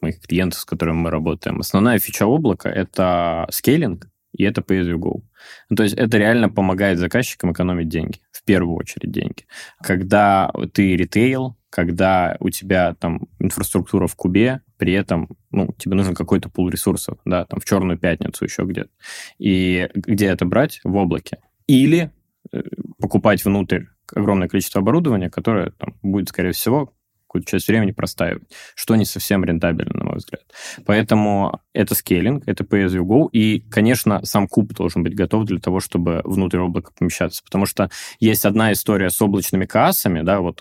моих 0.00 0.20
клиентов, 0.20 0.60
с 0.60 0.64
которыми 0.64 0.96
мы 0.96 1.10
работаем, 1.10 1.60
основная 1.60 1.98
фича 1.98 2.24
облака— 2.26 2.68
это 2.70 3.46
скейлинг, 3.50 4.08
и 4.32 4.44
это 4.44 4.60
pay 4.62 4.80
as 4.80 4.90
you 4.90 4.98
go. 4.98 5.22
Ну, 5.68 5.76
то 5.76 5.82
есть 5.82 5.94
это 5.94 6.18
реально 6.18 6.48
помогает 6.48 6.98
заказчикам 6.98 7.52
экономить 7.52 7.88
деньги, 7.88 8.18
в 8.32 8.42
первую 8.44 8.76
очередь 8.76 9.10
деньги. 9.10 9.44
Когда 9.82 10.50
ты 10.72 10.96
ритейл, 10.96 11.56
когда 11.70 12.36
у 12.40 12.50
тебя 12.50 12.94
там 12.94 13.28
инфраструктура 13.38 14.06
в 14.06 14.16
кубе, 14.16 14.60
при 14.76 14.92
этом, 14.92 15.28
ну, 15.50 15.74
тебе 15.78 15.94
нужен 15.94 16.14
какой-то 16.14 16.48
пул 16.48 16.68
ресурсов, 16.68 17.18
да, 17.24 17.44
там 17.44 17.60
в 17.60 17.64
черную 17.64 17.98
пятницу 17.98 18.44
еще 18.44 18.64
где-то. 18.64 18.90
И 19.38 19.88
где 19.94 20.26
это 20.26 20.44
брать? 20.44 20.80
В 20.84 20.96
облаке. 20.96 21.38
Или 21.66 22.10
э, 22.52 22.62
покупать 22.98 23.44
внутрь 23.44 23.84
огромное 24.14 24.48
количество 24.48 24.80
оборудования, 24.80 25.30
которое 25.30 25.70
там, 25.70 25.94
будет, 26.02 26.28
скорее 26.28 26.52
всего, 26.52 26.92
какую-то 27.32 27.50
часть 27.50 27.68
времени 27.68 27.92
простаивать, 27.92 28.42
что 28.74 28.94
не 28.94 29.06
совсем 29.06 29.42
рентабельно, 29.42 29.98
на 29.98 30.04
мой 30.04 30.16
взгляд. 30.16 30.42
Поэтому 30.84 31.62
это 31.74 31.94
скейлинг, 31.94 32.44
это 32.46 32.64
pay 32.64 32.86
go, 32.86 33.28
и, 33.32 33.60
конечно, 33.70 34.24
сам 34.24 34.46
куб 34.46 34.74
должен 34.74 35.02
быть 35.02 35.14
готов 35.14 35.44
для 35.44 35.58
того, 35.58 35.80
чтобы 35.80 36.20
внутрь 36.24 36.58
облака 36.58 36.90
помещаться, 36.98 37.42
потому 37.42 37.66
что 37.66 37.90
есть 38.20 38.44
одна 38.44 38.72
история 38.72 39.10
с 39.10 39.20
облачными 39.22 39.64
кассами, 39.64 40.22
да, 40.22 40.40
вот 40.40 40.60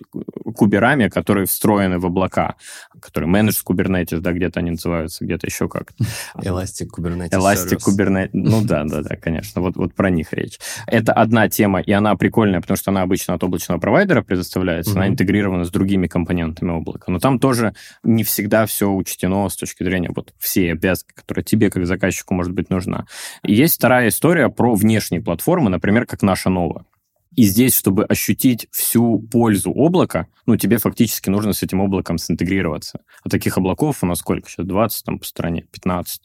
куберами, 0.55 1.09
которые 1.09 1.45
встроены 1.45 1.99
в 1.99 2.05
облака, 2.05 2.55
которые 3.01 3.29
менедж 3.29 3.61
Kubernetes, 3.65 4.19
да, 4.19 4.31
где-то 4.31 4.59
они 4.59 4.71
называются, 4.71 5.25
где-то 5.25 5.47
еще 5.47 5.67
как. 5.67 5.91
Elastic 6.37 6.87
Kubernetes 6.95 7.31
Elastic 7.31 7.79
Kubernetes, 7.85 8.29
ну 8.33 8.63
да, 8.63 8.83
да, 8.85 9.01
да, 9.01 9.15
конечно, 9.15 9.61
вот, 9.61 9.75
вот 9.75 9.93
про 9.93 10.09
них 10.09 10.33
речь. 10.33 10.59
Это 10.87 11.13
одна 11.13 11.49
тема, 11.49 11.81
и 11.81 11.91
она 11.91 12.15
прикольная, 12.15 12.61
потому 12.61 12.77
что 12.77 12.91
она 12.91 13.01
обычно 13.01 13.33
от 13.33 13.43
облачного 13.43 13.79
провайдера 13.79 14.21
предоставляется, 14.21 14.93
mm-hmm. 14.93 14.97
она 14.97 15.07
интегрирована 15.07 15.65
с 15.65 15.71
другими 15.71 16.07
компонентами 16.07 16.71
облака, 16.71 17.11
но 17.11 17.19
там 17.19 17.39
тоже 17.39 17.73
не 18.03 18.23
всегда 18.23 18.65
все 18.65 18.89
учтено 18.89 19.49
с 19.49 19.55
точки 19.55 19.83
зрения 19.83 20.11
вот 20.15 20.33
всей 20.37 20.71
обязанности, 20.71 21.00
которая 21.13 21.43
тебе 21.43 21.69
как 21.69 21.85
заказчику 21.85 22.33
может 22.33 22.53
быть 22.53 22.69
нужна. 22.69 23.05
Есть 23.43 23.75
вторая 23.75 24.09
история 24.09 24.49
про 24.49 24.75
внешние 24.75 25.21
платформы, 25.21 25.69
например, 25.69 26.05
как 26.05 26.21
наша 26.21 26.49
новая. 26.49 26.85
И 27.35 27.43
здесь, 27.43 27.75
чтобы 27.77 28.03
ощутить 28.03 28.67
всю 28.71 29.19
пользу 29.19 29.71
облака, 29.71 30.27
ну, 30.45 30.57
тебе 30.57 30.77
фактически 30.77 31.29
нужно 31.29 31.53
с 31.53 31.63
этим 31.63 31.79
облаком 31.79 32.17
синтегрироваться. 32.17 33.01
А 33.23 33.29
таких 33.29 33.57
облаков 33.57 34.03
у 34.03 34.05
нас 34.05 34.19
сколько 34.19 34.49
сейчас? 34.49 34.65
20 34.65 35.05
там 35.05 35.19
по 35.19 35.25
стране, 35.25 35.65
15. 35.71 36.21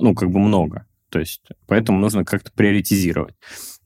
Ну, 0.00 0.14
как 0.14 0.30
бы 0.30 0.38
много. 0.38 0.86
То 1.08 1.20
есть, 1.20 1.42
поэтому 1.66 1.98
нужно 1.98 2.24
как-то 2.24 2.50
приоритизировать. 2.52 3.34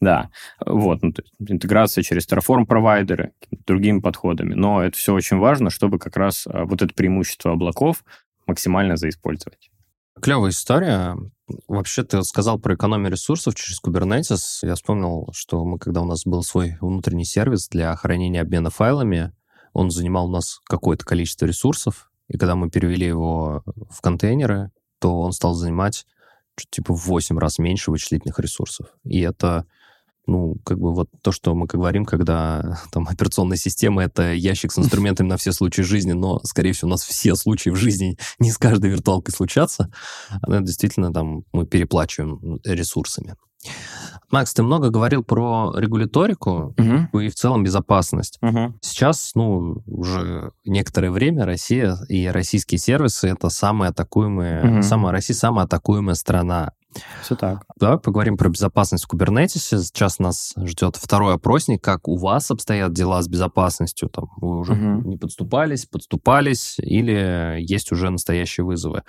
Да, 0.01 0.31
вот, 0.65 1.03
ну, 1.03 1.13
то 1.13 1.23
есть, 1.23 1.35
интеграция 1.51 2.03
через 2.03 2.29
Terraform 2.29 2.67
провайдеры, 2.67 3.33
другими 3.67 4.01
подходами. 4.01 4.55
Но 4.55 4.83
это 4.83 4.97
все 4.97 5.15
очень 5.15 5.39
важно, 5.39 5.71
чтобы 5.71 5.99
как 5.99 6.17
раз 6.17 6.47
а, 6.47 6.65
вот 6.65 6.83
это 6.83 6.93
преимущество 6.95 7.53
облаков 7.53 8.05
максимально 8.47 8.97
заиспользовать. 8.97 9.71
Клевая 10.21 10.51
история. 10.51 11.17
Вообще, 11.69 12.03
ты 12.03 12.23
сказал 12.23 12.59
про 12.59 12.75
экономию 12.75 13.11
ресурсов 13.11 13.55
через 13.55 13.81
Kubernetes. 13.83 14.41
Я 14.63 14.75
вспомнил, 14.75 15.29
что 15.33 15.65
мы, 15.65 15.79
когда 15.79 16.01
у 16.01 16.07
нас 16.07 16.25
был 16.25 16.43
свой 16.43 16.77
внутренний 16.81 17.25
сервис 17.25 17.69
для 17.69 17.95
хранения 17.95 18.41
обмена 18.41 18.71
файлами, 18.71 19.33
он 19.73 19.91
занимал 19.91 20.27
у 20.27 20.33
нас 20.33 20.61
какое-то 20.65 21.05
количество 21.05 21.45
ресурсов, 21.45 22.11
и 22.29 22.39
когда 22.39 22.57
мы 22.57 22.71
перевели 22.71 23.07
его 23.07 23.63
в 23.91 24.01
контейнеры, 24.01 24.71
то 24.99 25.21
он 25.21 25.33
стал 25.33 25.53
занимать 25.53 26.07
типа 26.71 26.95
в 26.95 27.07
8 27.07 27.39
раз 27.39 27.59
меньше 27.59 27.91
вычислительных 27.91 28.39
ресурсов. 28.39 28.87
И 29.05 29.21
это 29.21 29.67
ну, 30.27 30.57
как 30.65 30.79
бы 30.79 30.93
вот 30.95 31.09
то, 31.23 31.33
что 31.33 31.55
мы 31.55 31.67
говорим, 31.67 32.05
когда 32.05 32.79
там 32.93 33.07
операционная 33.09 33.57
система— 33.57 34.03
это 34.05 34.33
ящик 34.33 34.73
с 34.73 34.79
инструментами 34.79 35.29
на 35.29 35.37
все 35.37 35.53
случаи 35.53 35.83
жизни, 35.83 36.13
но, 36.13 36.41
скорее 36.45 36.73
всего, 36.73 36.89
у 36.89 36.91
нас 36.91 37.03
все 37.03 37.35
случаи 37.35 37.71
в 37.71 37.77
жизни 37.77 38.19
не 38.39 38.51
с 38.51 38.59
каждой 38.59 38.91
виртуалкой 38.91 39.35
случатся. 39.35 39.91
Она 40.43 40.61
действительно 40.61 41.13
там 41.13 41.45
мы 41.53 41.67
переплачиваем 41.67 42.61
ресурсами. 42.65 43.37
Макс, 44.31 44.53
ты 44.55 44.63
много 44.63 44.91
говорил 44.91 45.23
про 45.23 45.73
регуляторику 45.77 46.75
угу. 46.77 47.21
и 47.21 47.29
в 47.29 47.35
целом 47.35 47.63
безопасность. 47.63 48.39
Угу. 48.43 48.75
Сейчас, 48.81 49.33
ну, 49.35 49.83
уже 49.87 50.53
некоторое 50.65 51.11
время 51.11 51.45
Россия 51.45 51.97
и 52.09 52.27
российские 52.27 52.79
сервисы 52.79 53.29
это 53.29 53.49
самая 53.51 53.91
атакуемая, 53.91 54.79
угу. 54.79 54.83
самая 54.83 55.13
Россия 55.13 55.37
самая 55.37 55.67
атакуемая 55.67 56.17
страна. 56.17 56.73
Все 57.23 57.37
так. 57.37 57.65
Давай 57.79 57.99
поговорим 57.99 58.37
про 58.37 58.49
безопасность 58.49 59.05
в 59.05 59.13
Kubernetes. 59.13 59.59
Сейчас 59.59 60.19
нас 60.19 60.55
ждет 60.57 60.97
второй 60.97 61.35
опросник. 61.35 61.83
Как 61.83 62.09
у 62.09 62.17
вас 62.17 62.51
обстоят 62.51 62.93
дела 62.93 63.23
с 63.23 63.29
безопасностью? 63.29 64.09
Там 64.09 64.27
вы 64.37 64.59
уже 64.59 64.73
угу. 64.73 65.09
не 65.09 65.17
подступались, 65.17 65.87
подступались, 65.87 66.79
или 66.79 67.61
есть 67.61 67.93
уже 67.93 68.11
настоящие 68.11 68.65
вызовы? 68.65 69.03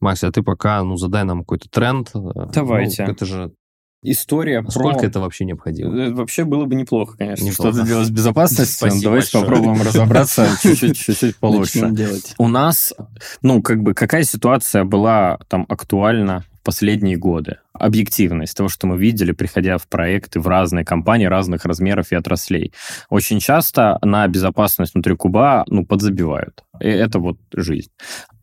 Макс, 0.00 0.22
а 0.24 0.30
ты 0.30 0.42
пока, 0.42 0.82
ну, 0.82 0.96
задай 0.96 1.24
нам 1.24 1.40
какой-то 1.40 1.68
тренд. 1.70 2.10
Давайте. 2.52 3.04
Ну, 3.06 3.12
это 3.12 3.24
же 3.24 3.52
история 4.04 4.60
а 4.60 4.70
Сколько 4.70 4.98
про... 5.00 5.06
это 5.06 5.20
вообще 5.20 5.44
необходимо? 5.44 5.96
Э, 5.96 6.12
вообще 6.12 6.44
было 6.44 6.66
бы 6.66 6.74
неплохо, 6.74 7.16
конечно, 7.16 7.50
что-то 7.50 7.84
делать 7.84 8.06
с 8.06 8.10
безопасностью. 8.10 8.90
Давайте 9.02 9.40
попробуем 9.40 9.80
разобраться 9.82 10.46
чуть-чуть 10.62 11.36
получше. 11.38 11.92
У 12.38 12.48
нас, 12.48 12.94
ну, 13.42 13.62
как 13.62 13.82
бы, 13.82 13.94
какая 13.94 14.24
ситуация 14.24 14.84
была 14.84 15.38
там 15.48 15.66
актуальна 15.68 16.44
последние 16.64 17.16
годы. 17.16 17.58
Объективно, 17.72 18.42
из 18.42 18.54
того, 18.54 18.68
что 18.68 18.86
мы 18.86 18.96
видели, 18.96 19.32
приходя 19.32 19.78
в 19.78 19.86
проекты 19.86 20.40
в 20.40 20.48
разные 20.48 20.84
компании 20.84 21.26
разных 21.26 21.64
размеров 21.64 22.10
и 22.10 22.16
отраслей. 22.16 22.72
Очень 23.10 23.40
часто 23.40 23.98
на 24.02 24.26
безопасность 24.26 24.94
внутри 24.94 25.14
куба 25.14 25.64
ну, 25.68 25.84
подзабивают. 25.84 26.64
И 26.80 26.88
это 26.88 27.18
вот 27.18 27.38
жизнь. 27.52 27.90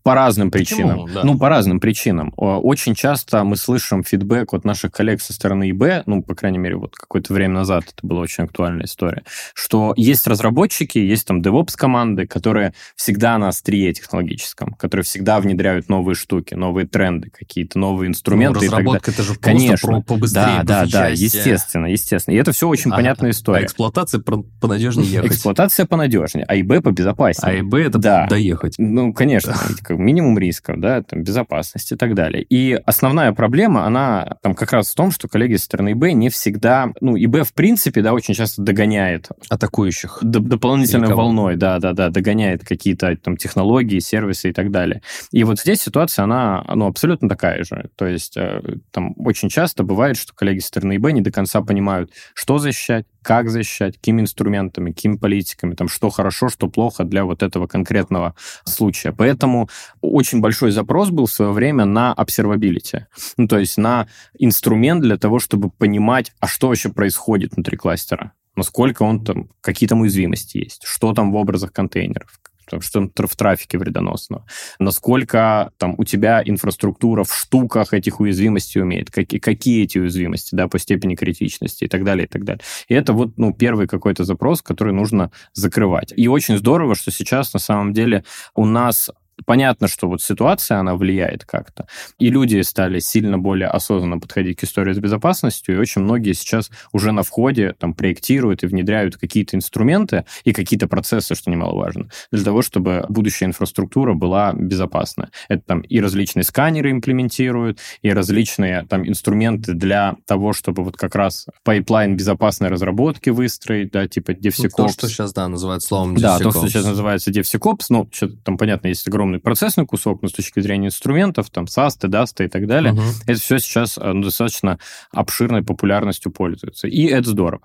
По 0.04 0.16
разным 0.16 0.50
причинам. 0.50 1.06
Да. 1.14 1.24
Ну, 1.24 1.38
по 1.38 1.50
разным 1.50 1.80
причинам. 1.80 2.34
Очень 2.36 2.96
часто 2.96 3.44
мы 3.44 3.56
слышим 3.56 4.04
фидбэк 4.04 4.54
от 4.54 4.66
наших 4.66 4.92
коллег 4.92 5.22
со 5.22 5.32
стороны 5.34 5.70
ИБ, 5.72 6.08
ну, 6.08 6.24
по 6.24 6.34
крайней 6.34 6.58
мере, 6.58 6.76
вот 6.76 6.96
какое-то 6.96 7.34
время 7.34 7.56
назад 7.56 7.84
это 7.84 8.06
была 8.06 8.22
очень 8.22 8.46
актуальная 8.46 8.86
история, 8.86 9.24
что 9.54 9.94
есть 9.96 10.26
разработчики, 10.26 10.98
есть 10.98 11.28
там 11.28 11.42
DevOps-команды, 11.42 12.26
которые 12.26 12.74
всегда 12.96 13.38
на 13.38 13.50
острие 13.50 13.94
технологическом, 13.94 14.74
которые 14.74 15.04
всегда 15.04 15.40
внедряют 15.40 15.88
новые 15.88 16.16
штуки, 16.16 16.56
новые 16.56 16.88
тренды, 16.88 17.30
какие-то 17.30 17.78
новые 17.78 18.10
инструменты. 18.10 18.60
Ну, 18.60 18.66
разработка 18.66 19.12
это 19.12 19.22
же 19.22 19.34
просто 19.34 19.44
Конечно. 19.44 19.90
про 19.90 20.02
побыстрее, 20.02 20.64
Да, 20.64 20.86
да, 20.86 20.86
да, 20.92 21.08
естественно, 21.10 21.86
естественно. 21.86 22.34
И 22.34 22.38
это 22.38 22.52
все 22.54 22.68
очень 22.68 22.92
а, 22.92 22.96
понятная 22.96 23.30
а 23.30 23.32
история. 23.32 23.60
А 23.60 23.66
эксплуатация 23.66 24.24
понадежнее 24.60 25.08
ехать. 25.08 25.32
Эксплуатация 25.32 25.86
понадежнее, 25.86 26.46
а 26.48 26.56
ИБ 26.56 26.84
побезопаснее. 26.84 27.58
А 27.58 27.60
ИБ 27.60 27.74
это 27.76 28.00
да. 28.00 28.28
доехать. 28.28 28.76
Ну, 28.80 29.14
конечно 29.14 29.54
как 29.92 30.00
минимум 30.00 30.38
рисков, 30.38 30.80
да, 30.80 31.02
там, 31.02 31.24
безопасности 31.24 31.94
и 31.94 31.98
так 31.98 32.16
далее. 32.16 32.44
И 32.44 32.80
основная 32.86 33.32
проблема, 33.34 33.86
она 33.86 34.38
там 34.42 34.56
как 34.56 34.72
раз 34.72 34.92
в 34.92 34.96
том, 34.96 35.12
что 35.12 35.28
коллеги 35.28 35.56
со 35.56 35.66
стороны 35.66 35.94
ИБ 35.94 36.14
не 36.14 36.30
всегда, 36.30 36.92
ну, 37.02 37.16
ИБ 37.16 37.48
в 37.48 37.54
принципе, 37.54 38.02
да, 38.02 38.14
очень 38.14 38.34
часто 38.34 38.62
догоняет 38.62 39.30
атакующих 39.50 40.20
дополнительной 40.22 41.08
Никого. 41.08 41.24
волной, 41.24 41.56
да, 41.56 41.80
да, 41.80 41.94
да, 41.94 42.10
догоняет 42.10 42.66
какие-то 42.66 43.16
там 43.18 43.38
технологии, 43.38 44.00
сервисы 44.00 44.50
и 44.50 44.54
так 44.54 44.72
далее. 44.72 45.02
И 45.32 45.44
вот 45.44 45.60
здесь 45.60 45.82
ситуация, 45.82 46.24
она, 46.24 46.64
ну, 46.74 46.88
абсолютно 46.88 47.30
такая 47.30 47.64
же. 47.64 47.90
То 47.96 48.06
есть 48.06 48.38
э, 48.38 48.62
там 48.92 49.14
очень 49.18 49.50
часто 49.50 49.84
бывает, 49.84 50.18
что 50.18 50.34
коллеги 50.34 50.60
со 50.60 50.68
стороны 50.68 50.98
ИБ 50.98 51.12
не 51.12 51.22
до 51.22 51.32
конца 51.32 51.62
понимают, 51.62 52.12
что 52.34 52.58
защищать, 52.58 53.06
как 53.22 53.50
защищать, 53.50 53.98
какими 53.98 54.22
инструментами, 54.22 54.92
какими 54.92 55.16
политиками, 55.16 55.76
там, 55.76 55.88
что 55.88 56.10
хорошо, 56.10 56.50
что 56.50 56.68
плохо 56.68 57.04
для 57.04 57.26
вот 57.26 57.44
этого 57.44 57.68
конкретного 57.68 58.36
случая. 58.66 59.12
Поэтому 59.12 59.70
очень 60.02 60.42
большой 60.42 60.72
запрос 60.72 61.10
был 61.10 61.26
в 61.26 61.32
свое 61.32 61.52
время 61.52 61.86
на 61.86 62.14
observability, 62.18 63.06
ну, 63.38 63.48
то 63.48 63.60
есть 63.60 63.78
на 63.78 64.08
инструмент 64.38 65.02
для 65.02 65.18
того, 65.18 65.40
чтобы 65.40 65.70
понимать, 65.70 66.32
а 66.40 66.48
что 66.48 66.68
вообще 66.68 66.90
происходит 66.90 67.54
внутри 67.56 67.78
кластера? 67.78 68.34
Насколько 68.56 69.04
он 69.04 69.24
там, 69.24 69.50
какие 69.62 69.88
там 69.88 70.02
уязвимости 70.02 70.58
есть, 70.58 70.84
что 70.86 71.14
там 71.14 71.32
в 71.32 71.36
образах 71.36 71.72
контейнеров, 71.72 72.40
что 72.68 73.28
в 73.28 73.36
трафике 73.36 73.78
вредоносного, 73.78 74.46
насколько 74.80 75.72
там 75.78 75.96
у 75.98 76.04
тебя 76.04 76.42
инфраструктура 76.44 77.24
в 77.24 77.34
штуках 77.36 77.94
этих 77.94 78.20
уязвимостей 78.20 78.82
умеет, 78.82 79.12
какие, 79.12 79.40
какие 79.40 79.84
эти 79.84 79.98
уязвимости, 79.98 80.56
да, 80.56 80.68
по 80.68 80.80
степени 80.80 81.16
критичности 81.16 81.86
и 81.86 81.88
так 81.88 82.04
далее, 82.04 82.26
и 82.26 82.30
так 82.30 82.44
далее. 82.44 82.62
И 82.88 82.94
это 82.94 83.14
вот, 83.14 83.38
ну, 83.38 83.54
первый 83.54 83.88
какой-то 83.88 84.24
запрос, 84.24 84.62
который 84.62 84.94
нужно 84.94 85.32
закрывать. 85.54 86.14
И 86.16 86.28
очень 86.28 86.58
здорово, 86.58 86.96
что 86.96 87.12
сейчас 87.12 87.54
на 87.54 87.60
самом 87.60 87.94
деле 87.94 88.24
у 88.56 88.66
нас 88.66 89.10
понятно, 89.46 89.88
что 89.88 90.08
вот 90.08 90.22
ситуация, 90.22 90.80
она 90.80 90.96
влияет 90.96 91.46
как-то. 91.46 91.88
И 92.20 92.30
люди 92.30 92.62
стали 92.62 93.00
сильно 93.00 93.38
более 93.38 93.68
осознанно 93.68 94.20
подходить 94.20 94.60
к 94.60 94.64
истории 94.64 94.94
с 94.94 95.00
безопасностью, 95.00 95.76
и 95.76 95.78
очень 95.78 96.02
многие 96.02 96.34
сейчас 96.34 96.70
уже 96.92 97.12
на 97.12 97.24
входе 97.24 97.74
там 97.78 97.94
проектируют 97.94 98.64
и 98.64 98.68
внедряют 98.68 99.18
какие-то 99.18 99.58
инструменты 99.58 100.26
и 100.44 100.54
какие-то 100.54 100.88
процессы, 100.88 101.36
что 101.36 101.50
немаловажно, 101.52 102.10
для 102.32 102.44
того, 102.44 102.62
чтобы 102.62 103.06
будущая 103.10 103.50
инфраструктура 103.50 104.14
была 104.14 104.54
безопасна. 104.54 105.32
Это 105.48 105.64
там 105.66 105.82
и 105.82 106.00
различные 106.00 106.44
сканеры 106.44 106.92
имплементируют, 106.92 107.80
и 108.02 108.12
различные 108.12 108.86
там 108.90 109.08
инструменты 109.08 109.74
для 109.74 110.16
того, 110.26 110.54
чтобы 110.54 110.84
вот 110.84 110.98
как 110.98 111.16
раз 111.16 111.48
пайплайн 111.64 112.16
безопасной 112.16 112.70
разработки 112.70 113.30
выстроить, 113.30 113.92
да, 113.92 114.08
типа 114.08 114.32
DevSecOps. 114.32 114.72
Ну, 114.78 114.88
то, 114.88 114.88
что 114.90 115.08
сейчас, 115.08 115.34
да, 115.34 115.48
называют 115.48 115.84
словом 115.84 116.16
DevSecOps. 116.16 116.22
Да, 116.22 116.40
то, 116.40 116.52
что 116.52 116.68
сейчас 116.68 116.86
называется 116.86 117.32
DevSecOps, 117.32 117.86
ну, 117.90 118.10
что 118.12 118.30
там, 118.30 118.58
понятно, 118.58 118.88
есть 118.88 119.08
огромный 119.08 119.31
огромный 119.32 119.40
процессный 119.40 119.86
кусок, 119.86 120.22
но 120.22 120.28
с 120.28 120.34
точки 120.34 120.60
зрения 120.60 120.88
инструментов, 120.88 121.50
там, 121.50 121.66
SAS, 121.66 121.92
TDAST 122.02 122.46
и 122.46 122.48
так 122.48 122.68
далее, 122.68 122.94
угу. 122.94 123.02
это 123.26 123.40
все 123.40 123.60
сейчас 123.60 123.98
ну, 123.98 124.22
достаточно 124.22 124.78
обширной 125.14 125.64
популярностью 125.64 126.32
пользуется. 126.32 126.88
И 126.88 127.06
это 127.06 127.30
здорово. 127.30 127.64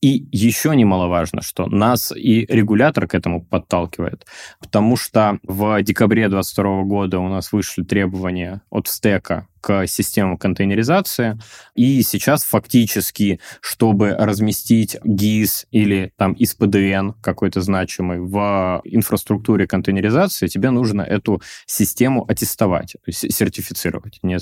И 0.00 0.26
еще 0.32 0.76
немаловажно, 0.76 1.40
что 1.40 1.66
нас 1.66 2.12
и 2.14 2.44
регулятор 2.50 3.06
к 3.06 3.14
этому 3.14 3.42
подталкивает, 3.42 4.26
потому 4.60 4.96
что 4.96 5.38
в 5.42 5.82
декабре 5.82 6.28
2022 6.28 6.82
года 6.82 7.18
у 7.20 7.28
нас 7.28 7.52
вышли 7.52 7.84
требования 7.84 8.60
от 8.70 8.88
стека 8.88 9.46
к 9.64 9.86
системам 9.86 10.36
контейнеризации. 10.36 11.38
И 11.74 12.02
сейчас 12.02 12.44
фактически, 12.44 13.40
чтобы 13.62 14.10
разместить 14.10 14.96
GIS 15.06 15.64
или 15.70 16.12
там 16.18 16.32
ISPDN 16.32 17.14
какой-то 17.22 17.62
значимый 17.62 18.20
в 18.20 18.82
инфраструктуре 18.84 19.66
контейнеризации, 19.66 20.48
тебе 20.48 20.68
нужно 20.68 21.00
эту 21.00 21.40
систему 21.64 22.26
аттестовать, 22.28 22.92
то 22.92 23.06
есть 23.06 23.32
сертифицировать. 23.32 24.18
Не 24.22 24.38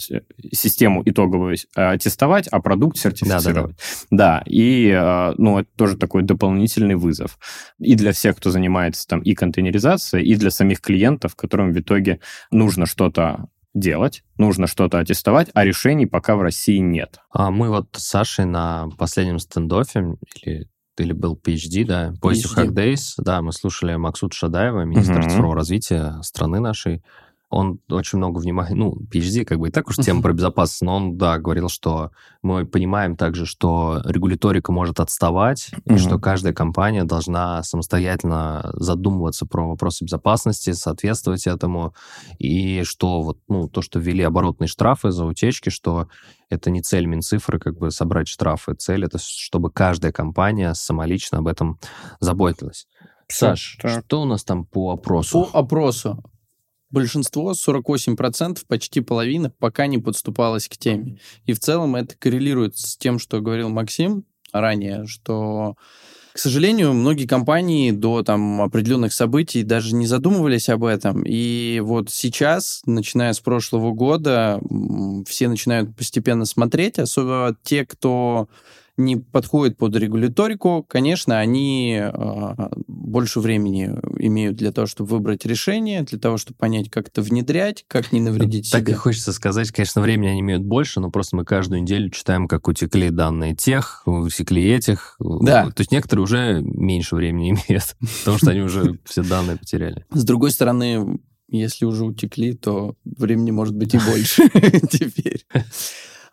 систему 0.52 1.02
итоговую 1.04 1.56
аттестовать, 1.76 2.48
а 2.48 2.60
продукт 2.60 2.96
сертифицировать. 2.96 3.76
Да, 4.10 4.32
да, 4.32 4.38
да. 4.40 4.40
да, 4.40 4.42
и 4.46 4.88
э, 4.88 5.34
ну, 5.38 5.60
это 5.60 5.68
тоже 5.76 5.96
такой 5.96 6.24
дополнительный 6.24 6.96
вызов. 6.96 7.38
И 7.78 7.94
для 7.94 8.10
всех, 8.10 8.38
кто 8.38 8.50
занимается 8.50 9.06
там 9.06 9.20
и 9.20 9.34
контейнеризацией, 9.34 10.26
и 10.26 10.34
для 10.34 10.50
самих 10.50 10.80
клиентов, 10.80 11.36
которым 11.36 11.72
в 11.72 11.78
итоге 11.78 12.18
нужно 12.50 12.86
что-то 12.86 13.46
делать, 13.74 14.22
нужно 14.38 14.66
что-то 14.66 14.98
аттестовать, 14.98 15.48
а 15.54 15.64
решений 15.64 16.06
пока 16.06 16.36
в 16.36 16.42
России 16.42 16.78
нет. 16.78 17.20
А 17.30 17.50
мы 17.50 17.70
вот 17.70 17.88
с 17.92 18.04
Сашей 18.04 18.44
на 18.44 18.88
последнем 18.98 19.38
стендофе, 19.38 20.16
или 20.42 20.68
или 20.98 21.12
был 21.12 21.40
PhD, 21.42 21.86
да, 21.86 22.12
Voice 22.22 22.44
of 22.44 22.54
Hack 22.54 22.68
Days, 22.68 23.14
да, 23.16 23.40
мы 23.40 23.52
слушали 23.52 23.94
Максут 23.96 24.34
Шадаева, 24.34 24.82
министр 24.82 25.20
uh-huh. 25.20 25.28
цифрового 25.30 25.56
развития 25.56 26.20
страны 26.20 26.60
нашей, 26.60 27.02
он 27.52 27.80
очень 27.90 28.16
много 28.16 28.38
внимания, 28.38 28.74
ну, 28.74 28.96
PhD 29.12 29.44
как 29.44 29.58
бы 29.58 29.68
и 29.68 29.70
так 29.70 29.86
уж 29.88 29.96
тема 29.96 30.22
про 30.22 30.32
безопасность, 30.32 30.80
но 30.80 30.96
он, 30.96 31.18
да, 31.18 31.38
говорил, 31.38 31.68
что 31.68 32.10
мы 32.40 32.64
понимаем 32.64 33.14
также, 33.14 33.44
что 33.44 34.00
регуляторика 34.06 34.72
может 34.72 35.00
отставать, 35.00 35.70
и 35.84 35.98
что 35.98 36.18
каждая 36.18 36.54
компания 36.54 37.04
должна 37.04 37.62
самостоятельно 37.62 38.70
задумываться 38.72 39.44
про 39.44 39.68
вопросы 39.68 40.04
безопасности, 40.04 40.72
соответствовать 40.72 41.46
этому, 41.46 41.94
и 42.38 42.84
что 42.84 43.20
вот, 43.20 43.38
ну, 43.48 43.68
то, 43.68 43.82
что 43.82 43.98
ввели 43.98 44.22
оборотные 44.22 44.66
штрафы 44.66 45.10
за 45.10 45.26
утечки, 45.26 45.68
что 45.68 46.08
это 46.48 46.70
не 46.70 46.80
цель 46.80 47.04
Минцифры, 47.04 47.58
как 47.58 47.76
бы 47.76 47.90
собрать 47.90 48.28
штрафы. 48.28 48.74
Цель 48.74 49.04
это, 49.04 49.18
чтобы 49.18 49.70
каждая 49.70 50.10
компания 50.10 50.72
самолично 50.72 51.38
об 51.38 51.48
этом 51.48 51.78
заботилась. 52.18 52.86
Саш, 53.28 53.78
так. 53.80 54.04
что 54.04 54.22
у 54.22 54.24
нас 54.24 54.42
там 54.42 54.64
по 54.64 54.92
опросу? 54.92 55.44
По 55.52 55.58
опросу 55.58 56.22
большинство, 56.92 57.52
48%, 57.52 58.60
почти 58.68 59.00
половина, 59.00 59.50
пока 59.50 59.86
не 59.86 59.98
подступалось 59.98 60.68
к 60.68 60.76
теме. 60.76 61.18
И 61.46 61.52
в 61.52 61.58
целом 61.58 61.96
это 61.96 62.14
коррелирует 62.16 62.78
с 62.78 62.96
тем, 62.96 63.18
что 63.18 63.40
говорил 63.40 63.68
Максим 63.68 64.24
ранее, 64.52 65.06
что 65.06 65.76
к 66.32 66.38
сожалению, 66.38 66.94
многие 66.94 67.26
компании 67.26 67.90
до 67.90 68.22
там, 68.22 68.62
определенных 68.62 69.12
событий 69.12 69.62
даже 69.62 69.94
не 69.94 70.06
задумывались 70.06 70.70
об 70.70 70.84
этом. 70.84 71.24
И 71.26 71.80
вот 71.84 72.08
сейчас, 72.08 72.80
начиная 72.86 73.34
с 73.34 73.40
прошлого 73.40 73.92
года, 73.92 74.58
все 75.26 75.48
начинают 75.48 75.94
постепенно 75.94 76.46
смотреть, 76.46 76.98
особенно 76.98 77.54
те, 77.62 77.84
кто 77.84 78.48
не 78.96 79.16
подходят 79.16 79.76
под 79.76 79.96
регуляторику, 79.96 80.84
конечно, 80.86 81.38
они 81.38 81.98
э, 81.98 82.68
больше 82.86 83.40
времени 83.40 83.90
имеют 84.18 84.56
для 84.56 84.70
того, 84.70 84.86
чтобы 84.86 85.10
выбрать 85.10 85.46
решение, 85.46 86.02
для 86.02 86.18
того, 86.18 86.36
чтобы 86.36 86.58
понять, 86.58 86.90
как 86.90 87.08
это 87.08 87.22
внедрять, 87.22 87.84
как 87.88 88.12
не 88.12 88.20
навредить 88.20 88.70
так 88.70 88.80
себе. 88.80 88.92
Так 88.92 88.94
и 88.94 88.98
хочется 88.98 89.32
сказать, 89.32 89.70
конечно, 89.70 90.02
времени 90.02 90.28
они 90.28 90.40
имеют 90.40 90.62
больше, 90.62 91.00
но 91.00 91.10
просто 91.10 91.36
мы 91.36 91.44
каждую 91.44 91.82
неделю 91.82 92.10
читаем, 92.10 92.48
как 92.48 92.68
утекли 92.68 93.10
данные 93.10 93.56
тех, 93.56 94.02
утекли 94.04 94.62
этих. 94.70 95.16
Да. 95.18 95.70
То 95.70 95.80
есть 95.80 95.90
некоторые 95.90 96.24
уже 96.24 96.60
меньше 96.62 97.16
времени 97.16 97.50
имеют, 97.68 97.96
потому 98.20 98.38
что 98.38 98.50
они 98.50 98.60
уже 98.60 98.98
все 99.04 99.22
данные 99.22 99.56
потеряли. 99.56 100.04
С 100.10 100.24
другой 100.24 100.50
стороны, 100.50 101.18
если 101.48 101.84
уже 101.84 102.04
утекли, 102.04 102.54
то 102.54 102.96
времени 103.04 103.50
может 103.50 103.74
быть 103.74 103.94
и 103.94 103.98
больше 104.06 104.48
теперь. 104.90 105.46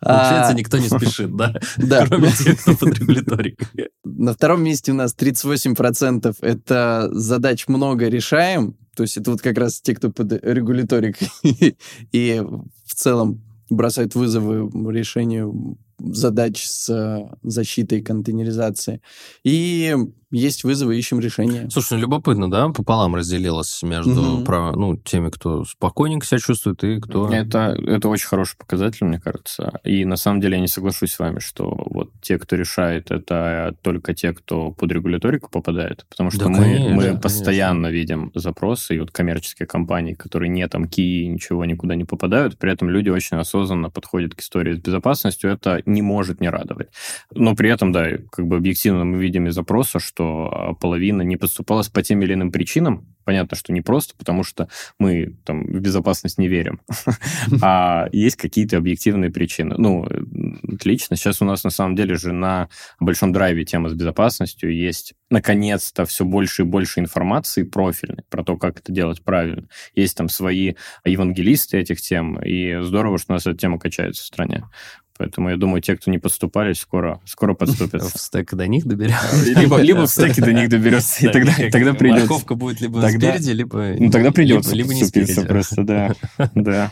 Получается, 0.00 0.52
а... 0.52 0.54
никто 0.54 0.78
не 0.78 0.88
спешит, 0.88 1.36
да? 1.36 1.54
Да. 1.76 2.06
Кроме 2.06 2.30
тех, 2.30 2.60
кто 2.60 2.74
под 2.74 2.98
регуляторикой. 2.98 3.90
На 4.04 4.32
втором 4.32 4.62
месте 4.64 4.92
у 4.92 4.94
нас 4.94 5.14
38% 5.14 6.36
это 6.40 7.08
задач 7.12 7.68
много 7.68 8.08
решаем, 8.08 8.76
то 8.96 9.02
есть 9.02 9.16
это 9.16 9.30
вот 9.30 9.42
как 9.42 9.58
раз 9.58 9.80
те, 9.80 9.94
кто 9.94 10.10
под 10.10 10.32
регуляторикой 10.44 11.28
и 12.12 12.42
в 12.86 12.94
целом 12.94 13.42
бросают 13.68 14.14
вызовы 14.14 14.70
решению 14.92 15.78
задач 15.98 16.64
с 16.66 17.28
защитой 17.42 18.00
контейнеризации. 18.02 19.00
И 19.44 19.94
есть 20.30 20.64
вызовы, 20.64 20.96
ищем 20.96 21.20
решения. 21.20 21.68
Слушай, 21.70 21.94
ну, 21.94 22.00
любопытно, 22.00 22.50
да, 22.50 22.68
пополам 22.68 23.16
разделилось 23.16 23.82
между 23.82 24.36
угу. 24.36 24.44
про, 24.44 24.72
ну, 24.72 24.96
теми, 24.96 25.28
кто 25.28 25.64
спокойненько 25.64 26.26
себя 26.26 26.38
чувствует, 26.38 26.82
и 26.84 27.00
кто... 27.00 27.28
Это, 27.28 27.76
это 27.86 28.08
очень 28.08 28.28
хороший 28.28 28.56
показатель, 28.56 29.06
мне 29.06 29.18
кажется. 29.18 29.80
И 29.84 30.04
на 30.04 30.16
самом 30.16 30.40
деле 30.40 30.54
я 30.54 30.60
не 30.60 30.68
соглашусь 30.68 31.12
с 31.12 31.18
вами, 31.18 31.40
что 31.40 31.86
вот 31.90 32.10
те, 32.20 32.38
кто 32.38 32.56
решает, 32.56 33.10
это 33.10 33.74
только 33.82 34.14
те, 34.14 34.32
кто 34.32 34.70
под 34.70 34.92
регуляторику 34.92 35.50
попадает. 35.50 36.06
Потому 36.08 36.30
что 36.30 36.44
да, 36.44 36.48
мы, 36.48 36.58
конечно, 36.58 36.88
мы 36.90 37.02
конечно. 37.02 37.20
постоянно 37.20 37.86
видим 37.88 38.30
запросы, 38.34 38.96
и 38.96 39.00
вот 39.00 39.10
коммерческие 39.10 39.66
компании, 39.66 40.14
которые 40.14 40.48
не 40.48 40.66
там 40.68 40.86
ки, 40.86 41.26
ничего 41.26 41.64
никуда 41.64 41.96
не 41.96 42.04
попадают, 42.04 42.56
при 42.56 42.72
этом 42.72 42.88
люди 42.88 43.08
очень 43.08 43.36
осознанно 43.36 43.90
подходят 43.90 44.34
к 44.34 44.40
истории 44.40 44.74
с 44.74 44.78
безопасностью, 44.78 45.50
это 45.50 45.82
не 45.86 46.02
может 46.02 46.40
не 46.40 46.48
радовать. 46.48 46.88
Но 47.34 47.56
при 47.56 47.70
этом, 47.70 47.90
да, 47.90 48.06
как 48.30 48.46
бы 48.46 48.56
объективно 48.56 49.04
мы 49.04 49.18
видим 49.18 49.48
из 49.48 49.54
запроса, 49.54 49.98
что 49.98 50.19
что 50.20 50.76
половина 50.80 51.22
не 51.22 51.36
поступалась 51.36 51.88
по 51.88 52.02
тем 52.02 52.20
или 52.22 52.34
иным 52.34 52.52
причинам. 52.52 53.06
Понятно, 53.24 53.56
что 53.56 53.72
не 53.72 53.80
просто, 53.80 54.14
потому 54.18 54.44
что 54.44 54.68
мы 54.98 55.36
там 55.44 55.64
в 55.64 55.80
безопасность 55.80 56.36
не 56.36 56.48
верим, 56.48 56.80
а 57.62 58.08
есть 58.12 58.36
какие-то 58.36 58.76
объективные 58.76 59.30
причины. 59.30 59.76
Ну, 59.78 60.06
отлично. 60.68 61.16
Сейчас 61.16 61.40
у 61.40 61.44
нас 61.44 61.64
на 61.64 61.70
самом 61.70 61.96
деле 61.96 62.16
же 62.16 62.32
на 62.32 62.68
большом 62.98 63.32
драйве 63.32 63.64
тема 63.64 63.88
с 63.88 63.94
безопасностью 63.94 64.74
есть 64.74 65.14
наконец-то 65.30 66.04
все 66.04 66.24
больше 66.24 66.62
и 66.62 66.64
больше 66.66 67.00
информации 67.00 67.62
профильной 67.62 68.24
про 68.28 68.42
то, 68.42 68.56
как 68.56 68.80
это 68.80 68.92
делать 68.92 69.22
правильно. 69.22 69.68
Есть 69.94 70.16
там 70.16 70.28
свои 70.28 70.74
евангелисты 71.04 71.78
этих 71.78 72.00
тем, 72.00 72.38
и 72.42 72.82
здорово, 72.82 73.18
что 73.18 73.32
у 73.32 73.34
нас 73.34 73.46
эта 73.46 73.56
тема 73.56 73.78
качается 73.78 74.22
в 74.22 74.26
стране. 74.26 74.64
Поэтому 75.20 75.50
я 75.50 75.58
думаю, 75.58 75.82
те, 75.82 75.98
кто 75.98 76.10
не 76.10 76.16
подступали, 76.16 76.72
скоро, 76.72 77.20
скоро 77.26 77.52
подступятся. 77.52 78.16
В 78.16 78.18
стек 78.18 78.54
до 78.54 78.66
них 78.66 78.86
доберется. 78.86 79.36
Либо, 79.60 79.76
либо 79.76 80.06
в 80.06 80.10
стеке 80.10 80.40
до 80.40 80.54
них 80.54 80.70
доберется, 80.70 81.26
и 81.26 81.30
тогда, 81.30 81.52
тогда 81.70 81.92
придется. 81.92 82.22
Морковка 82.22 82.54
будет 82.54 82.80
либо 82.80 83.02
тогда, 83.02 83.32
спереди, 83.32 83.50
либо... 83.50 83.96
Ну, 83.98 84.10
тогда 84.10 84.30
придется 84.30 84.74
либо, 84.74 84.92
либо 84.92 85.02
не 85.02 85.06
спереди. 85.06 85.46
просто, 85.46 85.84
да. 85.84 86.14
да. 86.54 86.90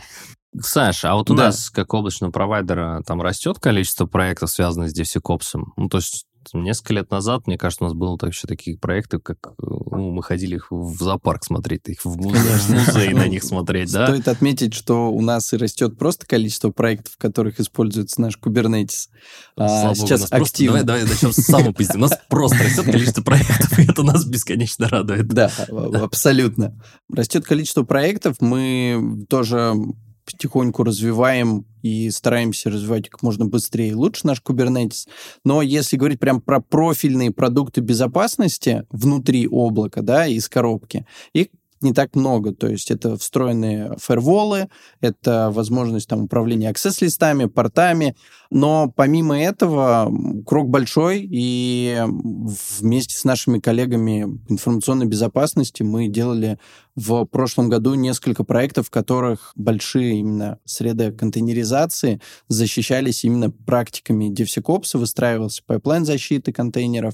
Саш, 0.61 1.05
а 1.05 1.15
вот 1.15 1.31
у 1.31 1.35
да. 1.35 1.45
нас, 1.45 1.71
как 1.71 1.91
облачного 1.91 2.29
провайдера, 2.29 3.01
там 3.03 3.19
растет 3.19 3.57
количество 3.57 4.05
проектов, 4.05 4.51
связанных 4.51 4.91
с 4.91 4.99
DevSecOps? 4.99 5.63
Ну, 5.75 5.89
то 5.89 5.97
есть 5.97 6.27
несколько 6.53 6.93
лет 6.93 7.11
назад, 7.11 7.47
мне 7.47 7.57
кажется, 7.57 7.83
у 7.83 7.87
нас 7.87 7.93
было 7.93 8.17
вообще 8.19 8.47
такие 8.47 8.77
проекты, 8.77 9.19
как 9.19 9.53
ну, 9.59 10.11
мы 10.11 10.23
ходили 10.23 10.55
их 10.55 10.71
в 10.71 11.01
зоопарк 11.01 11.43
смотреть, 11.43 11.87
их 11.87 12.03
в 12.03 12.17
музей 12.17 13.13
на 13.13 13.27
них 13.27 13.43
смотреть, 13.45 13.91
да? 13.91 14.07
Стоит 14.07 14.27
отметить, 14.27 14.73
что 14.73 15.11
у 15.11 15.21
нас 15.21 15.53
и 15.53 15.57
растет 15.57 15.97
просто 15.97 16.25
количество 16.25 16.71
проектов, 16.71 17.13
в 17.13 17.17
которых 17.17 17.59
используется 17.59 18.21
наш 18.21 18.37
Kubernetes. 18.37 19.09
А, 19.57 19.93
сейчас 19.95 20.31
активно. 20.31 20.83
Давай, 20.83 21.03
начнем 21.03 21.31
с 21.31 21.37
самого 21.37 21.73
пизды. 21.73 21.97
У 21.97 22.01
нас 22.01 22.13
просто 22.29 22.57
растет 22.63 22.85
количество 22.85 23.21
проектов, 23.21 23.77
и 23.77 23.83
это 23.83 24.03
нас 24.03 24.25
бесконечно 24.25 24.87
радует. 24.87 25.27
Да, 25.27 25.51
абсолютно. 25.69 26.75
Растет 27.13 27.45
количество 27.45 27.83
проектов, 27.83 28.37
мы 28.39 29.25
тоже 29.29 29.75
потихоньку 30.31 30.83
развиваем 30.83 31.65
и 31.81 32.09
стараемся 32.11 32.69
развивать 32.69 33.09
как 33.09 33.21
можно 33.23 33.45
быстрее 33.45 33.89
и 33.89 33.93
лучше 33.93 34.27
наш 34.27 34.41
Kubernetes. 34.41 35.07
Но 35.43 35.61
если 35.61 35.97
говорить 35.97 36.19
прям 36.19 36.41
про 36.41 36.59
профильные 36.59 37.31
продукты 37.31 37.81
безопасности 37.81 38.85
внутри 38.89 39.47
облака, 39.47 40.01
да, 40.01 40.27
из 40.27 40.49
коробки, 40.49 41.05
их 41.33 41.47
не 41.81 41.93
так 41.93 42.15
много. 42.15 42.53
То 42.53 42.67
есть 42.67 42.91
это 42.91 43.17
встроенные 43.17 43.95
фаерволы, 43.97 44.69
это 45.01 45.49
возможность 45.51 46.07
там, 46.07 46.23
управления 46.23 46.69
аксесс-листами, 46.69 47.45
портами. 47.45 48.15
Но 48.51 48.91
помимо 48.93 49.39
этого, 49.39 50.11
крок 50.45 50.69
большой, 50.69 51.27
и 51.29 52.03
вместе 52.79 53.15
с 53.15 53.23
нашими 53.23 53.59
коллегами 53.59 54.39
информационной 54.49 55.05
безопасности 55.05 55.83
мы 55.83 56.07
делали 56.07 56.59
в 56.99 57.25
прошлом 57.25 57.69
году 57.69 57.93
несколько 57.93 58.43
проектов, 58.43 58.87
в 58.87 58.89
которых 58.89 59.53
большие 59.55 60.19
именно 60.19 60.59
среды 60.65 61.11
контейнеризации 61.11 62.21
защищались 62.47 63.23
именно 63.23 63.49
практиками 63.49 64.31
DevSecOps, 64.31 64.97
выстраивался 64.97 65.63
пайплайн 65.65 66.05
защиты 66.05 66.51
контейнеров, 66.51 67.13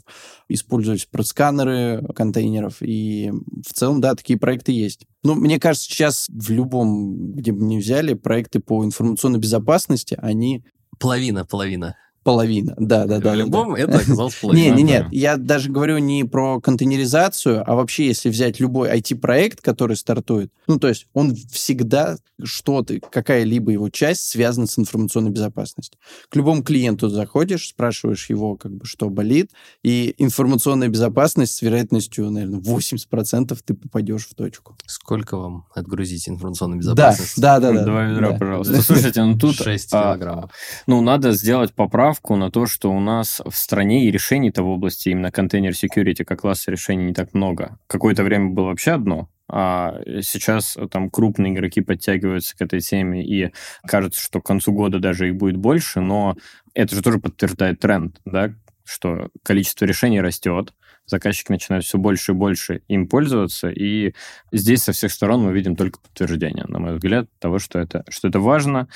использовались 0.49 1.07
сканеры 1.23 2.03
контейнеров, 2.15 2.81
и 2.81 3.31
в 3.65 3.73
целом, 3.73 4.01
да, 4.01 4.15
такие 4.15 4.39
проекты 4.39 4.71
есть. 4.71 5.05
Ну, 5.23 5.35
мне 5.35 5.59
кажется, 5.59 5.87
сейчас 5.87 6.27
в 6.29 6.49
любом, 6.49 7.33
где 7.33 7.51
бы 7.51 7.63
ни 7.63 7.77
взяли, 7.77 8.13
проекты 8.13 8.59
по 8.59 8.83
информационной 8.83 9.39
безопасности, 9.39 10.17
они 10.21 10.63
Половина, 10.99 11.45
половина. 11.45 11.97
Половина, 12.25 12.73
да, 12.79 13.05
да, 13.05 13.19
да. 13.19 13.35
Любом 13.35 13.75
да. 13.75 13.81
это 13.81 13.97
оказалось 13.99 14.33
половина. 14.41 14.75
Не, 14.75 14.81
не, 14.81 14.81
нет, 14.81 15.05
я 15.11 15.37
даже 15.37 15.69
говорю 15.69 15.99
не 15.99 16.23
про 16.23 16.59
контейнеризацию, 16.59 17.63
а 17.69 17.75
вообще, 17.75 18.07
если 18.07 18.29
взять 18.29 18.59
любой 18.59 18.89
IT-проект, 18.97 19.61
который 19.61 19.95
стартует, 19.95 20.51
ну, 20.65 20.79
то 20.79 20.87
есть 20.87 21.05
он 21.13 21.35
всегда 21.35 22.17
что-то, 22.43 22.99
какая-либо 22.99 23.71
его 23.71 23.89
часть 23.89 24.27
связана 24.27 24.65
с 24.65 24.79
информационной 24.79 25.29
безопасностью. 25.29 25.99
К 26.29 26.35
любому 26.35 26.63
клиенту 26.63 27.09
заходишь, 27.09 27.69
спрашиваешь 27.69 28.27
его, 28.27 28.57
как 28.57 28.73
бы, 28.73 28.85
что 28.85 29.11
болит, 29.11 29.51
и 29.83 30.15
информационная 30.17 30.87
безопасность 30.87 31.55
с 31.55 31.61
вероятностью, 31.61 32.31
наверное, 32.31 32.59
80% 32.59 33.55
ты 33.63 33.73
попадешь 33.75 34.27
в 34.27 34.33
точку. 34.33 34.75
Сколько 34.87 35.37
вам 35.37 35.67
отгрузить 35.75 36.27
информационной 36.27 36.79
безопасности? 36.79 37.39
Да, 37.39 37.59
да, 37.59 37.71
да. 37.71 37.79
да 37.79 37.85
Два 37.85 38.05
ведра, 38.05 38.31
да. 38.31 38.37
пожалуйста. 38.37 38.81
Слушайте, 38.81 39.23
ну 39.23 39.37
тут... 39.37 39.57
6 39.57 39.91
килограммов. 39.91 40.45
А, 40.45 40.49
ну, 40.87 41.01
надо 41.01 41.31
сделать 41.33 41.71
поправку 41.73 42.14
справку 42.15 42.35
на 42.35 42.49
то, 42.49 42.65
что 42.65 42.91
у 42.91 42.99
нас 42.99 43.41
в 43.45 43.55
стране 43.55 44.05
и 44.05 44.11
решений-то 44.11 44.63
в 44.63 44.69
области 44.69 45.09
именно 45.09 45.31
контейнер 45.31 45.71
security 45.71 46.23
как 46.23 46.41
класса 46.41 46.71
решений 46.71 47.05
не 47.05 47.13
так 47.13 47.33
много. 47.33 47.77
Какое-то 47.87 48.23
время 48.23 48.49
было 48.49 48.67
вообще 48.67 48.91
одно, 48.91 49.29
а 49.49 49.99
сейчас 50.21 50.77
там 50.91 51.09
крупные 51.09 51.53
игроки 51.53 51.81
подтягиваются 51.81 52.55
к 52.55 52.61
этой 52.61 52.79
теме, 52.79 53.23
и 53.23 53.51
кажется, 53.85 54.21
что 54.21 54.41
к 54.41 54.45
концу 54.45 54.71
года 54.71 54.99
даже 54.99 55.27
их 55.27 55.35
будет 55.35 55.57
больше, 55.57 55.99
но 55.99 56.37
это 56.73 56.95
же 56.95 57.01
тоже 57.01 57.19
подтверждает 57.19 57.79
тренд, 57.79 58.21
да, 58.25 58.53
что 58.85 59.29
количество 59.43 59.85
решений 59.85 60.21
растет, 60.21 60.73
заказчики 61.05 61.51
начинают 61.51 61.85
все 61.85 61.97
больше 61.97 62.31
и 62.31 62.35
больше 62.35 62.81
им 62.87 63.07
пользоваться, 63.07 63.69
и 63.69 64.13
здесь 64.51 64.83
со 64.83 64.91
всех 64.91 65.11
сторон 65.11 65.41
мы 65.41 65.53
видим 65.53 65.75
только 65.75 65.99
подтверждение, 65.99 66.65
на 66.67 66.79
мой 66.79 66.95
взгляд, 66.95 67.27
того, 67.39 67.59
что 67.59 67.79
это, 67.79 68.03
что 68.09 68.27
это 68.27 68.39
важно, 68.39 68.87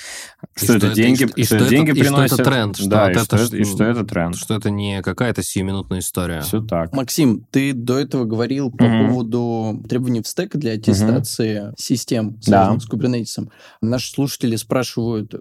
что, 0.55 0.65
что 0.65 0.73
это, 0.77 0.87
это 0.87 0.95
деньги, 0.95 1.23
и, 1.35 1.43
что, 1.43 1.55
что 1.55 1.55
это 1.57 1.69
деньги 1.69 1.89
и 1.91 2.01
приносят. 2.01 2.33
что 2.33 2.41
это 2.41 2.51
тренд. 2.51 2.77
Что 2.77 2.89
да, 2.89 3.11
и, 3.11 3.15
это, 3.15 3.37
что, 3.37 3.57
и 3.57 3.63
что 3.63 3.83
это 3.83 4.03
тренд. 4.03 4.35
Что 4.35 4.55
это 4.55 4.69
не 4.69 5.01
какая-то 5.01 5.43
сиюминутная 5.43 5.99
история. 5.99 6.41
Все 6.41 6.61
так. 6.61 6.93
Максим, 6.93 7.45
ты 7.51 7.73
до 7.73 7.97
этого 7.97 8.25
говорил 8.25 8.71
по 8.71 8.83
mm-hmm. 8.83 9.07
поводу 9.07 9.83
требований 9.87 10.21
в 10.21 10.27
стек 10.27 10.55
для 10.55 10.73
аттестации 10.73 11.69
mm-hmm. 11.69 11.73
систем, 11.77 12.41
связанных 12.41 12.81
да. 12.81 12.85
с 12.85 12.89
Kubernetes. 12.89 13.49
Наши 13.81 14.11
слушатели 14.11 14.55
спрашивают, 14.55 15.33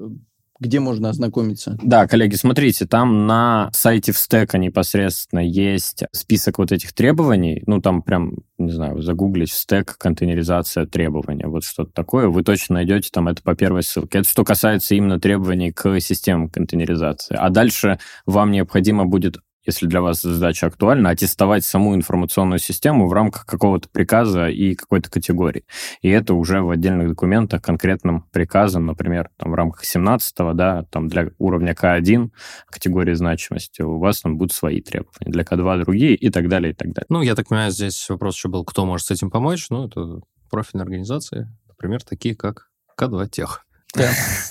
где 0.60 0.80
можно 0.80 1.10
ознакомиться? 1.10 1.78
Да, 1.82 2.06
коллеги, 2.06 2.34
смотрите, 2.34 2.86
там 2.86 3.26
на 3.26 3.70
сайте 3.72 4.12
в 4.12 4.18
стека 4.18 4.58
непосредственно 4.58 5.40
есть 5.40 6.04
список 6.12 6.58
вот 6.58 6.72
этих 6.72 6.92
требований. 6.92 7.62
Ну, 7.66 7.80
там 7.80 8.02
прям, 8.02 8.38
не 8.58 8.72
знаю, 8.72 9.00
загуглить 9.02 9.52
стек 9.52 9.96
контейнеризация 9.98 10.86
требования. 10.86 11.46
Вот 11.46 11.64
что-то 11.64 11.92
такое. 11.92 12.28
Вы 12.28 12.42
точно 12.42 12.76
найдете 12.76 13.10
там 13.12 13.28
это 13.28 13.42
по 13.42 13.54
первой 13.54 13.82
ссылке. 13.82 14.18
Это 14.18 14.28
что 14.28 14.44
касается 14.44 14.94
именно 14.94 15.20
требований 15.20 15.72
к 15.72 16.00
системам 16.00 16.48
контейнеризации. 16.48 17.36
А 17.36 17.50
дальше 17.50 17.98
вам 18.26 18.50
необходимо 18.50 19.04
будет 19.04 19.38
если 19.68 19.86
для 19.86 20.00
вас 20.00 20.22
задача 20.22 20.66
актуальна, 20.66 21.10
аттестовать 21.10 21.62
саму 21.62 21.94
информационную 21.94 22.58
систему 22.58 23.06
в 23.06 23.12
рамках 23.12 23.44
какого-то 23.44 23.88
приказа 23.90 24.48
и 24.48 24.74
какой-то 24.74 25.10
категории. 25.10 25.64
И 26.00 26.08
это 26.08 26.32
уже 26.32 26.62
в 26.62 26.70
отдельных 26.70 27.10
документах 27.10 27.60
конкретным 27.60 28.22
приказом, 28.32 28.86
например, 28.86 29.28
там, 29.36 29.52
в 29.52 29.54
рамках 29.54 29.84
17 29.84 30.34
да, 30.54 30.84
там 30.90 31.08
для 31.08 31.30
уровня 31.38 31.74
К1 31.74 32.30
категории 32.70 33.12
значимости 33.12 33.82
у 33.82 33.98
вас 33.98 34.22
там 34.22 34.38
будут 34.38 34.52
свои 34.52 34.80
требования, 34.80 35.30
для 35.30 35.42
К2 35.42 35.84
другие 35.84 36.14
и 36.14 36.30
так 36.30 36.48
далее, 36.48 36.72
и 36.72 36.74
так 36.74 36.88
далее. 36.88 37.06
Ну, 37.10 37.20
я 37.20 37.34
так 37.34 37.48
понимаю, 37.48 37.70
здесь 37.70 38.08
вопрос 38.08 38.36
еще 38.36 38.48
был, 38.48 38.64
кто 38.64 38.86
может 38.86 39.06
с 39.06 39.10
этим 39.10 39.30
помочь. 39.30 39.68
Ну, 39.68 39.86
это 39.86 40.20
профильные 40.50 40.84
организации, 40.84 41.46
например, 41.68 42.02
такие 42.02 42.34
как 42.34 42.70
К2 42.98 43.28
Тех. 43.28 43.66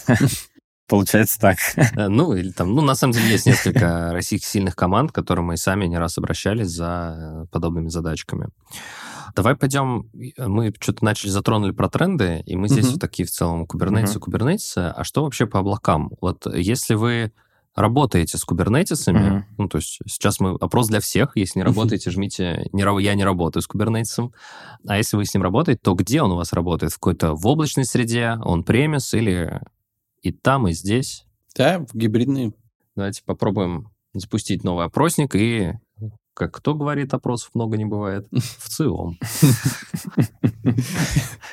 Получается 0.88 1.40
так. 1.40 1.58
Э, 1.96 2.08
ну, 2.08 2.34
или 2.34 2.52
там, 2.52 2.74
ну, 2.74 2.82
на 2.82 2.96
самом 2.96 3.14
деле, 3.14 3.32
есть 3.32 3.46
несколько 3.46 4.12
российских 4.14 4.48
сильных 4.48 4.76
команд, 4.76 5.12
к 5.12 5.16
которым 5.16 5.46
мы 5.46 5.58
сами 5.58 5.86
не 5.86 5.98
раз 5.98 6.18
обращались 6.18 6.70
за 6.70 7.44
э, 7.44 7.46
подобными 7.52 7.90
задачками. 7.90 8.48
Давай 9.36 9.56
пойдем, 9.56 10.10
мы 10.38 10.74
что-то 10.80 11.04
начали, 11.06 11.30
затронули 11.30 11.72
про 11.72 11.90
тренды, 11.90 12.42
и 12.46 12.56
мы 12.56 12.70
здесь 12.70 12.90
вот 12.92 13.02
такие 13.02 13.28
в 13.28 13.32
целом 13.32 13.64
Kubernetes, 13.66 14.16
uh-huh. 14.16 14.20
Kubernetes. 14.20 14.78
А 14.78 15.04
что 15.04 15.24
вообще 15.24 15.46
по 15.46 15.60
облакам? 15.60 16.12
Вот 16.22 16.48
если 16.56 16.96
вы 16.96 17.32
работаете 17.76 18.38
с 18.38 18.44
кубернетисами, 18.44 19.20
uh-huh. 19.20 19.44
ну, 19.58 19.70
то 19.70 19.78
есть 19.78 20.00
сейчас 20.08 20.40
мы 20.40 20.56
опрос 20.56 20.88
для 20.88 21.00
всех, 21.00 21.34
если 21.36 21.60
не 21.60 21.64
работаете, 21.64 22.10
жмите 22.10 22.68
не, 22.74 23.04
«Я 23.04 23.14
не 23.14 23.24
работаю 23.24 23.62
с 23.62 23.68
кубернетисом». 23.68 24.34
А 24.88 24.98
если 24.98 25.18
вы 25.18 25.26
с 25.26 25.34
ним 25.34 25.44
работаете, 25.44 25.80
то 25.84 25.94
где 25.94 26.24
он 26.24 26.32
у 26.32 26.36
вас 26.38 26.54
работает? 26.54 26.94
В 26.94 26.96
какой-то 26.96 27.36
в 27.36 27.46
облачной 27.46 27.86
среде, 27.86 28.40
он 28.44 28.64
премис 28.64 29.14
или 29.14 29.62
и 30.22 30.32
там, 30.32 30.68
и 30.68 30.74
здесь. 30.74 31.26
Да, 31.56 31.80
в 31.80 31.96
гибридные. 31.96 32.54
Давайте 32.96 33.24
попробуем 33.24 33.90
запустить 34.14 34.64
новый 34.64 34.86
опросник 34.86 35.36
и 35.36 35.74
как 36.38 36.54
кто 36.54 36.76
говорит, 36.76 37.14
опросов 37.16 37.50
много 37.56 37.78
не 37.78 37.86
бывает, 37.86 38.28
в 38.32 38.70
ЦИОМ. 38.70 39.18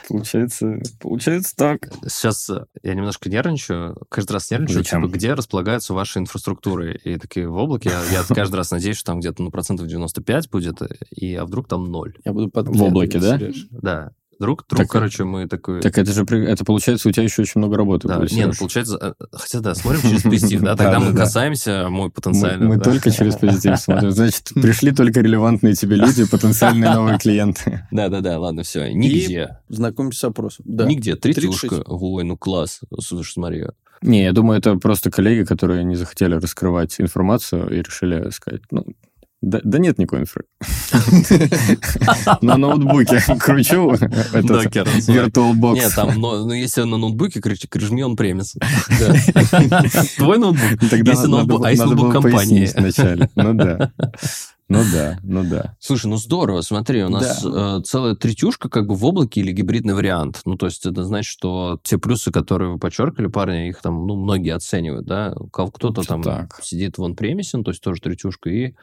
Получается, 0.08 0.78
получается 1.00 1.56
так. 1.56 1.90
Сейчас 2.06 2.50
э, 2.50 2.66
я 2.82 2.94
немножко 2.94 3.30
нервничаю, 3.30 3.96
каждый 4.10 4.32
раз 4.32 4.50
нервничаю, 4.50 4.84
типа, 4.84 5.06
где 5.06 5.32
располагаются 5.32 5.94
ваши 5.94 6.18
инфраструктуры. 6.18 7.00
И 7.02 7.16
такие 7.16 7.48
в 7.48 7.56
облаке, 7.56 7.90
я, 7.90 8.20
я 8.20 8.24
каждый 8.28 8.56
раз 8.56 8.70
надеюсь, 8.72 8.98
что 8.98 9.12
там 9.12 9.20
где-то 9.20 9.42
ну, 9.42 9.50
процентов 9.50 9.86
95 9.86 10.50
будет, 10.50 10.82
и, 11.10 11.34
а 11.34 11.46
вдруг 11.46 11.66
там 11.66 11.90
ноль. 11.90 12.18
Я 12.22 12.34
буду 12.34 12.50
В 12.52 12.82
облаке, 12.82 13.18
да? 13.20 13.40
Да. 13.70 14.12
Друг, 14.38 14.64
друг, 14.68 14.78
так, 14.78 14.88
короче, 14.88 15.24
мы 15.24 15.46
такой... 15.48 15.80
Так 15.80 15.98
это 15.98 16.12
же, 16.12 16.24
это 16.24 16.64
получается, 16.64 17.08
у 17.08 17.12
тебя 17.12 17.22
еще 17.24 17.42
очень 17.42 17.58
много 17.60 17.76
работы. 17.76 18.08
Да, 18.08 18.18
нет, 18.30 18.48
ну, 18.48 18.52
получается, 18.58 18.98
э, 19.00 19.26
хотя 19.32 19.60
да, 19.60 19.74
смотрим 19.74 20.02
через 20.02 20.22
позитив, 20.24 20.62
да, 20.62 20.76
тогда 20.76 21.00
мы 21.00 21.14
касаемся 21.14 21.88
мой 21.88 22.10
потенциальный. 22.10 22.66
Мы 22.66 22.78
только 22.78 23.10
через 23.10 23.36
позитив 23.36 23.78
смотрим. 23.78 24.10
Значит, 24.12 24.50
пришли 24.54 24.92
только 24.92 25.20
релевантные 25.20 25.74
тебе 25.74 25.96
люди, 25.96 26.26
потенциальные 26.26 26.90
новые 26.92 27.18
клиенты. 27.18 27.86
Да-да-да, 27.90 28.38
ладно, 28.38 28.62
все, 28.62 28.92
нигде. 28.92 29.58
Знакомьтесь 29.68 30.18
с 30.18 30.24
опросом. 30.24 30.64
Нигде, 30.66 31.16
третьюшка. 31.16 31.82
Ой, 31.86 32.24
ну 32.24 32.36
класс, 32.36 32.80
слушай, 33.00 33.32
смотри. 33.32 33.64
Не, 34.02 34.24
я 34.24 34.32
думаю, 34.32 34.58
это 34.58 34.76
просто 34.76 35.10
коллеги, 35.10 35.44
которые 35.44 35.82
не 35.82 35.94
захотели 35.94 36.34
раскрывать 36.34 37.00
информацию 37.00 37.70
и 37.70 37.80
решили 37.80 38.28
сказать, 38.30 38.60
ну, 38.70 38.84
да, 39.44 39.60
да 39.62 39.78
нет 39.78 39.98
никакой 39.98 40.20
инфры. 40.20 40.44
На 42.40 42.56
ноутбуке 42.56 43.20
кручу 43.38 43.90
этот 43.92 44.64
VirtualBox. 44.64 45.74
Нет, 45.74 45.92
там, 45.94 46.14
ну, 46.18 46.50
если 46.52 46.82
на 46.82 46.96
ноутбуке 46.96 47.40
кружми 47.40 48.02
он 48.02 48.16
премис. 48.16 48.54
Твой 50.16 50.38
ноутбук? 50.38 50.88
Тогда 50.90 51.12
если 51.12 51.26
ноутбук, 51.26 51.64
а 51.64 51.70
если 51.70 51.84
ноутбук 51.84 52.12
компании? 52.12 52.68
вначале. 52.74 53.28
Ну 53.36 53.52
да. 53.54 53.92
Ну 54.68 54.80
да, 54.90 55.18
ну 55.22 55.44
да. 55.44 55.76
Слушай, 55.78 56.06
ну 56.06 56.16
здорово, 56.16 56.62
смотри, 56.62 57.04
у 57.04 57.10
нас 57.10 57.42
Да. 57.42 57.78
э, 57.78 57.82
целая 57.82 58.14
третюшка 58.14 58.70
как 58.70 58.86
бы 58.86 58.94
в 58.94 59.04
облаке 59.04 59.42
или 59.42 59.52
гибридный 59.52 59.92
вариант. 59.92 60.40
Ну, 60.46 60.56
то 60.56 60.66
есть 60.66 60.86
это 60.86 61.04
значит, 61.04 61.30
что 61.30 61.78
те 61.82 61.98
плюсы, 61.98 62.32
которые 62.32 62.72
вы 62.72 62.78
подчеркивали, 62.78 63.26
парни, 63.26 63.68
их 63.68 63.82
там, 63.82 64.06
ну, 64.06 64.16
многие 64.16 64.54
оценивают, 64.54 65.04
да? 65.04 65.34
Кто-то 65.52 66.00
там 66.02 66.22
так. 66.22 66.60
сидит 66.62 66.96
вон 66.96 67.14
премисен, 67.14 67.62
то 67.62 67.72
есть 67.72 67.82
тоже 67.82 68.00
третюшка, 68.00 68.48
и 68.48 68.74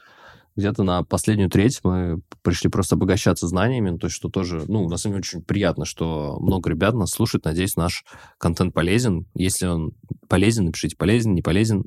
где-то 0.55 0.83
на 0.83 1.03
последнюю 1.03 1.49
треть 1.49 1.79
мы 1.83 2.21
пришли 2.41 2.69
просто 2.69 2.95
обогащаться 2.95 3.47
знаниями, 3.47 3.91
ну, 3.91 3.97
то 3.97 4.07
есть 4.07 4.15
что 4.15 4.29
тоже, 4.29 4.63
ну, 4.67 4.87
на 4.89 4.97
самом 4.97 5.15
деле 5.15 5.21
очень 5.21 5.41
приятно, 5.41 5.85
что 5.85 6.37
много 6.39 6.69
ребят 6.69 6.93
нас 6.93 7.11
слушают, 7.11 7.45
надеюсь, 7.45 7.75
наш 7.75 8.05
контент 8.37 8.73
полезен. 8.73 9.27
Если 9.33 9.65
он 9.65 9.93
полезен, 10.27 10.65
напишите 10.65 10.95
полезен, 10.95 11.33
не 11.33 11.41
полезен, 11.41 11.85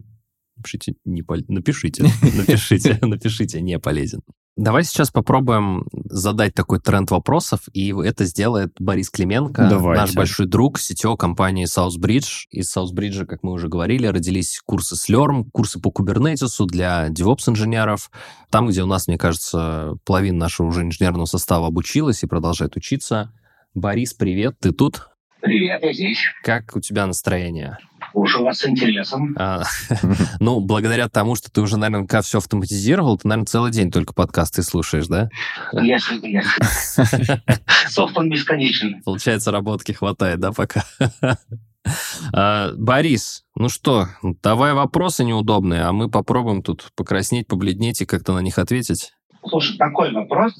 напишите, 0.57 0.95
не 1.05 1.23
пол- 1.23 1.45
напишите, 1.49 2.05
напишите, 2.23 2.99
напишите, 3.03 3.61
не 3.61 3.79
полезен. 3.79 4.23
Давай 4.57 4.85
сейчас 4.85 5.11
попробуем 5.11 5.89
задать 6.05 6.55
такой 6.55 6.79
тренд 6.79 7.11
вопросов, 7.11 7.63
и 7.73 7.93
это 7.93 8.25
сделает 8.25 8.73
Борис 8.79 9.11
Клименко, 9.11 9.67
Давайте. 9.69 10.01
наш 10.01 10.15
большой 10.15 10.47
друг, 10.47 10.79
сетевой 10.79 11.17
компании 11.17 11.67
Southbridge. 11.67 12.47
Из 12.51 12.75
Southbridge, 12.75 13.27
как 13.27 13.43
мы 13.43 13.51
уже 13.51 13.69
говорили, 13.69 14.07
родились 14.07 14.63
курсы 14.65 14.95
Slurm, 14.95 15.47
курсы 15.53 15.81
по 15.81 15.91
кубернетису 15.91 16.67
для 16.67 17.09
DevOps-инженеров. 17.09 18.13
Там, 18.51 18.69
где 18.69 18.85
у 18.85 18.87
нас, 18.87 19.09
мне 19.09 19.19
кажется, 19.19 19.95
половина 20.05 20.39
нашего 20.39 20.69
уже 20.69 20.83
инженерного 20.83 21.27
состава 21.27 21.67
обучилась 21.67 22.23
и 22.23 22.29
продолжает 22.29 22.77
учиться. 22.77 23.33
Борис, 23.75 24.15
привет, 24.15 24.57
ты 24.61 24.71
тут? 24.71 25.09
Привет, 25.45 25.82
я 25.82 25.92
здесь. 25.92 26.18
Как 26.42 26.74
у 26.74 26.80
тебя 26.80 27.07
настроение? 27.07 27.76
Слушаю 28.12 28.45
вас 28.45 28.61
с 28.61 28.66
интересом. 28.66 29.36
А, 29.38 29.64
ну, 30.40 30.61
благодаря 30.61 31.11
тому, 31.11 31.36
что 31.36 31.51
ты 31.51 31.61
уже, 31.61 31.76
наверное, 31.76 32.22
все 32.22 32.38
автоматизировал, 32.38 33.18
ты, 33.18 33.28
наверное, 33.28 33.45
целый 33.45 33.70
день 33.70 33.90
только 33.90 34.14
подкасты 34.14 34.62
слушаешь, 34.62 35.07
да? 35.07 35.28
Если, 35.74 36.26
если. 36.26 37.42
Софт 37.88 38.16
он 38.16 38.30
бесконечен. 38.30 39.03
Получается, 39.05 39.51
работки 39.51 39.92
хватает, 39.92 40.40
да, 40.40 40.53
пока? 40.53 40.84
А, 42.32 42.72
Борис, 42.78 43.45
ну 43.55 43.68
что, 43.68 44.07
давай 44.42 44.72
вопросы 44.72 45.22
неудобные, 45.22 45.82
а 45.82 45.92
мы 45.92 46.09
попробуем 46.09 46.62
тут 46.62 46.90
покраснеть, 46.97 47.47
побледнеть 47.47 48.01
и 48.01 48.07
как-то 48.07 48.32
на 48.32 48.38
них 48.38 48.59
ответить. 48.59 49.12
Слушай, 49.47 49.76
такой 49.76 50.11
вопрос. 50.11 50.55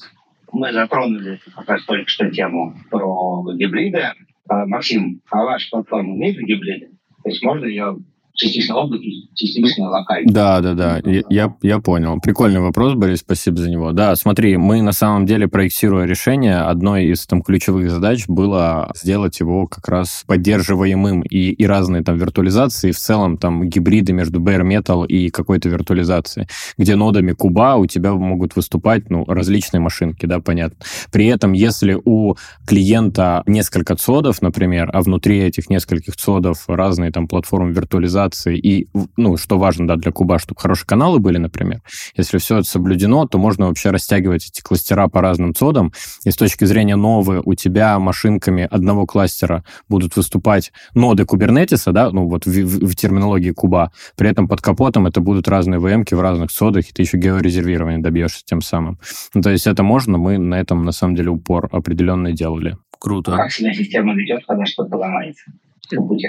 Мы 0.51 0.71
затронули 0.71 1.41
как 1.55 1.67
раз 1.67 1.83
только 1.85 2.07
что 2.07 2.29
тему 2.29 2.77
про 2.91 3.43
гибриды. 3.55 4.11
А, 4.47 4.65
Максим, 4.65 5.21
а 5.29 5.43
ваша 5.43 5.69
платформа 5.69 6.13
умеет 6.13 6.37
гибриды? 6.37 6.91
То 7.23 7.29
есть 7.29 7.43
можно 7.43 7.65
ее 7.65 7.97
частично 8.35 8.75
облаки, 8.75 9.29
частично 9.33 9.89
локально? 9.89 10.31
Да, 10.31 10.61
да, 10.61 10.73
да, 10.73 11.01
я, 11.29 11.55
я, 11.61 11.79
понял. 11.79 12.19
Прикольный 12.19 12.59
вопрос, 12.59 12.93
Борис, 12.93 13.19
спасибо 13.19 13.57
за 13.57 13.69
него. 13.69 13.91
Да, 13.91 14.15
смотри, 14.15 14.57
мы 14.57 14.81
на 14.81 14.91
самом 14.91 15.25
деле, 15.25 15.47
проектируя 15.47 16.05
решение, 16.05 16.57
одной 16.57 17.05
из 17.05 17.25
там 17.25 17.41
ключевых 17.41 17.89
задач 17.89 18.25
было 18.27 18.91
сделать 18.95 19.39
его 19.39 19.67
как 19.67 19.87
раз 19.87 20.23
поддерживаемым 20.27 21.21
и, 21.21 21.49
и 21.51 21.65
разные 21.65 22.03
там 22.03 22.17
виртуализации, 22.17 22.91
в 22.91 22.99
целом 22.99 23.37
там 23.37 23.67
гибриды 23.69 24.13
между 24.13 24.39
bare 24.39 24.63
metal 24.63 25.07
и 25.07 25.29
какой-то 25.29 25.69
виртуализацией, 25.69 26.47
где 26.77 26.95
нодами 26.95 27.31
куба 27.31 27.75
у 27.75 27.85
тебя 27.85 28.13
могут 28.13 28.55
выступать, 28.55 29.09
ну, 29.09 29.25
различные 29.25 29.79
машинки, 29.79 30.25
да, 30.25 30.39
понятно. 30.39 30.77
При 31.11 31.27
этом, 31.27 31.53
если 31.53 31.97
у 32.03 32.35
клиента 32.65 33.43
несколько 33.45 33.95
цодов, 33.95 34.41
например, 34.41 34.89
а 34.93 35.01
внутри 35.01 35.39
этих 35.39 35.69
нескольких 35.69 36.15
цодов 36.15 36.65
разные 36.67 37.11
там 37.11 37.27
платформы 37.27 37.71
виртуализации 37.71 38.24
и, 38.47 38.87
ну, 39.17 39.37
что 39.37 39.57
важно, 39.57 39.87
да, 39.87 39.95
для 39.95 40.11
куба, 40.11 40.39
чтобы 40.39 40.59
хорошие 40.59 40.87
каналы 40.87 41.19
были, 41.19 41.37
например, 41.37 41.81
если 42.15 42.37
все 42.37 42.57
это 42.59 42.67
соблюдено, 42.67 43.25
то 43.27 43.37
можно 43.37 43.67
вообще 43.67 43.91
растягивать 43.91 44.47
эти 44.49 44.61
кластера 44.61 45.07
по 45.07 45.21
разным 45.21 45.53
цодам, 45.53 45.93
и 46.23 46.31
с 46.31 46.35
точки 46.35 46.65
зрения 46.65 46.95
новые 46.95 47.41
у 47.45 47.53
тебя 47.53 47.99
машинками 47.99 48.67
одного 48.69 49.05
кластера 49.05 49.63
будут 49.89 50.15
выступать 50.15 50.71
ноды 50.93 51.25
кубернетиса, 51.25 51.91
да, 51.91 52.09
ну, 52.11 52.27
вот 52.27 52.45
в, 52.45 52.49
в- 52.49 52.87
в 52.87 52.95
терминологии 52.95 53.51
куба, 53.51 53.91
при 54.17 54.29
этом 54.29 54.47
под 54.47 54.61
капотом 54.61 55.05
это 55.07 55.21
будут 55.21 55.47
разные 55.47 55.79
VM-ки 55.79 56.13
в 56.15 56.21
разных 56.21 56.51
цодах, 56.51 56.89
и 56.89 56.93
ты 56.93 57.01
еще 57.03 57.17
георезервирование 57.17 57.99
добьешься 57.99 58.41
тем 58.45 58.61
самым. 58.61 58.99
Ну, 59.33 59.41
то 59.41 59.49
есть 59.49 59.67
это 59.67 59.83
можно, 59.83 60.17
мы 60.17 60.37
на 60.37 60.55
этом, 60.55 60.83
на 60.83 60.91
самом 60.91 61.15
деле, 61.15 61.29
упор 61.29 61.69
определенный 61.71 62.33
делали. 62.33 62.77
Круто. 62.99 63.31
Как 63.31 63.51
себя 63.51 63.73
система 63.73 64.15
ведет, 64.15 64.45
когда 64.47 64.65
что-то 64.65 64.95
ломается? 64.97 65.51
В 65.91 66.07
пути. 66.07 66.27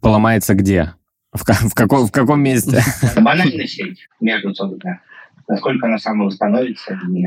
Поломается 0.00 0.54
где? 0.54 0.94
В, 1.32 1.42
в 1.44 1.74
каком, 1.74 2.06
в 2.06 2.12
каком 2.12 2.42
месте? 2.42 2.82
Банальная 3.16 3.66
сеть 3.66 4.08
между 4.20 4.52
цодами. 4.52 5.00
Насколько 5.48 5.86
она 5.86 5.98
самовосстановится, 5.98 6.98
не 7.06 7.26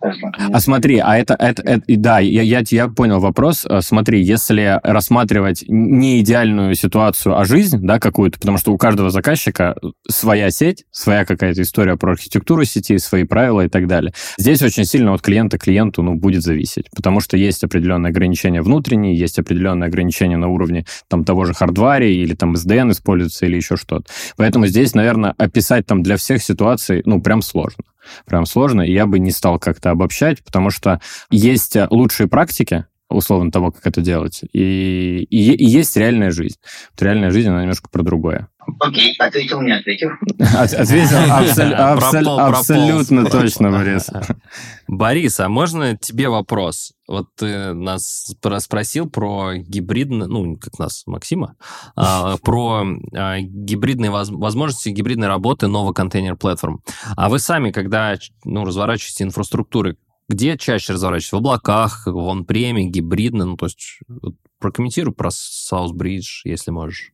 А 0.00 0.60
смотри, 0.60 0.98
а 0.98 1.16
это, 1.16 1.34
это, 1.34 1.62
это- 1.62 1.82
да, 1.88 2.18
я, 2.18 2.42
я, 2.42 2.62
я 2.68 2.88
понял 2.88 3.18
вопрос. 3.20 3.66
Э, 3.68 3.80
Смотри, 3.80 4.22
если 4.22 4.78
рассматривать 4.82 5.64
не 5.68 6.20
идеальную 6.20 6.74
ситуацию, 6.74 7.38
а 7.38 7.44
жизнь, 7.44 7.78
да, 7.80 7.98
какую-то, 7.98 8.38
потому 8.38 8.58
что 8.58 8.72
у 8.72 8.78
каждого 8.78 9.10
заказчика 9.10 9.76
своя 10.08 10.50
сеть, 10.50 10.84
своя 10.90 11.24
какая-то 11.24 11.62
история 11.62 11.96
про 11.96 12.12
архитектуру 12.12 12.64
сети, 12.64 12.98
свои 12.98 13.24
правила 13.24 13.62
и 13.62 13.68
так 13.68 13.86
далее. 13.86 14.12
Здесь 14.38 14.62
очень 14.62 14.84
сильно 14.84 15.14
от 15.14 15.22
клиента 15.22 15.58
к 15.58 15.62
клиенту, 15.62 16.02
ну, 16.02 16.14
будет 16.14 16.42
зависеть, 16.42 16.86
потому 16.94 17.20
что 17.20 17.36
есть 17.36 17.64
определенные 17.64 18.10
ограничения 18.10 18.62
внутренние, 18.62 19.16
есть 19.16 19.38
определенные 19.38 19.88
ограничения 19.88 20.36
на 20.36 20.48
уровне 20.48 20.84
там 21.08 21.24
того 21.24 21.44
же 21.44 21.54
хардваре 21.54 22.14
или 22.14 22.34
там 22.34 22.54
SDN 22.54 22.92
используется 22.92 23.46
или 23.46 23.56
еще 23.56 23.76
что-то. 23.76 24.04
Поэтому 24.36 24.66
здесь, 24.66 24.94
наверное, 24.94 25.34
описать 25.38 25.86
там 25.86 26.02
для 26.02 26.16
всех 26.16 26.42
ситуаций, 26.42 27.02
ну, 27.04 27.20
прям 27.20 27.42
сложно 27.42 27.84
прям 28.26 28.46
сложно, 28.46 28.82
и 28.82 28.92
я 28.92 29.06
бы 29.06 29.18
не 29.18 29.30
стал 29.30 29.58
как-то 29.58 29.90
обобщать, 29.90 30.42
потому 30.44 30.70
что 30.70 31.00
есть 31.30 31.76
э, 31.76 31.86
лучшие 31.90 32.28
практики, 32.28 32.86
условно 33.08 33.50
того, 33.52 33.70
как 33.72 33.86
это 33.86 34.00
делать, 34.00 34.42
и, 34.52 35.26
и, 35.30 35.52
и 35.54 35.64
есть 35.64 35.96
реальная 35.96 36.30
жизнь. 36.30 36.56
Вот 36.92 37.02
реальная 37.02 37.30
жизнь, 37.30 37.48
она 37.48 37.60
немножко 37.60 37.88
про 37.88 38.02
другое. 38.02 38.48
Окей, 38.80 39.14
ответил, 39.20 39.62
не 39.62 39.70
ответил. 39.72 40.10
От- 40.56 40.74
Ответил 40.74 41.16
абсол- 41.30 41.72
абсол- 41.72 42.24
Пропол- 42.24 42.40
абсолютно 42.40 43.22
прополз. 43.22 43.42
точно, 43.54 43.70
Борис. 43.70 44.10
Борис, 44.88 45.38
а 45.40 45.48
можно 45.48 45.96
тебе 45.96 46.28
вопрос? 46.28 46.92
Вот 47.06 47.28
ты 47.36 47.72
нас 47.74 48.34
про- 48.42 48.58
спросил 48.58 49.08
про 49.08 49.54
гибридный, 49.54 50.26
ну, 50.26 50.56
как 50.56 50.78
нас, 50.80 51.04
Максима, 51.06 51.54
а, 51.94 52.36
про 52.38 52.84
а, 53.14 53.38
гибридные 53.38 54.10
воз- 54.10 54.30
возможности 54.30 54.88
гибридной 54.88 55.28
работы 55.28 55.68
нового 55.68 55.92
контейнер-платформ. 55.92 56.80
А 57.16 57.28
вы 57.28 57.38
сами, 57.38 57.70
когда 57.70 58.16
ну, 58.44 58.64
разворачиваете 58.64 59.22
инфраструктуры, 59.24 59.96
где 60.28 60.56
чаще 60.58 60.92
разворачиваетесь? 60.92 61.32
В 61.32 61.36
облаках, 61.36 62.06
в 62.06 62.16
он-преме, 62.16 62.86
гибридно? 62.88 63.44
Ну, 63.46 63.56
то 63.56 63.66
есть 63.66 64.00
вот 64.08 64.34
прокомментируй 64.58 65.14
про 65.14 65.28
Southbridge, 65.30 66.42
если 66.44 66.70
можешь. 66.70 67.12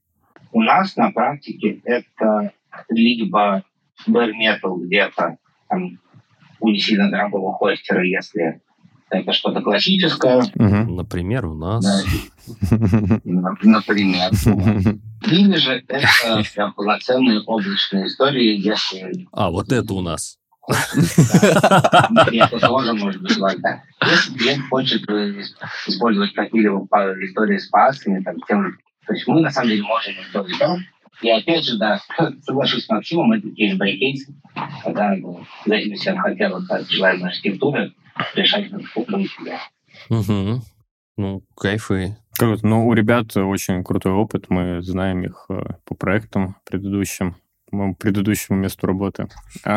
У 0.53 0.63
нас 0.63 0.97
на 0.97 1.11
практике 1.11 1.81
это 1.85 2.53
либо 2.89 3.63
bare 4.09 4.33
metal 4.33 4.79
где-то 4.81 5.37
там, 5.69 5.99
у 6.61 6.69
не 6.69 6.79
сильно 6.79 7.11
дорогого 7.11 7.53
хостера, 7.55 8.05
если 8.05 8.61
это 9.11 9.33
что-то 9.33 9.61
классическое, 9.61 10.43
Мгм. 10.55 10.97
Например, 10.97 11.47
у 11.47 11.55
нас... 11.55 11.85
да, 11.85 13.21
на- 13.25 13.57
например. 13.63 14.31
Или 15.27 15.57
же 15.57 15.85
это 15.87 16.43
прям 16.55 16.73
полноценные 16.77 17.41
облачные 17.43 18.07
истории, 18.07 18.57
если 18.59 19.27
А, 19.33 19.51
вот 19.51 19.71
это 19.71 19.93
у 19.93 20.01
нас. 20.01 20.39
Клиент 22.27 22.51
тоже 22.61 22.93
может 22.93 23.23
быть 23.23 23.37
да. 23.61 23.83
Если 24.05 24.39
клиент 24.39 24.69
хочет 24.69 25.09
э, 25.09 25.43
использовать 25.87 26.33
какие-либо 26.35 26.87
па- 26.87 27.13
истории 27.25 27.59
с 27.59 27.67
пасами, 27.67 28.23
там, 28.23 28.37
тем 28.47 28.79
то 29.07 29.15
есть 29.15 29.27
мы 29.27 29.41
на 29.41 29.51
самом 29.51 29.71
деле 29.71 29.83
можем 29.83 30.15
это 30.31 30.55
сделать. 30.55 30.83
И 31.21 31.31
опять 31.31 31.65
же, 31.65 31.79
да, 31.79 32.01
соглашусь 32.43 32.85
с 32.85 32.89
Максимом, 32.89 33.33
это 33.33 33.51
кейс 33.51 33.79
by 33.79 33.93
кейс, 33.97 34.27
когда 34.83 35.15
ну, 35.17 35.45
в 35.65 35.69
зависимости 35.69 36.09
от 36.09 36.19
хотелок, 36.19 36.71
от 36.71 36.89
желаемой 36.91 37.31
архитектуры, 37.31 37.93
решать 38.35 38.71
на 38.71 38.81
себя. 38.81 39.61
Угу. 40.09 40.63
Ну, 41.17 41.43
кайфы. 41.57 42.17
Круто. 42.39 42.67
Ну, 42.67 42.89
у 42.89 42.93
ребят 42.95 43.37
очень 43.37 43.85
крутой 43.85 44.13
опыт. 44.13 44.47
Мы 44.49 44.83
знаем 44.83 45.23
их 45.23 45.47
э, 45.49 45.63
по 45.85 45.95
проектам 45.95 46.57
предыдущим, 46.65 47.37
моему 47.73 47.95
предыдущему 47.95 48.59
месту 48.59 48.87
работы. 48.87 49.29
А, 49.64 49.77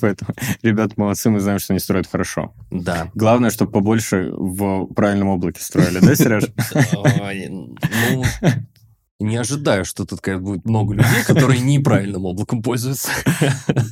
Поэтому 0.00 0.34
ребят 0.62 0.96
молодцы, 0.96 1.30
мы 1.30 1.40
знаем, 1.40 1.58
что 1.58 1.72
они 1.72 1.80
строят 1.80 2.06
хорошо. 2.06 2.54
Да. 2.70 3.10
Главное, 3.14 3.50
чтобы 3.50 3.72
побольше 3.72 4.30
в 4.32 4.86
правильном 4.94 5.28
облаке 5.28 5.62
строили, 5.62 5.98
да, 6.00 6.14
Сереж? 6.14 6.44
Ну, 9.20 9.26
не 9.26 9.36
ожидаю, 9.36 9.84
что 9.84 10.06
тут 10.06 10.22
как, 10.22 10.42
будет 10.42 10.64
много 10.64 10.94
людей, 10.94 11.22
которые 11.26 11.60
неправильным 11.60 12.24
облаком 12.24 12.62
пользуются. 12.62 13.10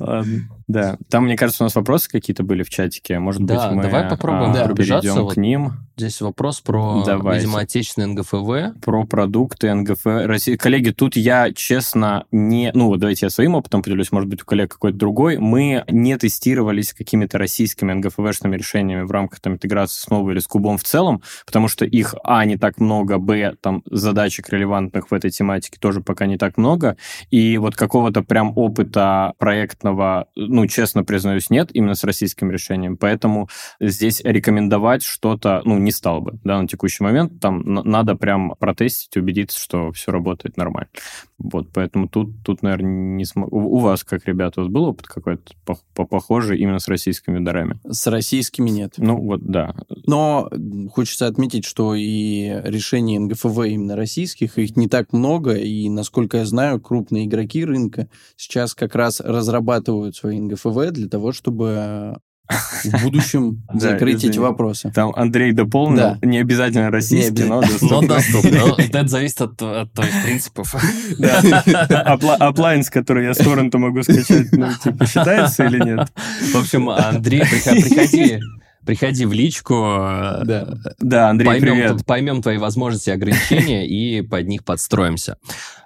Ладно. 0.01 0.49
Да. 0.67 0.97
Там, 1.11 1.25
мне 1.25 1.37
кажется, 1.37 1.65
у 1.65 1.67
нас 1.67 1.75
вопросы 1.75 2.09
какие-то 2.09 2.43
были 2.43 2.63
в 2.63 2.71
чатике. 2.71 3.19
Может 3.19 3.45
Да, 3.45 3.69
быть, 3.69 3.77
мы 3.77 3.83
давай 3.83 4.09
попробуем 4.09 4.53
а, 4.53 4.55
да, 4.55 4.61
перейдем 4.65 4.75
пробежаться, 4.75 5.23
вот. 5.23 5.35
к 5.35 5.37
ним. 5.37 5.73
Здесь 5.99 6.21
вопрос 6.21 6.61
про, 6.61 7.03
Давайте. 7.05 7.41
видимо, 7.41 7.59
отечественный 7.59 8.07
НГФВ. 8.07 8.81
Про 8.81 9.05
продукты 9.05 9.75
НГФ 9.75 9.99
России. 10.05 10.55
Коллеги, 10.55 10.91
тут 10.91 11.17
я, 11.17 11.53
честно, 11.53 12.25
не... 12.31 12.71
Ну, 12.73 12.87
вот 12.87 13.01
давайте 13.01 13.27
я 13.27 13.31
своим 13.31 13.57
опытом 13.57 13.83
поделюсь, 13.83 14.13
может 14.13 14.31
быть, 14.31 14.43
у 14.43 14.45
коллег 14.45 14.71
какой-то 14.71 14.97
другой. 14.97 15.39
Мы 15.39 15.83
не 15.89 16.17
тестировались 16.17 16.93
какими-то 16.93 17.37
российскими 17.39 17.93
НГФВшными 17.95 18.57
решениями 18.57 19.03
в 19.03 19.11
рамках 19.11 19.41
там, 19.41 19.55
интеграции 19.55 20.01
с 20.01 20.09
новой 20.09 20.35
или 20.35 20.39
с 20.39 20.47
кубом 20.47 20.79
в 20.79 20.85
целом, 20.85 21.21
потому 21.45 21.67
что 21.67 21.85
их, 21.85 22.15
а, 22.23 22.45
не 22.45 22.57
так 22.57 22.79
много, 22.79 23.19
б, 23.19 23.57
там, 23.61 23.83
задачек 23.91 24.51
релевантных 24.51 25.11
в 25.11 25.15
этой 25.15 25.33
тематике 25.33 25.79
тоже 25.81 26.01
пока 26.01 26.27
не 26.27 26.39
так 26.39 26.59
много, 26.59 26.97
и 27.33 27.59
вот 27.59 27.75
какого-то 27.75 28.23
прям 28.23 28.53
опыта 28.57 29.33
проектного, 29.39 30.29
ну, 30.37 30.65
честно 30.69 31.03
признаюсь, 31.03 31.51
нет 31.51 31.71
именно 31.73 31.97
с 31.97 32.05
российским 32.05 32.53
решением, 32.53 32.97
поэтому 32.97 33.49
здесь 33.81 34.21
рекомендовать 34.23 35.03
что-то, 35.03 35.61
ну, 35.65 35.88
не 35.89 35.93
стал 35.93 36.21
бы, 36.21 36.39
да, 36.45 36.61
на 36.61 36.69
текущий 36.69 37.03
момент. 37.03 37.41
Там 37.41 37.63
надо 37.65 38.15
прям 38.15 38.55
протестить, 38.59 39.17
убедиться, 39.17 39.59
что 39.59 39.91
все 39.93 40.13
работает 40.13 40.59
нормально. 40.59 40.91
Вот, 41.39 41.69
поэтому 41.73 42.09
тут, 42.09 42.43
тут 42.45 42.63
наверное, 42.63 43.17
не 43.17 43.25
см... 43.25 43.49
у, 43.51 43.77
у 43.77 43.79
вас, 43.79 44.05
как 44.05 44.27
ребята, 44.27 44.61
у 44.61 44.65
вас 44.65 44.73
был 44.73 44.85
опыт 44.85 45.07
какой-то 45.07 45.55
похожий 45.95 46.59
именно 46.59 46.79
с 46.79 46.89
российскими 46.89 47.43
дарами? 47.43 47.81
С 47.89 48.07
российскими 48.07 48.69
нет. 48.69 48.95
Ну, 48.99 49.17
вот, 49.17 49.41
да. 49.45 49.75
Но 50.07 50.51
хочется 50.93 51.27
отметить, 51.27 51.65
что 51.65 51.95
и 51.95 52.61
решений 52.65 53.19
НГФВ 53.19 53.59
именно 53.67 53.97
российских, 53.97 54.59
их 54.59 54.77
не 54.77 54.89
так 54.89 55.15
много, 55.15 55.55
и, 55.55 55.89
насколько 55.89 56.39
я 56.39 56.45
знаю, 56.45 56.83
крупные 56.83 57.25
игроки 57.25 57.65
рынка 57.65 58.11
сейчас 58.37 58.75
как 58.75 58.95
раз 58.95 59.21
разрабатывают 59.21 60.17
свои 60.17 60.39
НГФВ 60.39 60.91
для 60.91 61.09
того, 61.09 61.33
чтобы 61.33 62.19
в 62.49 63.03
будущем 63.03 63.63
закрыть 63.75 64.25
эти 64.25 64.39
вопросы. 64.39 64.91
Там 64.95 65.13
Андрей 65.15 65.53
дополнил, 65.53 66.17
не 66.23 66.39
обязательно 66.39 66.91
российский, 66.91 67.45
но 67.45 67.61
доступно. 67.61 68.01
Но 68.01 68.09
доступно. 68.09 68.75
Это 68.79 69.09
зависит 69.09 69.41
от 69.41 69.57
твоих 69.57 70.23
принципов. 70.25 70.75
Аплайнс, 72.39 72.91
который 72.91 73.27
я 73.27 73.35
с 73.35 73.39
торрента 73.39 73.79
могу 73.79 74.03
скачать, 74.03 74.53
ну, 74.53 74.69
типа, 74.83 75.07
считается 75.07 75.65
или 75.65 75.83
нет? 75.83 76.13
В 76.53 76.57
общем, 76.57 76.89
Андрей, 76.91 77.41
приходи 77.41 78.41
приходи 78.89 79.27
в 79.27 79.35
личку. 79.35 79.75
Да, 79.75 80.79
да 80.99 81.29
Андрей, 81.29 81.47
поймем, 81.47 81.75
привет. 81.75 82.07
Поймем 82.07 82.41
твои 82.41 82.57
возможности 82.57 83.11
и 83.11 83.13
ограничения 83.13 83.87
и 83.87 84.23
под 84.23 84.47
них 84.47 84.65
подстроимся. 84.65 85.37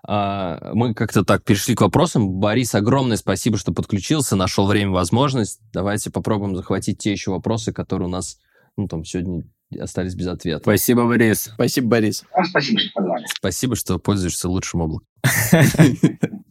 А, 0.07 0.71
мы 0.73 0.95
как-то 0.95 1.25
так 1.25 1.43
перешли 1.43 1.75
к 1.75 1.81
вопросам. 1.81 2.39
Борис, 2.39 2.77
огромное 2.77 3.17
спасибо, 3.17 3.59
что 3.59 3.73
подключился, 3.73 4.37
нашел 4.37 4.69
время, 4.69 4.93
возможность. 4.93 5.59
Давайте 5.73 6.13
попробуем 6.13 6.55
захватить 6.55 6.99
те 6.99 7.11
еще 7.11 7.33
вопросы, 7.33 7.73
которые 7.73 8.07
у 8.07 8.11
нас 8.11 8.39
ну, 8.77 8.87
там, 8.87 9.05
сегодня 9.05 9.43
остались 9.81 10.15
без 10.15 10.29
ответа. 10.29 10.61
Спасибо, 10.61 11.05
Борис. 11.05 11.51
Спасибо, 11.55 11.89
Борис. 11.89 12.25
А, 12.33 12.45
спасибо, 12.45 12.79
что 12.79 12.91
позвали. 12.95 13.27
Спасибо, 13.37 13.75
что 13.75 13.99
пользуешься 13.99 14.49
лучшим 14.49 14.83
облаком. 14.83 15.09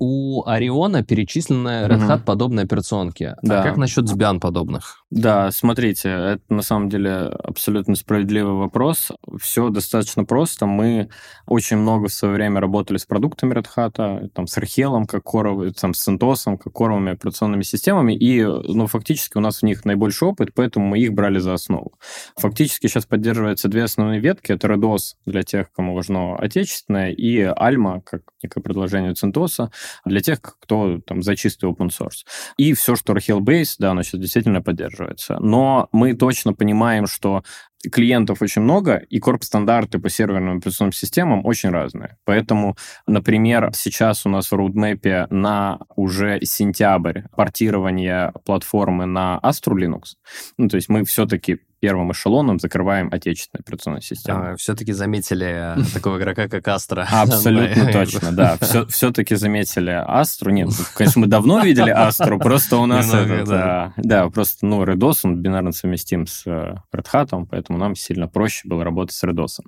у 0.00 0.42
Ориона 0.46 1.04
перечислены 1.04 1.86
Red 1.86 2.08
Hat 2.08 2.24
подобные 2.24 2.64
операционки. 2.64 3.24
А 3.24 3.38
да. 3.42 3.60
А 3.60 3.64
как 3.64 3.76
насчет 3.76 4.06
Sbian 4.06 4.40
подобных? 4.40 5.04
Да, 5.10 5.50
смотрите, 5.50 6.08
это 6.08 6.42
на 6.48 6.62
самом 6.62 6.88
деле 6.88 7.10
абсолютно 7.10 7.94
справедливый 7.96 8.54
вопрос. 8.54 9.12
Все 9.38 9.68
достаточно 9.68 10.24
просто. 10.24 10.64
Мы 10.64 11.10
очень 11.46 11.76
много 11.76 12.08
в 12.08 12.12
свое 12.12 12.34
время 12.34 12.60
работали 12.60 12.96
с 12.96 13.04
продуктами 13.04 13.52
Red 13.52 13.66
Hat, 13.76 14.28
там, 14.28 14.46
с 14.46 14.56
Архелом, 14.56 15.04
как 15.04 15.22
коровый, 15.24 15.72
там, 15.72 15.92
с 15.92 16.08
CentOS, 16.08 16.56
как 16.56 16.72
коровыми 16.72 17.12
операционными 17.12 17.62
системами, 17.62 18.14
и, 18.14 18.42
ну, 18.42 18.86
фактически 18.86 19.36
у 19.36 19.40
нас 19.40 19.58
в 19.60 19.64
них 19.64 19.84
наибольший 19.84 20.28
опыт, 20.28 20.50
поэтому 20.54 20.86
мы 20.86 20.98
их 20.98 21.12
брали 21.12 21.38
за 21.40 21.52
основу. 21.52 21.92
Фактически 22.36 22.86
сейчас 22.86 23.04
поддерживаются 23.04 23.68
две 23.68 23.84
основные 23.84 24.20
ветки. 24.20 24.52
Это 24.52 24.68
RedOS 24.68 25.16
для 25.26 25.42
тех, 25.42 25.70
кому 25.72 25.94
важно 25.94 26.36
отечественное, 26.36 27.10
и 27.10 27.42
Alma, 27.42 28.00
как 28.02 28.22
некое 28.42 28.60
предложение 28.60 29.12
CentOS, 29.12 29.70
для 30.04 30.20
тех, 30.20 30.40
кто 30.40 31.00
там 31.06 31.22
за 31.22 31.36
чистый 31.36 31.70
open 31.70 31.88
source. 31.88 32.24
И 32.56 32.72
все, 32.74 32.96
что 32.96 33.12
Rahel 33.12 33.40
Base, 33.40 33.76
да, 33.78 33.92
оно 33.92 34.02
сейчас 34.02 34.20
действительно 34.20 34.62
поддерживается. 34.62 35.38
Но 35.40 35.88
мы 35.92 36.14
точно 36.14 36.52
понимаем, 36.52 37.06
что 37.06 37.42
клиентов 37.90 38.42
очень 38.42 38.62
много, 38.62 38.96
и 38.96 39.18
корп-стандарты 39.18 39.98
по 39.98 40.10
серверным 40.10 40.58
операционным 40.58 40.92
системам 40.92 41.46
очень 41.46 41.70
разные. 41.70 42.18
Поэтому, 42.24 42.76
например, 43.06 43.70
сейчас 43.74 44.26
у 44.26 44.28
нас 44.28 44.50
в 44.50 44.54
роудмэпе 44.54 45.26
на 45.30 45.78
уже 45.96 46.40
сентябрь 46.42 47.22
портирование 47.34 48.32
платформы 48.44 49.06
на 49.06 49.40
Astro 49.42 49.74
Linux. 49.74 50.16
Ну, 50.58 50.68
то 50.68 50.76
есть 50.76 50.88
мы 50.88 51.04
все-таки 51.04 51.60
первым 51.80 52.12
эшелоном 52.12 52.58
закрываем 52.58 53.08
отечественную 53.12 53.62
операционную 53.62 54.02
систему. 54.02 54.52
А, 54.52 54.56
все-таки 54.56 54.92
заметили 54.92 55.74
такого 55.94 56.18
игрока, 56.18 56.48
как 56.48 56.66
Астра. 56.68 57.08
Абсолютно 57.10 57.86
точно, 57.92 58.32
да. 58.32 58.58
Все-таки 58.88 59.34
заметили 59.34 59.90
Астру. 59.90 60.50
Нет, 60.50 60.68
ну, 60.68 60.84
конечно, 60.94 61.20
мы 61.20 61.26
давно 61.26 61.60
видели 61.64 61.90
Астру, 61.90 62.38
просто 62.38 62.76
у 62.76 62.86
нас 62.86 63.12
это, 63.12 63.92
да, 63.96 64.28
просто, 64.30 64.66
ну, 64.66 64.84
Redos, 64.84 65.20
он 65.24 65.36
бинарно 65.36 65.72
совместим 65.72 66.26
с 66.26 66.46
э, 66.46 66.74
Red 66.94 67.06
Hat, 67.12 67.46
поэтому 67.50 67.78
нам 67.78 67.94
сильно 67.94 68.28
проще 68.28 68.68
было 68.68 68.84
работать 68.84 69.14
с 69.16 69.24
Redos. 69.24 69.60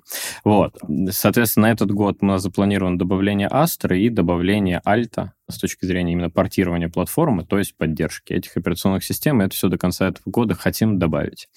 Вот. 0.43 0.77
Соответственно, 1.09 1.67
на 1.67 1.71
этот 1.71 1.91
год 1.91 2.17
у 2.21 2.25
нас 2.25 2.41
запланировано 2.41 2.97
добавление 2.97 3.47
Astra 3.47 3.97
и 3.97 4.09
добавление 4.09 4.81
Альта 4.83 5.33
с 5.49 5.57
точки 5.57 5.85
зрения 5.85 6.13
именно 6.13 6.29
портирования 6.29 6.89
платформы, 6.89 7.45
то 7.45 7.57
есть 7.57 7.75
поддержки 7.75 8.33
этих 8.33 8.55
операционных 8.57 9.03
систем. 9.03 9.41
И 9.41 9.45
это 9.45 9.55
все 9.55 9.67
до 9.69 9.77
конца 9.77 10.07
этого 10.07 10.29
года 10.29 10.55
хотим 10.55 10.99
добавить. 10.99 11.49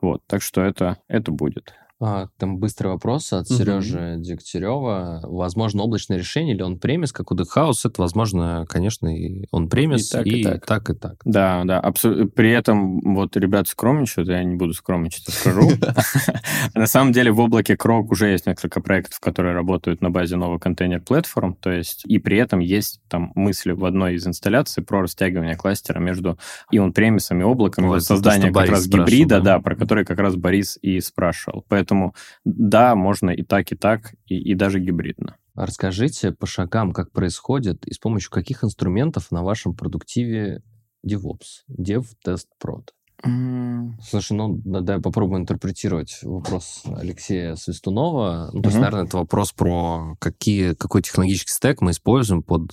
Вот, 0.00 0.22
так 0.26 0.42
что 0.42 0.62
это, 0.62 0.98
это 1.08 1.30
будет. 1.30 1.74
А, 2.04 2.26
там 2.36 2.58
быстрый 2.58 2.88
вопрос 2.88 3.32
от 3.32 3.48
угу. 3.48 3.54
Сережи 3.56 4.16
Дегтярева. 4.18 5.20
Возможно, 5.22 5.84
облачное 5.84 6.18
решение 6.18 6.54
или 6.56 6.62
on-premise, 6.62 7.12
как 7.12 7.30
у 7.30 7.36
Deckhouse, 7.36 7.84
это, 7.84 8.02
возможно, 8.02 8.66
конечно, 8.68 9.06
и 9.06 9.44
on-premise, 9.52 10.10
и, 10.10 10.12
так, 10.12 10.26
и, 10.26 10.40
и 10.40 10.44
так. 10.44 10.66
так, 10.66 10.90
и 10.90 10.94
так. 10.94 11.14
Да, 11.24 11.62
да. 11.64 11.78
Абсо... 11.78 12.26
При 12.26 12.50
этом 12.50 13.14
вот 13.14 13.36
ребята 13.36 13.70
скромничают, 13.70 14.28
я 14.28 14.42
не 14.42 14.56
буду 14.56 14.72
скромничать, 14.72 15.28
а 15.28 15.30
скажу. 15.30 15.70
На 16.74 16.86
самом 16.86 17.12
деле 17.12 17.30
в 17.30 17.38
облаке 17.38 17.76
Крок 17.76 18.10
уже 18.10 18.32
есть 18.32 18.46
несколько 18.46 18.80
проектов, 18.80 19.20
которые 19.20 19.54
работают 19.54 20.00
на 20.00 20.10
базе 20.10 20.34
нового 20.34 20.58
контейнер-платформ, 20.58 21.54
то 21.54 21.70
есть 21.70 22.04
и 22.04 22.18
при 22.18 22.36
этом 22.36 22.58
есть 22.58 23.00
там 23.08 23.30
мысли 23.36 23.70
в 23.70 23.84
одной 23.84 24.14
из 24.14 24.26
инсталляций 24.26 24.82
про 24.82 25.02
растягивание 25.02 25.54
кластера 25.54 26.00
между 26.00 26.36
и 26.72 26.78
он 26.78 26.92
премисом, 26.92 27.40
и 27.40 27.44
облаком, 27.44 28.00
создание 28.00 28.52
как 28.52 28.68
раз 28.70 28.88
гибрида, 28.88 29.40
да, 29.40 29.60
про 29.60 29.76
который 29.76 30.04
как 30.04 30.18
раз 30.18 30.34
Борис 30.34 30.78
и 30.82 31.00
спрашивал. 31.00 31.64
Поэтому 31.68 31.91
Поэтому 31.92 32.14
да, 32.44 32.94
можно 32.94 33.30
и 33.30 33.42
так, 33.42 33.70
и 33.72 33.76
так, 33.76 34.14
и, 34.26 34.36
и 34.38 34.54
даже 34.54 34.80
гибридно. 34.80 35.36
Расскажите 35.54 36.32
по 36.32 36.46
шагам, 36.46 36.92
как 36.92 37.12
происходит 37.12 37.86
и 37.86 37.92
с 37.92 37.98
помощью 37.98 38.30
каких 38.30 38.64
инструментов 38.64 39.30
на 39.30 39.42
вашем 39.42 39.74
продуктиве 39.74 40.62
DevOps, 41.06 41.66
Dev, 41.68 42.06
Test, 42.26 42.46
Prod. 42.62 42.88
Mm. 43.24 43.92
Слушай, 44.02 44.32
ну, 44.32 44.60
да, 44.64 44.98
попробую 44.98 45.42
интерпретировать 45.42 46.18
вопрос 46.22 46.82
Алексея 46.86 47.54
Свистунова. 47.56 48.50
Ну, 48.52 48.62
то 48.62 48.68
mm-hmm. 48.68 48.70
есть, 48.70 48.78
наверное, 48.78 49.04
это 49.04 49.18
вопрос 49.18 49.52
про 49.52 50.16
какие, 50.18 50.72
какой 50.72 51.02
технологический 51.02 51.52
стек 51.52 51.82
мы 51.82 51.90
используем 51.90 52.42
под 52.42 52.72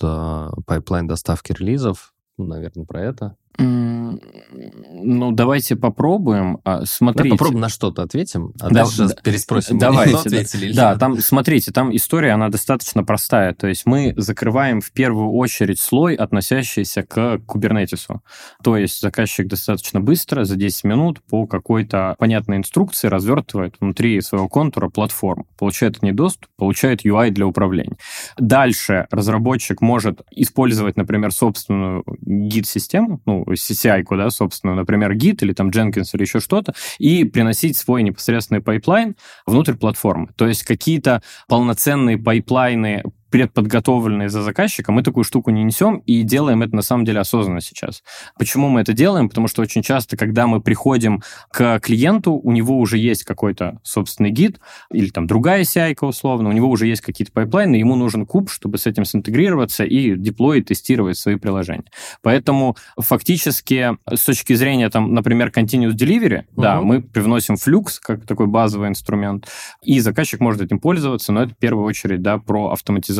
пайплайн 0.66 1.06
доставки 1.06 1.52
релизов. 1.52 2.14
Ну, 2.38 2.46
наверное, 2.46 2.86
про 2.86 3.02
это. 3.02 3.36
Ну, 3.58 5.32
давайте 5.32 5.76
попробуем. 5.76 6.58
А, 6.64 6.84
смотрите. 6.84 7.24
Давай 7.24 7.38
попробуем 7.38 7.60
на 7.60 7.68
что-то 7.68 8.02
ответим, 8.02 8.52
а 8.60 8.68
да, 8.68 8.84
дальше 8.84 9.08
да, 9.08 9.14
переспросим. 9.22 9.78
Давайте. 9.78 10.16
Ответили 10.16 10.72
да, 10.72 10.94
да, 10.94 10.98
там, 10.98 11.18
смотрите, 11.18 11.72
там 11.72 11.94
история, 11.94 12.32
она 12.32 12.48
достаточно 12.48 13.04
простая. 13.04 13.54
То 13.54 13.66
есть 13.66 13.86
мы 13.86 14.14
закрываем 14.16 14.80
в 14.80 14.92
первую 14.92 15.32
очередь 15.32 15.80
слой, 15.80 16.14
относящийся 16.14 17.02
к 17.02 17.38
Kubernetes'у. 17.46 18.22
То 18.62 18.76
есть 18.76 19.00
заказчик 19.00 19.46
достаточно 19.46 20.00
быстро, 20.00 20.44
за 20.44 20.56
10 20.56 20.84
минут, 20.84 21.20
по 21.28 21.46
какой-то 21.46 22.14
понятной 22.18 22.56
инструкции 22.56 23.08
развертывает 23.08 23.74
внутри 23.80 24.20
своего 24.20 24.48
контура 24.48 24.88
платформу. 24.88 25.46
Получает 25.58 26.02
не 26.02 26.12
доступ, 26.12 26.50
получает 26.56 27.04
UI 27.04 27.30
для 27.30 27.46
управления. 27.46 27.96
Дальше 28.38 29.06
разработчик 29.10 29.80
может 29.80 30.22
использовать, 30.30 30.96
например, 30.96 31.32
собственную 31.32 32.04
Git-систему, 32.20 33.20
ну, 33.26 33.39
CI, 33.44 34.04
да, 34.16 34.30
собственно, 34.30 34.74
например, 34.74 35.12
Git 35.12 35.38
или 35.40 35.52
там 35.52 35.70
Jenkins 35.70 36.10
или 36.14 36.22
еще 36.22 36.40
что-то, 36.40 36.74
и 36.98 37.24
приносить 37.24 37.76
свой 37.76 38.02
непосредственный 38.02 38.60
пайплайн 38.60 39.16
внутрь 39.46 39.74
платформы. 39.74 40.28
То 40.36 40.46
есть 40.46 40.64
какие-то 40.64 41.22
полноценные 41.48 42.18
пайплайны 42.18 43.02
предподготовленные 43.30 44.28
за 44.28 44.42
заказчика, 44.42 44.92
мы 44.92 45.02
такую 45.02 45.24
штуку 45.24 45.50
не 45.50 45.62
несем 45.62 45.98
и 46.06 46.22
делаем 46.22 46.62
это 46.62 46.74
на 46.74 46.82
самом 46.82 47.04
деле 47.04 47.20
осознанно 47.20 47.60
сейчас. 47.60 48.02
Почему 48.38 48.68
мы 48.68 48.80
это 48.80 48.92
делаем? 48.92 49.28
Потому 49.28 49.48
что 49.48 49.62
очень 49.62 49.82
часто, 49.82 50.16
когда 50.16 50.46
мы 50.46 50.60
приходим 50.60 51.22
к 51.50 51.78
клиенту, 51.80 52.32
у 52.32 52.52
него 52.52 52.78
уже 52.78 52.98
есть 52.98 53.24
какой-то 53.24 53.78
собственный 53.82 54.30
Git 54.30 54.60
или 54.92 55.10
там 55.10 55.26
другая 55.26 55.62
CI 55.62 55.94
условно, 56.00 56.48
у 56.48 56.52
него 56.52 56.68
уже 56.68 56.86
есть 56.86 57.02
какие-то 57.02 57.32
пайплайны, 57.32 57.76
ему 57.76 57.94
нужен 57.94 58.26
куб, 58.26 58.50
чтобы 58.50 58.78
с 58.78 58.86
этим 58.86 59.04
синтегрироваться 59.04 59.84
и 59.84 60.16
деплоить, 60.16 60.66
тестировать 60.66 61.16
свои 61.16 61.36
приложения. 61.36 61.84
Поэтому 62.22 62.76
фактически 62.98 63.96
с 64.12 64.24
точки 64.24 64.54
зрения, 64.54 64.90
там, 64.90 65.14
например, 65.14 65.52
continuous 65.54 65.94
delivery, 65.94 66.44
угу. 66.52 66.62
да, 66.62 66.80
мы 66.80 67.02
привносим 67.02 67.54
Flux 67.54 67.98
как 68.00 68.26
такой 68.26 68.46
базовый 68.46 68.88
инструмент, 68.88 69.48
и 69.82 70.00
заказчик 70.00 70.40
может 70.40 70.62
этим 70.62 70.80
пользоваться, 70.80 71.32
но 71.32 71.42
это 71.42 71.54
в 71.54 71.58
первую 71.58 71.84
очередь, 71.84 72.22
да, 72.22 72.38
про 72.38 72.72
автоматизацию 72.72 73.19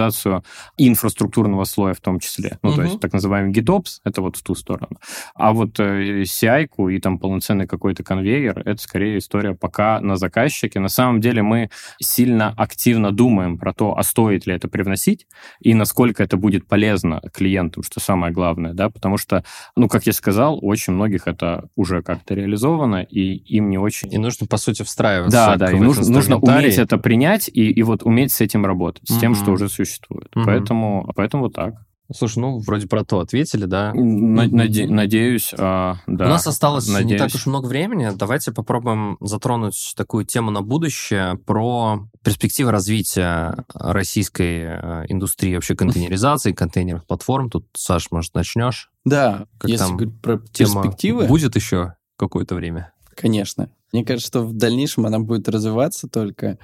инфраструктурного 0.76 1.64
слоя 1.64 1.94
в 1.94 2.00
том 2.00 2.20
числе. 2.20 2.58
Ну, 2.62 2.70
угу. 2.70 2.76
то 2.76 2.82
есть 2.82 3.00
так 3.00 3.12
называемый 3.12 3.52
GitOps, 3.52 4.00
это 4.04 4.22
вот 4.22 4.36
в 4.36 4.42
ту 4.42 4.54
сторону. 4.54 4.98
А 5.34 5.52
вот 5.52 5.78
э, 5.80 6.22
CI-ку 6.22 6.88
и 6.88 6.98
там 7.00 7.18
полноценный 7.18 7.66
какой-то 7.66 8.02
конвейер, 8.02 8.62
это 8.64 8.80
скорее 8.80 9.18
история 9.18 9.54
пока 9.54 10.00
на 10.00 10.16
заказчике. 10.16 10.80
На 10.80 10.88
самом 10.88 11.20
деле 11.20 11.42
мы 11.42 11.70
сильно 12.00 12.54
активно 12.56 13.12
думаем 13.12 13.58
про 13.58 13.72
то, 13.72 13.96
а 13.96 14.02
стоит 14.02 14.46
ли 14.46 14.54
это 14.54 14.68
привносить, 14.68 15.26
и 15.60 15.74
насколько 15.74 16.22
это 16.22 16.36
будет 16.36 16.66
полезно 16.66 17.20
клиентам, 17.32 17.82
что 17.82 18.00
самое 18.00 18.32
главное, 18.32 18.72
да, 18.72 18.90
потому 18.90 19.16
что, 19.16 19.44
ну, 19.76 19.88
как 19.88 20.06
я 20.06 20.12
сказал, 20.12 20.58
очень 20.62 20.92
многих 20.92 21.26
это 21.26 21.68
уже 21.76 22.02
как-то 22.02 22.34
реализовано, 22.34 23.02
и 23.02 23.34
им 23.34 23.70
не 23.70 23.78
очень... 23.78 24.12
И 24.12 24.18
нужно, 24.18 24.46
по 24.46 24.56
сути, 24.56 24.82
встраиваться. 24.82 25.36
Да, 25.36 25.56
да, 25.56 25.72
и 25.72 25.80
нужно, 25.80 26.08
нужно 26.08 26.38
уметь 26.38 26.78
это 26.78 26.98
принять 26.98 27.48
и, 27.48 27.70
и 27.70 27.82
вот 27.82 28.02
уметь 28.02 28.32
с 28.32 28.40
этим 28.40 28.64
работать, 28.64 29.08
с 29.08 29.16
mm-hmm. 29.16 29.20
тем, 29.20 29.34
что 29.34 29.52
уже 29.52 29.68
существует. 29.68 29.89
Mm-hmm. 30.10 30.44
Поэтому, 30.44 31.12
поэтому 31.14 31.44
вот 31.44 31.54
так. 31.54 31.74
Слушай, 32.12 32.40
ну, 32.40 32.58
вроде 32.58 32.88
про 32.88 33.04
то 33.04 33.20
ответили, 33.20 33.66
да? 33.66 33.92
Наде- 33.94 34.88
надеюсь, 34.88 35.54
а, 35.56 35.96
да. 36.08 36.26
У 36.26 36.28
нас 36.28 36.46
осталось 36.46 36.88
надеюсь. 36.88 37.12
не 37.12 37.18
так 37.18 37.32
уж 37.32 37.46
много 37.46 37.66
времени. 37.66 38.10
Давайте 38.14 38.50
попробуем 38.50 39.16
затронуть 39.20 39.94
такую 39.96 40.24
тему 40.24 40.50
на 40.50 40.62
будущее 40.62 41.36
про 41.46 42.00
перспективы 42.24 42.72
развития 42.72 43.64
российской 43.74 44.62
э, 44.62 45.04
индустрии 45.08 45.54
вообще 45.54 45.76
контейнеризации, 45.76 46.52
контейнерных 46.52 47.06
платформ. 47.06 47.48
Тут, 47.48 47.66
Саш, 47.76 48.10
может, 48.10 48.34
начнешь? 48.34 48.90
Да, 49.04 49.46
как 49.58 49.70
если 49.70 49.84
там 49.84 49.96
говорить 49.96 50.20
про 50.20 50.38
перспективы... 50.38 51.26
Будет 51.26 51.54
еще 51.54 51.94
какое-то 52.16 52.56
время? 52.56 52.92
Конечно. 53.14 53.70
Мне 53.92 54.04
кажется, 54.04 54.28
что 54.28 54.42
в 54.42 54.52
дальнейшем 54.52 55.06
она 55.06 55.18
будет 55.18 55.48
развиваться 55.48 56.08
только. 56.08 56.58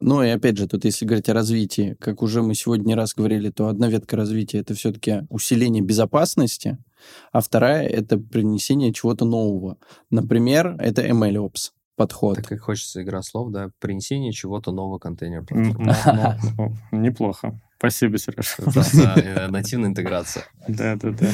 Ну 0.00 0.22
и 0.22 0.28
опять 0.28 0.58
же, 0.58 0.66
тут 0.66 0.84
если 0.84 1.04
говорить 1.04 1.28
о 1.28 1.34
развитии, 1.34 1.96
как 2.00 2.22
уже 2.22 2.42
мы 2.42 2.54
сегодня 2.54 2.88
не 2.88 2.94
раз 2.94 3.14
говорили, 3.14 3.50
то 3.50 3.68
одна 3.68 3.88
ветка 3.88 4.16
развития 4.16 4.58
это 4.58 4.74
все-таки 4.74 5.22
усиление 5.28 5.82
безопасности, 5.82 6.78
а 7.30 7.40
вторая 7.40 7.86
это 7.86 8.18
принесение 8.18 8.92
чего-то 8.92 9.24
нового. 9.24 9.78
Например, 10.10 10.76
это 10.78 11.06
MLOps 11.06 11.70
подход. 11.96 12.36
Так 12.36 12.46
как 12.46 12.60
хочется 12.60 13.02
игра 13.02 13.22
слов, 13.22 13.52
да, 13.52 13.70
принесение 13.78 14.32
чего-то 14.32 14.72
нового 14.72 14.98
контейнера. 14.98 15.44
Неплохо. 16.90 17.60
Спасибо, 17.78 18.18
Сереж. 18.18 18.56
Э, 19.16 19.48
нативная 19.48 19.90
интеграция. 19.90 20.44
Да, 20.68 20.96
да, 20.96 21.10
да. 21.10 21.28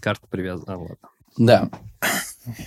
Карта 0.00 0.26
привязана. 0.28 0.78
ладно. 0.78 0.96
Да. 1.38 1.70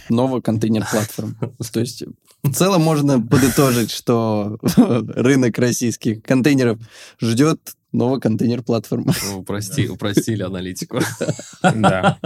Новый 0.10 0.42
контейнер-платформ. 0.42 1.38
То 1.74 1.80
есть 1.80 2.04
в 2.44 2.54
целом 2.54 2.82
можно 2.82 3.20
подытожить, 3.20 3.92
что 3.92 4.58
рынок 4.62 5.58
российских 5.58 6.22
контейнеров 6.22 6.80
ждет 7.20 7.60
новый 7.92 8.20
контейнер-платформа. 8.20 9.14
Упрости, 9.36 9.88
упростили 9.88 10.44
аналитику. 10.44 11.00
Да. 11.76 12.18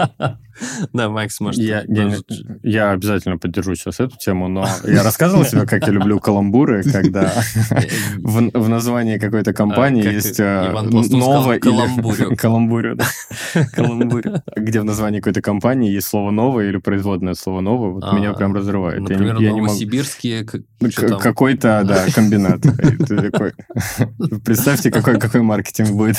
Да, 0.93 1.09
Макс, 1.09 1.39
может... 1.39 1.61
Я, 1.61 1.83
я, 1.87 2.15
я 2.63 2.91
обязательно 2.91 3.37
поддержу 3.37 3.75
сейчас 3.75 3.99
эту 3.99 4.17
тему, 4.17 4.47
но 4.47 4.67
я 4.85 5.03
рассказывал 5.03 5.45
себе, 5.45 5.65
как 5.65 5.85
я 5.85 5.93
люблю 5.93 6.19
каламбуры, 6.19 6.83
когда 6.91 7.31
в, 8.17 8.49
в 8.53 8.69
названии 8.69 9.17
какой-то 9.17 9.53
компании 9.53 10.07
а, 10.07 10.11
есть 10.11 10.39
э, 10.39 10.71
новое... 11.09 11.59
Каламбурю. 11.59 12.35
Каламбурю, 12.37 12.95
да. 12.95 13.05
Каламбурю. 13.73 14.41
Где 14.55 14.81
в 14.81 14.85
названии 14.85 15.19
какой-то 15.19 15.41
компании 15.41 15.91
есть 15.91 16.07
слово 16.07 16.31
«новое» 16.31 16.69
или 16.69 16.77
производное 16.77 17.33
слово 17.33 17.61
«новое», 17.61 17.91
вот 17.91 18.13
меня 18.13 18.31
а, 18.31 18.33
прям 18.33 18.53
разрывает. 18.53 19.01
Например, 19.01 19.39
новосибирские... 19.39 20.45
Какой-то, 20.45 21.83
да, 21.85 22.05
комбинат. 22.13 22.61
Представьте, 24.43 24.91
какой 24.91 25.41
маркетинг 25.41 25.69
маркетинг 25.69 25.89
будет. 25.91 26.17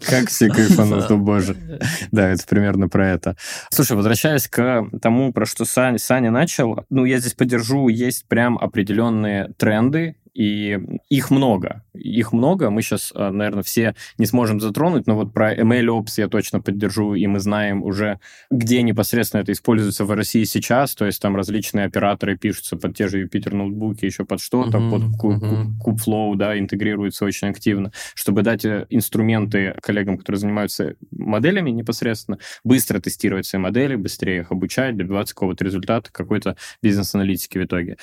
Как 0.00 0.28
все 0.28 0.48
кайфанут, 0.48 1.10
о 1.10 1.16
боже. 1.16 1.56
Да, 2.10 2.28
это 2.28 2.46
примерно 2.72 2.88
про 2.88 3.08
это. 3.08 3.36
Слушай, 3.70 3.96
возвращаясь 3.96 4.48
к 4.48 4.88
тому, 5.00 5.32
про 5.32 5.46
что 5.46 5.64
Саня 5.64 6.30
начал, 6.30 6.84
ну, 6.90 7.04
я 7.04 7.18
здесь 7.18 7.34
поддержу, 7.34 7.88
есть 7.88 8.26
прям 8.28 8.58
определенные 8.58 9.52
тренды, 9.58 10.16
и 10.34 10.78
их 11.10 11.30
много. 11.30 11.82
Их 11.94 12.32
много. 12.32 12.70
Мы 12.70 12.82
сейчас, 12.82 13.12
а, 13.14 13.30
наверное, 13.30 13.62
все 13.62 13.94
не 14.18 14.26
сможем 14.26 14.60
затронуть, 14.60 15.06
но 15.06 15.14
вот 15.14 15.34
про 15.34 15.54
ML-Ops 15.54 16.14
я 16.16 16.28
точно 16.28 16.60
поддержу, 16.60 17.14
и 17.14 17.26
мы 17.26 17.38
знаем 17.38 17.82
уже, 17.82 18.18
где 18.50 18.82
непосредственно 18.82 19.42
это 19.42 19.52
используется 19.52 20.04
в 20.04 20.10
России 20.10 20.44
сейчас, 20.44 20.94
то 20.94 21.04
есть 21.04 21.20
там 21.20 21.36
различные 21.36 21.84
операторы 21.84 22.38
пишутся 22.38 22.76
под 22.76 22.96
те 22.96 23.08
же 23.08 23.24
Jupyter 23.24 23.54
ноутбуки, 23.54 24.06
еще 24.06 24.24
под 24.24 24.40
что-то, 24.40 24.78
uh-huh, 24.78 24.90
под 24.90 25.42
uh-huh. 25.42 25.66
Kubeflow, 25.84 26.36
да, 26.36 26.58
интегрируются 26.58 27.24
очень 27.26 27.48
активно, 27.48 27.92
чтобы 28.14 28.42
дать 28.42 28.64
э, 28.64 28.86
инструменты 28.88 29.74
коллегам, 29.82 30.16
которые 30.16 30.40
занимаются 30.40 30.94
моделями 31.10 31.70
непосредственно, 31.70 32.38
быстро 32.64 33.00
тестировать 33.00 33.44
свои 33.44 33.60
модели, 33.60 33.96
быстрее 33.96 34.40
их 34.40 34.52
обучать, 34.52 34.96
добиваться 34.96 35.34
какого-то 35.34 35.64
результата, 35.64 36.10
какой-то 36.10 36.56
бизнес-аналитики 36.82 37.58
в 37.58 37.64
итоге. 37.64 37.98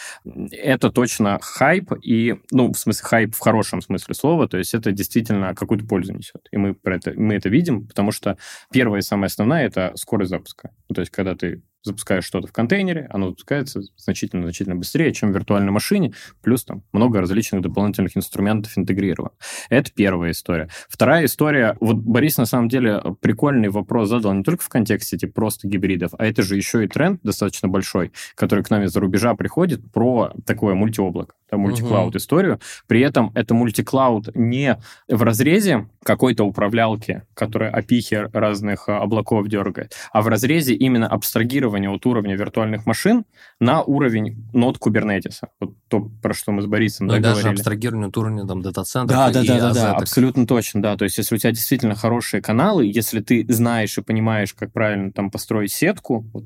Это 0.51 0.91
точно 0.91 1.39
хайп, 1.41 1.91
и 2.03 2.18
ну, 2.51 2.71
в 2.71 2.77
смысле, 2.77 3.05
хайп 3.05 3.35
в 3.35 3.39
хорошем 3.39 3.81
смысле 3.81 4.15
слова, 4.15 4.47
то 4.47 4.57
есть 4.57 4.73
это 4.73 4.91
действительно 4.91 5.55
какую-то 5.55 5.85
пользу 5.85 6.13
несет. 6.13 6.47
И 6.51 6.57
мы, 6.57 6.73
про 6.73 6.95
это, 6.95 7.13
мы 7.15 7.35
это 7.35 7.49
видим, 7.49 7.87
потому 7.87 8.11
что 8.11 8.37
первая 8.71 9.01
и 9.01 9.03
самая 9.03 9.27
основная— 9.27 9.65
это 9.67 9.91
скорость 9.95 10.29
запуска. 10.29 10.71
Ну, 10.89 10.95
то 10.95 11.01
есть 11.01 11.11
когда 11.11 11.35
ты 11.35 11.61
запускаешь 11.83 12.25
что-то 12.25 12.47
в 12.47 12.51
контейнере, 12.51 13.07
оно 13.09 13.29
запускается 13.29 13.81
значительно-значительно 13.95 14.75
быстрее, 14.75 15.13
чем 15.13 15.31
в 15.31 15.35
виртуальной 15.35 15.71
машине, 15.71 16.13
плюс 16.41 16.65
там 16.65 16.83
много 16.91 17.21
различных 17.21 17.61
дополнительных 17.61 18.17
инструментов 18.17 18.77
интегрировано. 18.77 19.33
Это 19.69 19.91
первая 19.93 20.31
история. 20.31 20.69
Вторая 20.89 21.25
история, 21.25 21.77
вот 21.79 21.97
Борис 21.97 22.37
на 22.37 22.45
самом 22.45 22.69
деле 22.69 23.01
прикольный 23.21 23.69
вопрос 23.69 24.09
задал 24.09 24.33
не 24.33 24.43
только 24.43 24.63
в 24.63 24.69
контексте 24.69 25.17
типа 25.17 25.33
просто 25.33 25.67
гибридов, 25.67 26.11
а 26.17 26.25
это 26.25 26.43
же 26.43 26.55
еще 26.55 26.83
и 26.83 26.87
тренд 26.87 27.21
достаточно 27.23 27.67
большой, 27.67 28.11
который 28.35 28.63
к 28.63 28.69
нам 28.69 28.83
из-за 28.83 28.99
рубежа 28.99 29.33
приходит 29.35 29.91
про 29.91 30.33
такое 30.45 30.75
мультиоблако, 30.75 31.35
да, 31.51 31.57
мультиклауд 31.57 32.15
историю. 32.15 32.59
При 32.87 33.01
этом 33.01 33.31
это 33.35 33.53
мультиклауд 33.53 34.35
не 34.35 34.77
в 35.07 35.23
разрезе 35.23 35.87
какой-то 36.03 36.43
управлялки, 36.43 37.23
которая 37.33 37.71
опихи 37.71 38.27
разных 38.33 38.87
а, 38.87 39.01
облаков 39.01 39.47
дергает, 39.47 39.93
а 40.11 40.21
в 40.21 40.27
разрезе 40.27 40.73
именно 40.73 41.07
абстрагирования 41.07 41.89
от 41.89 42.05
уровня 42.05 42.35
виртуальных 42.35 42.85
машин 42.85 43.25
на 43.59 43.81
уровень 43.83 44.45
нод 44.53 44.77
Kubernetes. 44.77 45.41
Вот 45.59 45.73
то, 45.87 46.09
про 46.21 46.33
что 46.33 46.51
мы 46.51 46.61
с 46.61 46.65
Борисом 46.65 47.07
ну, 47.07 47.13
да, 47.13 47.33
даже 47.33 47.49
абстрагирование 47.49 48.07
от 48.07 48.17
уровня 48.17 48.45
там, 48.47 48.61
дата-центров 48.61 49.17
да, 49.17 49.31
да, 49.31 49.43
да, 49.43 49.59
да, 49.59 49.73
да, 49.73 49.91
абсолютно 49.93 50.47
точно, 50.47 50.81
да. 50.81 50.97
То 50.97 51.03
есть 51.03 51.17
если 51.17 51.35
у 51.35 51.37
тебя 51.37 51.51
действительно 51.51 51.95
хорошие 51.95 52.41
каналы, 52.41 52.85
если 52.85 53.19
ты 53.19 53.45
знаешь 53.49 53.97
и 53.97 54.01
понимаешь, 54.01 54.53
как 54.53 54.71
правильно 54.71 55.11
там 55.11 55.31
построить 55.31 55.73
сетку, 55.73 56.25
вот 56.33 56.45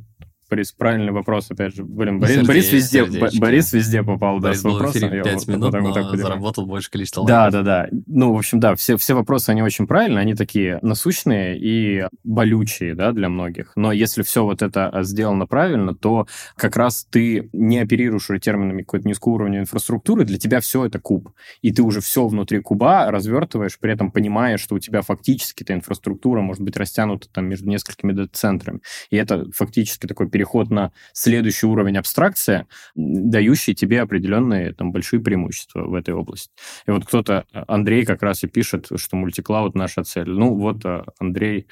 Борис, 0.49 0.71
правильный 0.71 1.11
вопрос, 1.11 1.49
опять 1.49 1.75
же. 1.75 1.83
Блин, 1.83 2.19
Борис, 2.19 2.35
Сердечко, 2.35 2.47
Борис 2.47 2.71
везде. 2.71 3.39
Борис 3.39 3.73
везде 3.73 4.03
попал, 4.03 4.39
Борис 4.39 4.61
да, 4.61 4.69
с 4.69 4.73
вопросом. 4.73 5.09
Борис 5.09 5.23
5 5.23 5.47
минут, 5.47 5.73
вот, 5.73 5.81
вот, 5.81 5.97
вот, 5.97 6.17
заработал 6.19 6.65
больше 6.65 6.91
количества 6.91 7.25
Да, 7.25 7.49
да, 7.49 7.61
да. 7.61 7.87
Ну, 8.07 8.33
в 8.33 8.37
общем, 8.37 8.59
да, 8.59 8.75
все, 8.75 8.97
все 8.97 9.13
вопросы, 9.13 9.49
они 9.49 9.61
очень 9.61 9.87
правильные, 9.87 10.21
они 10.21 10.35
такие 10.35 10.79
насущные 10.81 11.57
и 11.57 12.07
болючие, 12.23 12.95
да, 12.95 13.11
для 13.11 13.29
многих. 13.29 13.71
Но 13.75 13.91
если 13.91 14.21
все 14.21 14.43
вот 14.43 14.61
это 14.61 14.91
сделано 15.01 15.47
правильно, 15.47 15.95
то 15.95 16.27
как 16.55 16.75
раз 16.75 17.07
ты 17.09 17.49
не 17.53 17.79
оперируешь 17.79 18.29
уже 18.29 18.39
терминами 18.39 18.81
какой-то 18.81 19.07
низкого 19.07 19.33
уровня 19.33 19.59
инфраструктуры, 19.59 20.25
для 20.25 20.37
тебя 20.37 20.59
все 20.59 20.85
это 20.85 20.99
куб. 20.99 21.31
И 21.61 21.71
ты 21.71 21.81
уже 21.81 22.01
все 22.01 22.27
внутри 22.27 22.59
куба 22.59 23.09
развертываешь, 23.09 23.79
при 23.79 23.93
этом 23.93 24.11
понимая, 24.11 24.57
что 24.57 24.75
у 24.75 24.79
тебя 24.79 25.01
фактически 25.01 25.63
эта 25.63 25.73
инфраструктура 25.73 26.41
может 26.41 26.61
быть 26.61 26.77
растянута 26.77 27.27
там 27.31 27.45
между 27.45 27.67
несколькими 27.69 28.11
дата-центрами. 28.11 28.81
И 29.09 29.17
это 29.17 29.45
фактически 29.51 30.07
такой 30.07 30.29
переход 30.29 30.42
на 30.69 30.91
следующий 31.13 31.65
уровень 31.65 31.97
абстракции, 31.97 32.67
дающий 32.95 33.75
тебе 33.75 34.01
определенные 34.01 34.73
там 34.73 34.91
большие 34.91 35.19
преимущества 35.19 35.83
в 35.83 35.93
этой 35.93 36.13
области. 36.13 36.51
И 36.85 36.91
вот 36.91 37.05
кто-то, 37.05 37.45
Андрей 37.67 38.05
как 38.05 38.23
раз 38.23 38.43
и 38.43 38.47
пишет, 38.47 38.87
что 38.95 39.15
мультиклауд 39.15 39.75
наша 39.75 40.03
цель. 40.03 40.29
Ну 40.29 40.55
вот 40.55 40.85
э, 40.85 41.03
Андрей, 41.19 41.67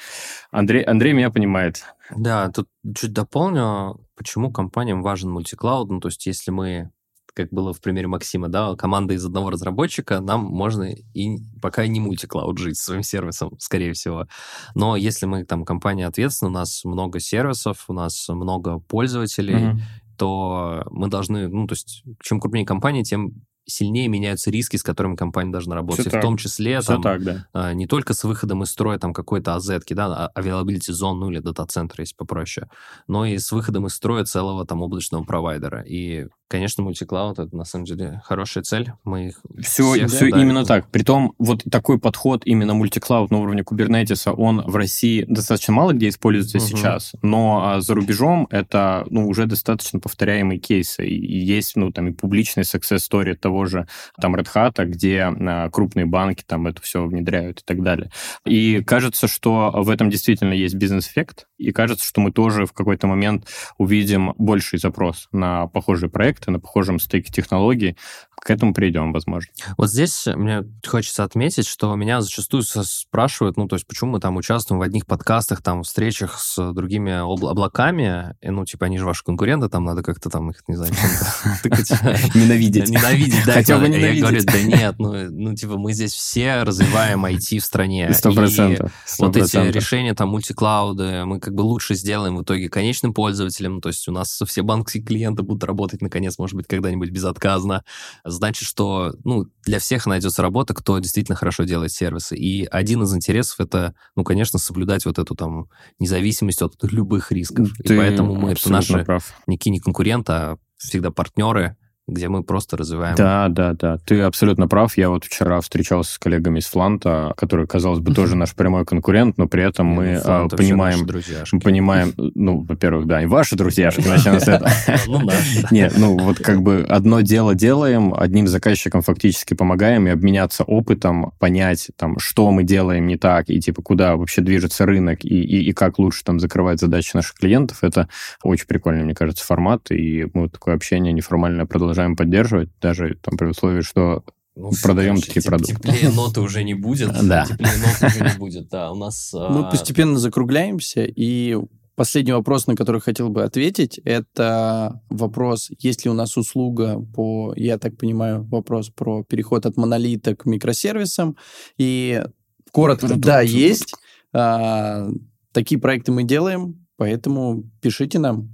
Андрей, 0.51 0.83
Андрей 0.83 1.13
меня 1.13 1.29
понимает. 1.29 1.83
Да, 2.15 2.49
тут 2.49 2.67
чуть 2.95 3.13
дополню, 3.13 3.99
почему 4.15 4.51
компаниям 4.51 5.01
важен 5.01 5.29
мультиклауд. 5.31 5.89
Ну, 5.89 5.99
то 5.99 6.09
есть 6.09 6.25
если 6.25 6.51
мы 6.51 6.91
как 7.33 7.49
было 7.51 7.73
в 7.73 7.81
примере 7.81 8.07
Максима, 8.07 8.49
да, 8.49 8.75
команда 8.75 9.13
из 9.13 9.25
одного 9.25 9.49
разработчика, 9.49 10.19
нам 10.19 10.43
можно 10.43 10.93
и 11.13 11.37
пока 11.61 11.87
не 11.87 11.99
мультиклауд 11.99 12.57
жить 12.57 12.77
своим 12.77 13.03
сервисом, 13.03 13.57
скорее 13.59 13.93
всего. 13.93 14.27
Но 14.75 14.95
если 14.95 15.25
мы 15.25 15.45
там 15.45 15.65
компания 15.65 16.07
ответственна, 16.07 16.49
у 16.49 16.53
нас 16.53 16.83
много 16.83 17.19
сервисов, 17.19 17.85
у 17.87 17.93
нас 17.93 18.27
много 18.29 18.79
пользователей, 18.79 19.55
mm-hmm. 19.55 19.79
то 20.17 20.83
мы 20.91 21.07
должны, 21.07 21.47
ну, 21.47 21.67
то 21.67 21.73
есть, 21.73 22.03
чем 22.21 22.39
крупнее 22.39 22.65
компания, 22.65 23.03
тем 23.03 23.43
сильнее 23.65 24.07
меняются 24.07 24.51
риски, 24.51 24.77
с 24.77 24.83
которыми 24.83 25.15
компания 25.15 25.51
должна 25.51 25.75
работать. 25.75 26.07
Все 26.07 26.17
в 26.17 26.21
том 26.21 26.37
числе 26.37 26.79
Все 26.81 26.93
там, 26.93 27.01
так, 27.01 27.23
да. 27.23 27.47
а, 27.53 27.73
не 27.73 27.87
только 27.87 28.13
с 28.13 28.23
выходом 28.23 28.63
из 28.63 28.69
строя 28.69 28.97
там 28.97 29.13
какой-то 29.13 29.51
AZ, 29.55 29.81
да, 29.91 30.31
а, 30.35 30.39
availability 30.39 30.91
zone, 30.91 31.15
ну 31.15 31.29
или 31.29 31.39
дата-центр, 31.39 32.01
если 32.01 32.15
попроще, 32.15 32.67
но 33.07 33.25
и 33.25 33.37
с 33.37 33.51
выходом 33.51 33.87
из 33.87 33.93
строя 33.93 34.25
целого 34.25 34.65
там 34.65 34.81
облачного 34.81 35.23
провайдера. 35.23 35.83
И 35.83 36.27
Конечно, 36.51 36.83
мультиклауд 36.83 37.39
это 37.39 37.55
на 37.55 37.63
самом 37.63 37.85
деле 37.85 38.21
хорошая 38.25 38.61
цель. 38.65 38.91
Мы 39.05 39.27
их 39.27 39.41
все, 39.61 39.93
всех, 39.93 40.09
все 40.09 40.29
да, 40.29 40.41
именно 40.41 40.65
так. 40.65 40.85
Притом 40.89 41.33
вот 41.37 41.63
такой 41.71 41.97
подход 41.97 42.41
именно 42.43 42.73
мультиклауд 42.73 43.31
на 43.31 43.37
уровне 43.37 43.63
кубернетиса, 43.63 44.33
он 44.33 44.61
в 44.67 44.75
России 44.75 45.23
достаточно 45.29 45.73
мало 45.73 45.93
где 45.93 46.09
используется 46.09 46.57
угу. 46.57 46.65
сейчас, 46.65 47.13
но 47.21 47.61
а, 47.63 47.79
за 47.79 47.95
рубежом 47.95 48.49
это 48.51 49.05
ну 49.09 49.29
уже 49.29 49.45
достаточно 49.45 50.01
повторяемые 50.01 50.59
кейсы. 50.59 51.07
И 51.07 51.39
есть 51.39 51.77
ну 51.77 51.89
там 51.93 52.09
и 52.09 52.11
публичный 52.11 52.63
success 52.63 52.97
story 52.97 53.33
того 53.35 53.63
же 53.63 53.87
там 54.19 54.35
Red 54.35 54.49
Hat, 54.53 54.83
где 54.83 55.21
а, 55.21 55.69
крупные 55.69 56.05
банки 56.05 56.43
там 56.45 56.67
это 56.67 56.81
все 56.81 57.05
внедряют 57.05 57.61
и 57.61 57.63
так 57.65 57.81
далее. 57.81 58.11
И 58.45 58.83
кажется, 58.83 59.29
что 59.29 59.71
в 59.73 59.89
этом 59.89 60.09
действительно 60.09 60.51
есть 60.51 60.75
бизнес-эффект, 60.75 61.47
и 61.61 61.71
кажется, 61.71 62.05
что 62.05 62.21
мы 62.21 62.31
тоже 62.31 62.65
в 62.65 62.73
какой-то 62.73 63.07
момент 63.07 63.47
увидим 63.77 64.33
больший 64.37 64.79
запрос 64.79 65.27
на 65.31 65.67
похожие 65.67 66.09
проекты 66.09 66.51
на 66.51 66.59
похожем 66.59 66.99
стыке 66.99 67.31
технологий. 67.31 67.95
К 68.43 68.49
этому 68.49 68.73
придем, 68.73 69.13
возможно. 69.13 69.51
Вот 69.77 69.91
здесь 69.91 70.25
мне 70.25 70.63
хочется 70.83 71.23
отметить, 71.23 71.67
что 71.67 71.95
меня 71.95 72.21
зачастую 72.21 72.63
спрашивают, 72.63 73.55
ну, 73.55 73.67
то 73.67 73.75
есть, 73.75 73.85
почему 73.85 74.13
мы 74.13 74.19
там 74.19 74.35
участвуем 74.35 74.79
в 74.79 74.81
одних 74.81 75.05
подкастах, 75.05 75.61
там, 75.61 75.83
встречах 75.83 76.39
с 76.39 76.73
другими 76.73 77.11
обла- 77.11 77.51
облаками, 77.51 78.35
и, 78.41 78.49
ну, 78.49 78.65
типа, 78.65 78.87
они 78.87 78.97
же 78.97 79.05
ваши 79.05 79.23
конкуренты, 79.23 79.69
там 79.69 79.83
надо 79.83 80.01
как-то 80.01 80.31
там 80.31 80.49
их, 80.49 80.63
не 80.67 80.75
знаю. 80.75 80.91
Ненавидеть. 82.33 82.89
Ненавидеть, 82.89 83.45
да. 83.45 83.53
Хотя 83.53 83.77
бы 83.77 83.87
ненавидеть. 83.87 84.15
Я 84.15 84.21
говорю, 84.21 84.43
да 84.43 84.61
нет, 84.63 84.95
ну, 84.97 85.13
ну, 85.29 85.53
типа, 85.53 85.77
мы 85.77 85.93
здесь 85.93 86.13
все 86.13 86.63
развиваем 86.63 87.23
IT 87.23 87.59
в 87.59 87.63
стране. 87.63 88.11
Сто 88.13 88.33
процентов. 88.33 88.91
Вот 89.19 89.37
эти 89.37 89.57
решения, 89.71 90.15
там, 90.15 90.29
мультиклауды, 90.29 91.25
мы 91.25 91.39
как 91.39 91.53
бы 91.53 91.61
лучше 91.61 91.93
сделаем 91.93 92.37
в 92.37 92.41
итоге 92.41 92.69
конечным 92.69 93.13
пользователям, 93.13 93.81
то 93.81 93.89
есть 93.89 94.07
у 94.07 94.11
нас 94.11 94.41
все 94.47 94.63
банковские 94.63 95.03
клиенты 95.03 95.43
будут 95.43 95.63
работать, 95.63 96.01
наконец, 96.01 96.39
может 96.39 96.55
быть, 96.55 96.65
когда-нибудь 96.65 97.11
безотказно 97.11 97.83
значит, 98.31 98.67
что 98.67 99.13
ну, 99.23 99.45
для 99.63 99.79
всех 99.79 100.05
найдется 100.05 100.41
работа, 100.41 100.73
кто 100.73 100.99
действительно 100.99 101.35
хорошо 101.35 101.63
делает 101.63 101.91
сервисы. 101.91 102.35
И 102.35 102.65
один 102.65 103.03
из 103.03 103.15
интересов 103.15 103.59
это, 103.59 103.93
ну, 104.15 104.23
конечно, 104.23 104.59
соблюдать 104.59 105.05
вот 105.05 105.19
эту 105.19 105.35
там 105.35 105.69
независимость 105.99 106.61
от 106.61 106.75
любых 106.83 107.31
рисков. 107.31 107.69
Ты 107.83 107.93
и 107.93 107.97
поэтому 107.97 108.35
мы 108.35 108.51
это 108.51 108.71
наши 108.71 109.03
прав. 109.05 109.33
не 109.47 109.79
конкуренты, 109.79 110.31
а 110.31 110.57
всегда 110.77 111.11
партнеры, 111.11 111.77
где 112.11 112.27
мы 112.27 112.43
просто 112.43 112.77
развиваем. 112.77 113.15
Да, 113.15 113.47
да, 113.49 113.73
да. 113.73 113.97
Ты 114.05 114.21
абсолютно 114.21 114.67
прав. 114.67 114.97
Я 114.97 115.09
вот 115.09 115.25
вчера 115.25 115.61
встречался 115.61 116.13
с 116.13 116.19
коллегами 116.19 116.59
из 116.59 116.67
Фланта, 116.67 117.33
которые, 117.37 117.67
казалось 117.67 117.99
бы, 117.99 118.13
тоже 118.13 118.35
наш 118.35 118.53
прямой 118.53 118.85
конкурент, 118.85 119.37
но 119.37 119.47
при 119.47 119.63
этом 119.63 119.87
мы 119.87 120.13
ну, 120.13 120.21
а, 120.25 120.47
понимаем, 120.49 121.07
мы 121.51 121.59
понимаем, 121.59 122.13
ну, 122.17 122.61
во-первых, 122.63 123.07
да, 123.07 123.21
и 123.23 123.25
ваши 123.25 123.55
друзьяшки, 123.55 124.07
начнем 124.07 124.39
с 124.39 124.47
этого. 124.47 124.69
Ну. 125.07 125.29
Нет, 125.71 125.93
ну, 125.97 126.17
вот 126.17 126.39
как 126.39 126.61
бы 126.61 126.85
одно 126.87 127.21
дело 127.21 127.55
делаем, 127.55 128.13
одним 128.13 128.47
заказчикам 128.47 129.01
фактически 129.01 129.53
помогаем 129.53 130.07
и 130.07 130.11
обменяться 130.11 130.63
опытом, 130.63 131.31
понять, 131.39 131.89
там, 131.95 132.19
что 132.19 132.51
мы 132.51 132.63
делаем 132.63 133.07
не 133.07 133.17
так, 133.17 133.49
и, 133.49 133.59
типа, 133.59 133.81
куда 133.81 134.15
вообще 134.15 134.41
движется 134.41 134.85
рынок, 134.85 135.23
и, 135.23 135.41
и, 135.41 135.69
и 135.69 135.73
как 135.73 135.99
лучше 135.99 136.23
там 136.23 136.39
закрывать 136.39 136.79
задачи 136.79 137.11
наших 137.15 137.35
клиентов. 137.35 137.83
Это 137.83 138.09
очень 138.43 138.67
прикольный, 138.67 139.03
мне 139.03 139.15
кажется, 139.15 139.45
формат, 139.45 139.91
и 139.91 140.27
мы 140.33 140.43
вот 140.43 140.53
такое 140.53 140.75
общение 140.75 141.13
неформальное 141.13 141.65
продолжаем 141.65 142.00
продолжаем 142.01 142.15
поддерживать, 142.15 142.69
даже 142.81 143.17
там, 143.21 143.37
при 143.37 143.47
условии, 143.47 143.81
что 143.81 144.23
ну, 144.55 144.71
продаем 144.83 145.15
конечно, 145.15 145.27
такие 145.27 145.43
продукты. 145.43 145.75
Теплее 145.75 146.09
ноты 146.11 146.41
уже 146.41 146.63
не 146.63 146.73
будет. 146.73 147.11
Да. 147.23 147.45
Теплее 147.45 147.77
ноты 147.77 148.05
уже 148.07 148.23
не 148.23 148.37
будет, 148.37 148.69
да. 148.69 148.91
У 148.91 148.95
нас... 148.95 149.33
Мы 149.49 149.69
постепенно 149.69 150.17
закругляемся, 150.17 151.03
и 151.03 151.57
Последний 151.93 152.31
вопрос, 152.31 152.67
на 152.67 152.75
который 152.75 153.01
хотел 153.01 153.29
бы 153.29 153.43
ответить, 153.43 153.99
это 154.05 155.01
вопрос, 155.09 155.69
есть 155.77 156.05
ли 156.05 156.09
у 156.09 156.13
нас 156.13 156.35
услуга 156.37 156.99
по, 157.13 157.53
я 157.57 157.77
так 157.77 157.97
понимаю, 157.97 158.43
вопрос 158.45 158.89
про 158.89 159.23
переход 159.23 159.65
от 159.65 159.77
монолита 159.77 160.35
к 160.35 160.45
микросервисам. 160.45 161.35
И 161.77 162.23
коротко, 162.71 163.15
да, 163.17 163.41
есть. 163.41 163.93
А, 164.33 165.09
такие 165.51 165.79
проекты 165.79 166.11
мы 166.13 166.23
делаем, 166.23 166.87
поэтому 166.95 167.69
пишите 167.81 168.19
нам. 168.19 168.49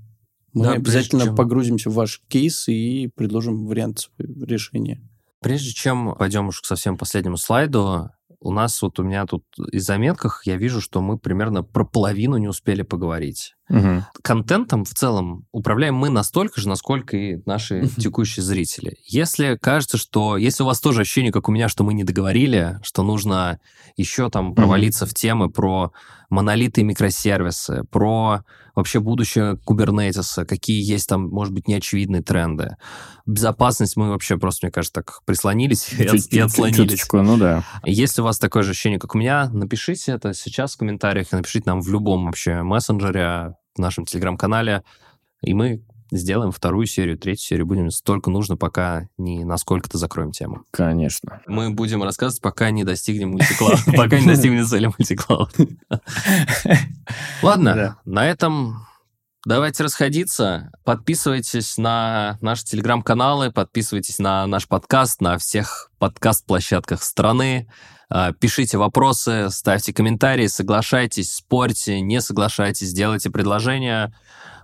Мы 0.57 0.65
да, 0.65 0.71
обязательно 0.73 1.25
чем... 1.25 1.35
погрузимся 1.35 1.89
в 1.89 1.93
ваш 1.93 2.21
кейс 2.27 2.67
и 2.67 3.09
предложим 3.15 3.67
вариант 3.67 4.09
решения. 4.17 5.01
Прежде 5.39 5.71
чем 5.71 6.15
пойдем 6.15 6.47
уж 6.47 6.61
к 6.61 6.65
совсем 6.65 6.97
последнему 6.97 7.37
слайду, 7.37 8.09
у 8.39 8.51
нас 8.51 8.81
вот 8.81 8.99
у 8.99 9.03
меня 9.03 9.25
тут 9.25 9.43
из 9.71 9.85
заметках 9.85 10.43
я 10.45 10.57
вижу, 10.57 10.81
что 10.81 11.01
мы 11.01 11.17
примерно 11.17 11.63
про 11.63 11.85
половину 11.85 12.37
не 12.37 12.47
успели 12.47 12.81
поговорить. 12.81 13.56
Угу. 13.69 14.05
Контентом 14.21 14.85
в 14.85 14.93
целом 14.93 15.45
управляем 15.51 15.95
мы 15.95 16.09
настолько 16.09 16.61
же, 16.61 16.69
насколько 16.69 17.17
и 17.17 17.37
наши 17.45 17.81
угу. 17.81 17.89
текущие 17.97 18.43
зрители. 18.43 18.97
Если 19.05 19.57
кажется, 19.61 19.97
что... 19.97 20.37
Если 20.37 20.63
у 20.63 20.65
вас 20.65 20.79
тоже 20.79 21.01
ощущение, 21.01 21.31
как 21.31 21.49
у 21.49 21.51
меня, 21.51 21.67
что 21.67 21.83
мы 21.83 21.93
не 21.93 22.03
договорили, 22.03 22.79
что 22.83 23.03
нужно 23.03 23.59
еще 23.97 24.29
там 24.29 24.55
провалиться 24.55 25.05
угу. 25.05 25.11
в 25.11 25.13
темы 25.13 25.49
про 25.49 25.91
монолиты 26.29 26.81
и 26.81 26.83
микросервисы, 26.83 27.83
про 27.89 28.43
вообще 28.77 28.99
будущее 28.99 29.57
кубернетиса, 29.57 30.45
какие 30.45 30.83
есть 30.83 31.09
там, 31.09 31.29
может 31.29 31.51
быть, 31.51 31.67
неочевидные 31.67 32.21
тренды. 32.21 32.77
Безопасность 33.25 33.97
мы 33.97 34.09
вообще 34.09 34.37
просто, 34.37 34.67
мне 34.67 34.71
кажется, 34.71 35.01
так 35.01 35.21
прислонились 35.25 35.91
и, 35.97 36.03
и 36.35 36.39
отслонились. 36.39 36.77
Чуточку, 36.77 37.21
ну 37.23 37.37
да. 37.37 37.63
Если 37.85 38.21
у 38.21 38.23
вас 38.23 38.37
такое 38.37 38.63
же 38.63 38.71
ощущение, 38.71 38.99
как 38.99 39.15
у 39.15 39.17
меня, 39.17 39.49
напишите 39.49 40.11
это 40.11 40.33
сейчас 40.33 40.75
в 40.75 40.77
комментариях, 40.77 41.31
напишите 41.31 41.63
нам 41.65 41.81
в 41.81 41.89
любом 41.89 42.25
вообще 42.25 42.61
мессенджере, 42.61 43.55
в 43.77 43.81
нашем 43.81 44.05
телеграм-канале, 44.05 44.83
и 45.41 45.53
мы 45.53 45.83
сделаем 46.11 46.51
вторую 46.51 46.85
серию, 46.85 47.17
третью 47.17 47.45
серию. 47.45 47.65
Будем 47.65 47.91
столько 47.91 48.29
нужно, 48.29 48.57
пока 48.57 49.07
не 49.17 49.43
насколько-то 49.43 49.97
закроем 49.97 50.31
тему. 50.31 50.63
Конечно. 50.71 51.41
Мы 51.47 51.69
будем 51.69 52.03
рассказывать, 52.03 52.41
пока 52.41 52.71
не 52.71 52.83
достигнем 52.83 53.31
мультиклауд. 53.31 53.79
Пока 53.95 54.19
не 54.19 54.27
достигнем 54.27 54.65
цели 54.65 54.87
мультиклауд. 54.87 55.53
Ладно, 57.41 57.97
на 58.05 58.25
этом 58.25 58.87
Давайте 59.45 59.85
расходиться. 59.85 60.71
Подписывайтесь 60.83 61.77
на 61.77 62.37
наши 62.41 62.65
телеграм-каналы, 62.65 63.49
подписывайтесь 63.49 64.19
на 64.19 64.45
наш 64.45 64.67
подкаст 64.67 65.21
на 65.21 65.37
всех 65.37 65.89
подкаст-площадках 65.99 67.01
страны. 67.01 67.69
А, 68.09 68.31
пишите 68.31 68.77
вопросы, 68.77 69.49
ставьте 69.49 69.93
комментарии, 69.93 70.47
соглашайтесь, 70.47 71.33
спорьте, 71.33 71.99
не 71.99 72.21
соглашайтесь, 72.21 72.93
делайте 72.93 73.29
предложения. 73.29 74.13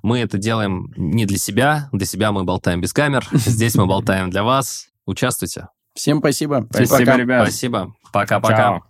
Мы 0.02 0.20
это 0.20 0.38
делаем 0.38 0.94
не 0.96 1.26
для 1.26 1.38
себя, 1.38 1.90
для 1.92 2.06
себя 2.06 2.32
мы 2.32 2.44
болтаем 2.44 2.82
без 2.82 2.94
камер, 2.94 3.28
здесь 3.32 3.76
мы 3.76 3.86
болтаем 3.86 4.30
для 4.30 4.44
вас. 4.44 4.88
Участвуйте. 5.06 5.68
Всем 5.94 6.20
спасибо. 6.20 6.68
Спасибо, 6.72 7.16
ребят. 7.18 7.44
Спасибо. 7.44 7.94
Пока-пока. 8.12 8.82